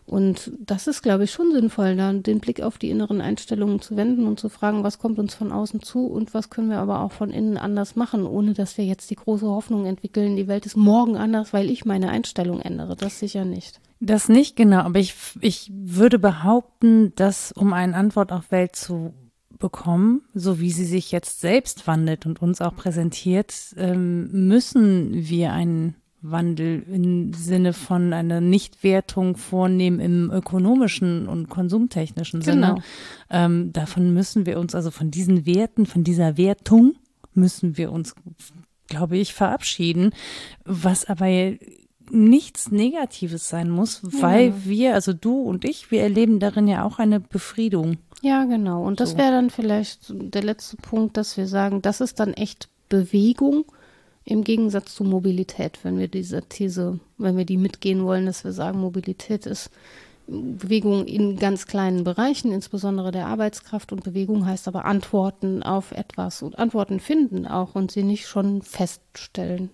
[0.06, 3.96] Und das ist, glaube ich, schon sinnvoll, da den Blick auf die inneren Einstellungen zu
[3.96, 7.02] wenden und zu fragen, was kommt uns von außen zu und was können wir aber
[7.02, 10.66] auch von innen anders machen, ohne dass wir jetzt die große Hoffnung entwickeln, die Welt
[10.66, 12.96] ist morgen anders, weil ich meine Einstellung ändere.
[12.96, 13.80] Das sicher nicht.
[14.00, 19.14] Das nicht genau, aber ich, ich würde behaupten, dass um eine Antwort auf Welt zu
[19.58, 25.54] bekommen, so wie sie sich jetzt selbst wandelt und uns auch präsentiert, ähm, müssen wir
[25.54, 32.68] einen Wandel im Sinne von einer Nichtwertung vornehmen im ökonomischen und konsumtechnischen Sinne.
[32.76, 32.82] Genau.
[33.30, 36.96] Ähm, davon müssen wir uns, also von diesen Werten, von dieser Wertung
[37.34, 38.16] müssen wir uns,
[38.88, 40.12] glaube ich, verabschieden,
[40.64, 41.28] was aber
[42.10, 47.00] nichts Negatives sein muss, weil wir, also du und ich, wir erleben darin ja auch
[47.00, 47.98] eine Befriedung.
[48.22, 48.84] Ja, genau.
[48.84, 49.18] Und das So.
[49.18, 53.66] wäre dann vielleicht der letzte Punkt, dass wir sagen, das ist dann echt Bewegung
[54.26, 58.54] im Gegensatz zu Mobilität, wenn wir diese These, wenn wir die mitgehen wollen, dass wir
[58.54, 59.70] sagen, Mobilität ist
[60.28, 66.42] Bewegung in ganz kleinen Bereichen, insbesondere der Arbeitskraft und Bewegung heißt aber Antworten auf etwas
[66.42, 69.70] und Antworten finden auch und sie nicht schon feststellen.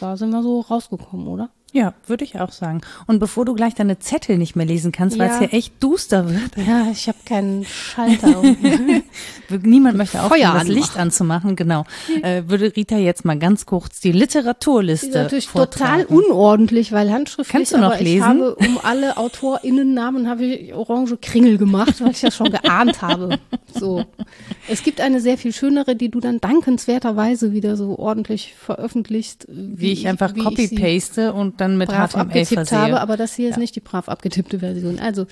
[0.00, 1.50] Da sind wir so rausgekommen, oder?
[1.72, 2.80] Ja, würde ich auch sagen.
[3.06, 5.38] Und bevor du gleich deine Zettel nicht mehr lesen kannst, weil es Ja.
[5.40, 8.40] hier echt duster wird, Ja, ich habe keinen Schalter.
[9.62, 10.68] niemand möchte aufhören, Feuer das.
[10.68, 11.84] Licht anzumachen, genau,
[12.22, 16.02] äh, würde Rita jetzt mal ganz kurz die Literaturliste ist natürlich vortragen.
[16.06, 17.52] total unordentlich, weil handschriftlich.
[17.52, 18.16] Kannst du noch lesen?
[18.16, 23.02] Ich habe um alle AutorInnennamen habe ich orange Kringel gemacht, weil ich das schon geahnt
[23.02, 23.38] habe.
[23.78, 24.04] So.
[24.68, 29.46] Es gibt eine sehr viel schönere, die du dann dankenswerterweise wieder so ordentlich veröffentlicht.
[29.48, 32.78] Wie, wie ich einfach copy-paste und dann mit brav HTML abgetippt versehe.
[32.78, 34.98] habe, aber das hier ist nicht die brav abgetippte Version.
[34.98, 35.26] Also,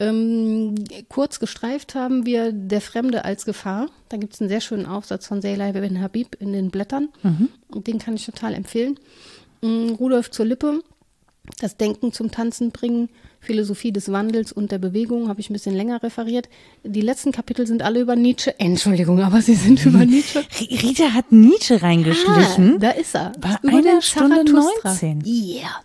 [0.00, 0.76] ähm,
[1.08, 3.88] kurz gestreift haben wir Der Fremde als Gefahr.
[4.08, 7.08] Da gibt es einen sehr schönen Aufsatz von Seylai Ben Habib in den Blättern.
[7.22, 7.48] Mhm.
[7.82, 8.98] Den kann ich total empfehlen.
[9.62, 10.82] Ähm, Rudolf zur Lippe,
[11.60, 13.08] das Denken zum Tanzen bringen,
[13.40, 16.48] Philosophie des Wandels und der Bewegung, habe ich ein bisschen länger referiert.
[16.84, 18.54] Die letzten Kapitel sind alle über Nietzsche.
[18.58, 20.44] Entschuldigung, aber sie sind über Nietzsche.
[20.60, 22.76] Rita hat Nietzsche reingeschlichen.
[22.76, 23.32] Ah, da ist er.
[23.40, 25.22] Bei über einer Stunde 19.
[25.24, 25.54] Ja.
[25.58, 25.82] Yeah.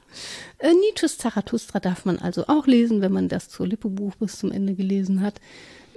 [0.59, 4.51] Äh, Nietzsches Zarathustra darf man also auch lesen, wenn man das zur Lippe-Buch bis zum
[4.51, 5.35] Ende gelesen hat.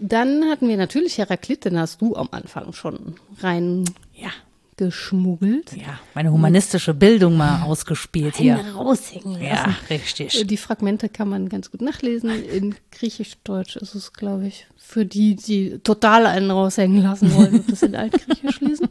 [0.01, 4.31] Dann hatten wir natürlich Heraklit, den hast du am Anfang schon rein ja.
[4.77, 5.73] Geschmuggelt.
[5.75, 8.57] Ja, meine humanistische Bildung mal ausgespielt hier.
[8.75, 9.45] raushängen lassen.
[9.45, 10.47] Ja, richtig.
[10.47, 12.31] Die Fragmente kann man ganz gut nachlesen.
[12.45, 17.83] In Griechisch-Deutsch ist es, glaube ich, für die, die total einen raushängen lassen wollen, das
[17.83, 18.89] in Altgriechisch lesen.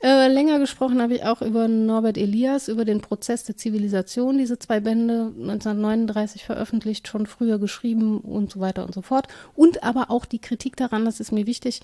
[0.00, 4.56] Äh, länger gesprochen habe ich auch über Norbert Elias, über den Prozess der Zivilisation, diese
[4.56, 9.26] zwei Bände 1939 veröffentlicht, schon früher geschrieben und so weiter und so fort.
[9.56, 11.80] Und aber auch die Kritik daran, das ist mir wichtig,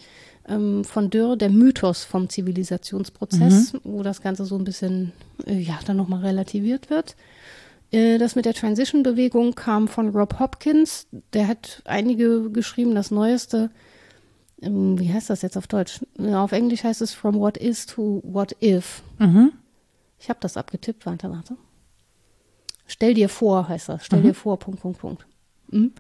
[0.49, 3.81] ähm, von Dürr, der Mythos vom Zivilisationsprozess, mhm.
[3.83, 5.13] wo das Ganze so ein bisschen,
[5.47, 7.17] äh, ja, dann nochmal relativiert wird.
[7.91, 11.09] Äh, das mit der Transition-Bewegung kam von Rob Hopkins.
[11.33, 12.95] Der hat einige geschrieben.
[12.95, 13.71] Das neueste
[14.59, 16.01] wie heißt das jetzt auf Deutsch?
[16.19, 19.03] Auf Englisch heißt es From What Is to What If.
[19.19, 19.53] Mhm.
[20.19, 21.57] Ich habe das abgetippt, warte, warte.
[22.87, 24.07] Stell dir vor, heißt das.
[24.07, 24.25] Stell mhm.
[24.25, 25.27] dir vor, Punkt, Punkt, Punkt.
[25.69, 25.93] Mhm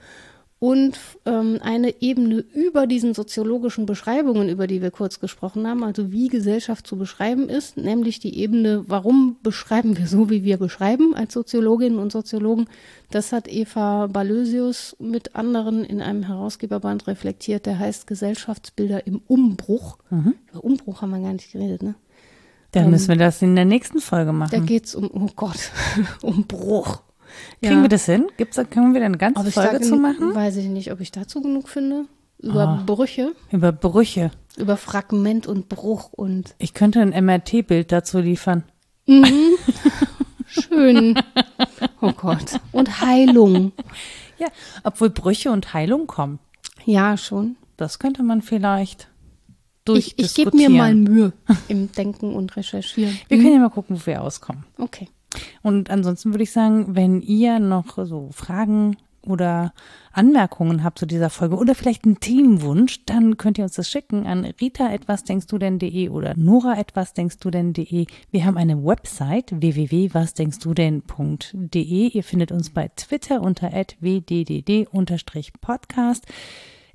[0.59, 6.11] und ähm, eine Ebene über diesen soziologischen Beschreibungen, über die wir kurz gesprochen haben, also
[6.11, 11.15] wie Gesellschaft zu beschreiben ist, nämlich die Ebene, warum beschreiben wir so, wie wir beschreiben
[11.15, 12.67] als Soziologinnen und Soziologen.
[13.11, 19.99] Das hat Eva Balösius mit anderen in einem Herausgeberband reflektiert, der heißt Gesellschaftsbilder im Umbruch.
[20.11, 20.35] Mhm.
[20.51, 21.95] Über Umbruch haben wir gar nicht geredet, ne?
[22.75, 24.51] Dann ähm, müssen wir das in der nächsten Folge machen.
[24.51, 25.71] Da geht es um, oh Gott,
[26.23, 27.04] um Bruch.
[27.61, 27.83] Kriegen ja.
[27.83, 28.27] wir das hin?
[28.37, 30.35] Gibt's, können wir da eine ganze Folge zu machen?
[30.35, 32.07] Weiß ich nicht, ob ich dazu genug finde.
[32.39, 32.85] Über oh.
[32.85, 33.33] Brüche.
[33.51, 34.31] Über Brüche.
[34.57, 36.55] Über Fragment und Bruch und.
[36.59, 38.65] Ich könnte ein MRT-Bild dazu liefern.
[39.07, 39.55] Mhm.
[40.47, 41.19] Schön.
[42.01, 42.61] Oh Gott.
[42.73, 43.73] Und Heilung.
[44.39, 44.49] Ja,
[44.83, 46.39] obwohl Brüche und Heilung kommen.
[46.85, 47.57] Ja, schon.
[47.77, 49.09] Das könnte man vielleicht
[49.85, 50.15] durch.
[50.17, 51.33] Ich, ich gebe mir mal Mühe
[51.69, 53.19] im Denken und Recherchieren.
[53.29, 54.65] Wir können ja mal gucken, wo wir auskommen.
[54.79, 55.09] Okay.
[55.63, 58.97] Und ansonsten würde ich sagen, wenn ihr noch so Fragen
[59.27, 59.73] oder
[60.13, 64.27] Anmerkungen habt zu dieser Folge oder vielleicht einen Themenwunsch, dann könnt ihr uns das schicken
[64.27, 68.07] an rita etwas denkst du denn.de oder nora etwas denkst du denn.de.
[68.31, 72.09] Wir haben eine Website www.wasdenkst-du-denn.de.
[72.09, 76.27] Ihr findet uns bei Twitter unter wddd-podcast.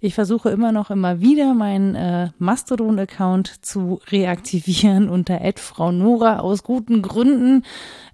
[0.02, 6.64] Ich versuche immer noch immer wieder meinen äh, Mastodon-Account zu reaktivieren unter Frau Nora aus
[6.64, 7.64] guten Gründen.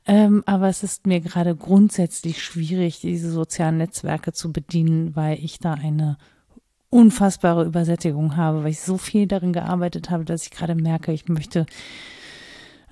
[0.07, 5.59] Ähm, aber es ist mir gerade grundsätzlich schwierig, diese sozialen Netzwerke zu bedienen, weil ich
[5.59, 6.17] da eine
[6.89, 11.27] unfassbare Übersättigung habe, weil ich so viel darin gearbeitet habe, dass ich gerade merke, ich
[11.27, 11.65] möchte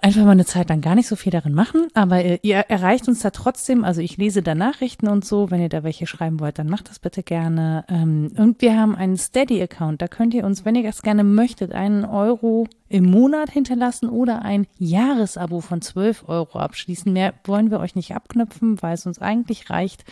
[0.03, 3.07] einfach mal eine Zeit lang gar nicht so viel darin machen, aber ihr, ihr, erreicht
[3.07, 3.85] uns da trotzdem.
[3.85, 5.49] Also ich lese da Nachrichten und so.
[5.49, 7.85] Wenn ihr da welche schreiben wollt, dann macht das bitte gerne.
[7.88, 10.01] Ähm, und wir haben einen Steady-Account.
[10.01, 14.41] Da könnt ihr uns, wenn ihr das gerne möchtet, einen Euro im Monat hinterlassen oder
[14.41, 17.11] ein Jahresabo von 12 Euro abschließen.
[17.11, 20.03] Mehr wollen wir euch nicht abknüpfen, weil es uns eigentlich reicht,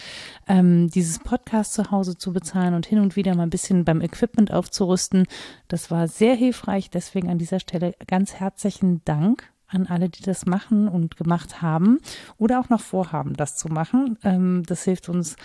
[0.48, 4.00] ähm, dieses Podcast zu Hause zu bezahlen und hin und wieder mal ein bisschen beim
[4.00, 5.26] Equipment aufzurüsten.
[5.68, 6.90] Das war sehr hilfreich.
[6.90, 12.00] Deswegen an dieser Stelle ganz herzlichen Dank an alle, die das machen und gemacht haben
[12.38, 14.18] oder auch noch vorhaben, das zu machen.
[14.24, 15.36] Ähm, das hilft uns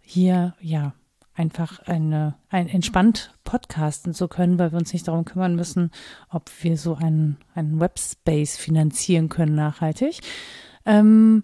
[0.00, 0.94] hier, ja,
[1.34, 5.90] einfach eine, ein entspannt podcasten zu können, weil wir uns nicht darum kümmern müssen,
[6.30, 10.20] ob wir so einen, einen Webspace finanzieren können nachhaltig.
[10.86, 11.42] Ähm,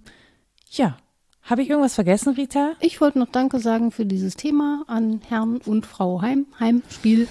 [0.70, 0.96] ja,
[1.42, 2.74] habe ich irgendwas vergessen, Rita?
[2.80, 6.46] Ich wollte noch Danke sagen für dieses Thema an Herrn und Frau Heim.
[6.60, 7.26] Heimspiel.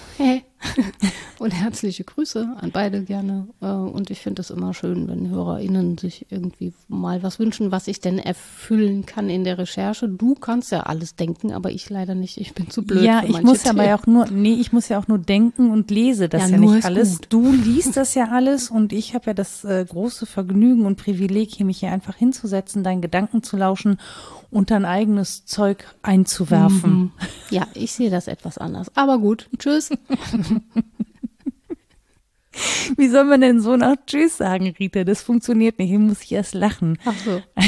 [1.40, 3.48] Und herzliche Grüße an beide gerne.
[3.62, 7.88] Äh, und ich finde es immer schön, wenn HörerInnen sich irgendwie mal was wünschen, was
[7.88, 10.10] ich denn erfüllen kann in der Recherche.
[10.10, 12.38] Du kannst ja alles denken, aber ich leider nicht.
[12.38, 13.04] Ich bin zu blöd.
[13.04, 15.90] Ja, ich muss aber ja auch nur, nee, ich muss ja auch nur denken und
[15.92, 17.20] lese das ja, ja nicht alles.
[17.20, 17.28] Gut.
[17.30, 21.56] Du liest das ja alles und ich habe ja das äh, große Vergnügen und Privileg,
[21.56, 23.98] hier mich hier einfach hinzusetzen, deinen Gedanken zu lauschen
[24.52, 26.92] und dein eigenes Zeug einzuwerfen.
[26.92, 27.12] Mhm.
[27.50, 28.88] Ja, ich sehe das etwas anders.
[28.96, 29.90] Aber gut, tschüss.
[32.98, 35.04] Wie soll man denn so nach Tschüss sagen, Rita?
[35.04, 35.90] Das funktioniert nicht.
[35.90, 36.98] Hier muss ich erst lachen.
[37.06, 37.42] Ach so.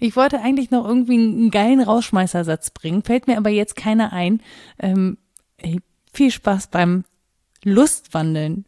[0.00, 4.42] Ich wollte eigentlich noch irgendwie einen geilen Rausschmeißersatz bringen, fällt mir aber jetzt keiner ein.
[4.78, 5.16] Ähm,
[5.56, 5.80] ey,
[6.12, 7.04] viel Spaß beim
[7.64, 8.66] Lustwandeln.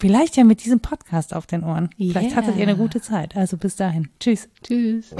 [0.00, 1.90] Vielleicht ja mit diesem Podcast auf den Ohren.
[1.96, 2.36] Vielleicht Yeah.
[2.38, 3.36] hattet ihr eine gute Zeit.
[3.36, 4.08] Also bis dahin.
[4.18, 4.48] Tschüss.
[4.64, 5.14] Tschüss.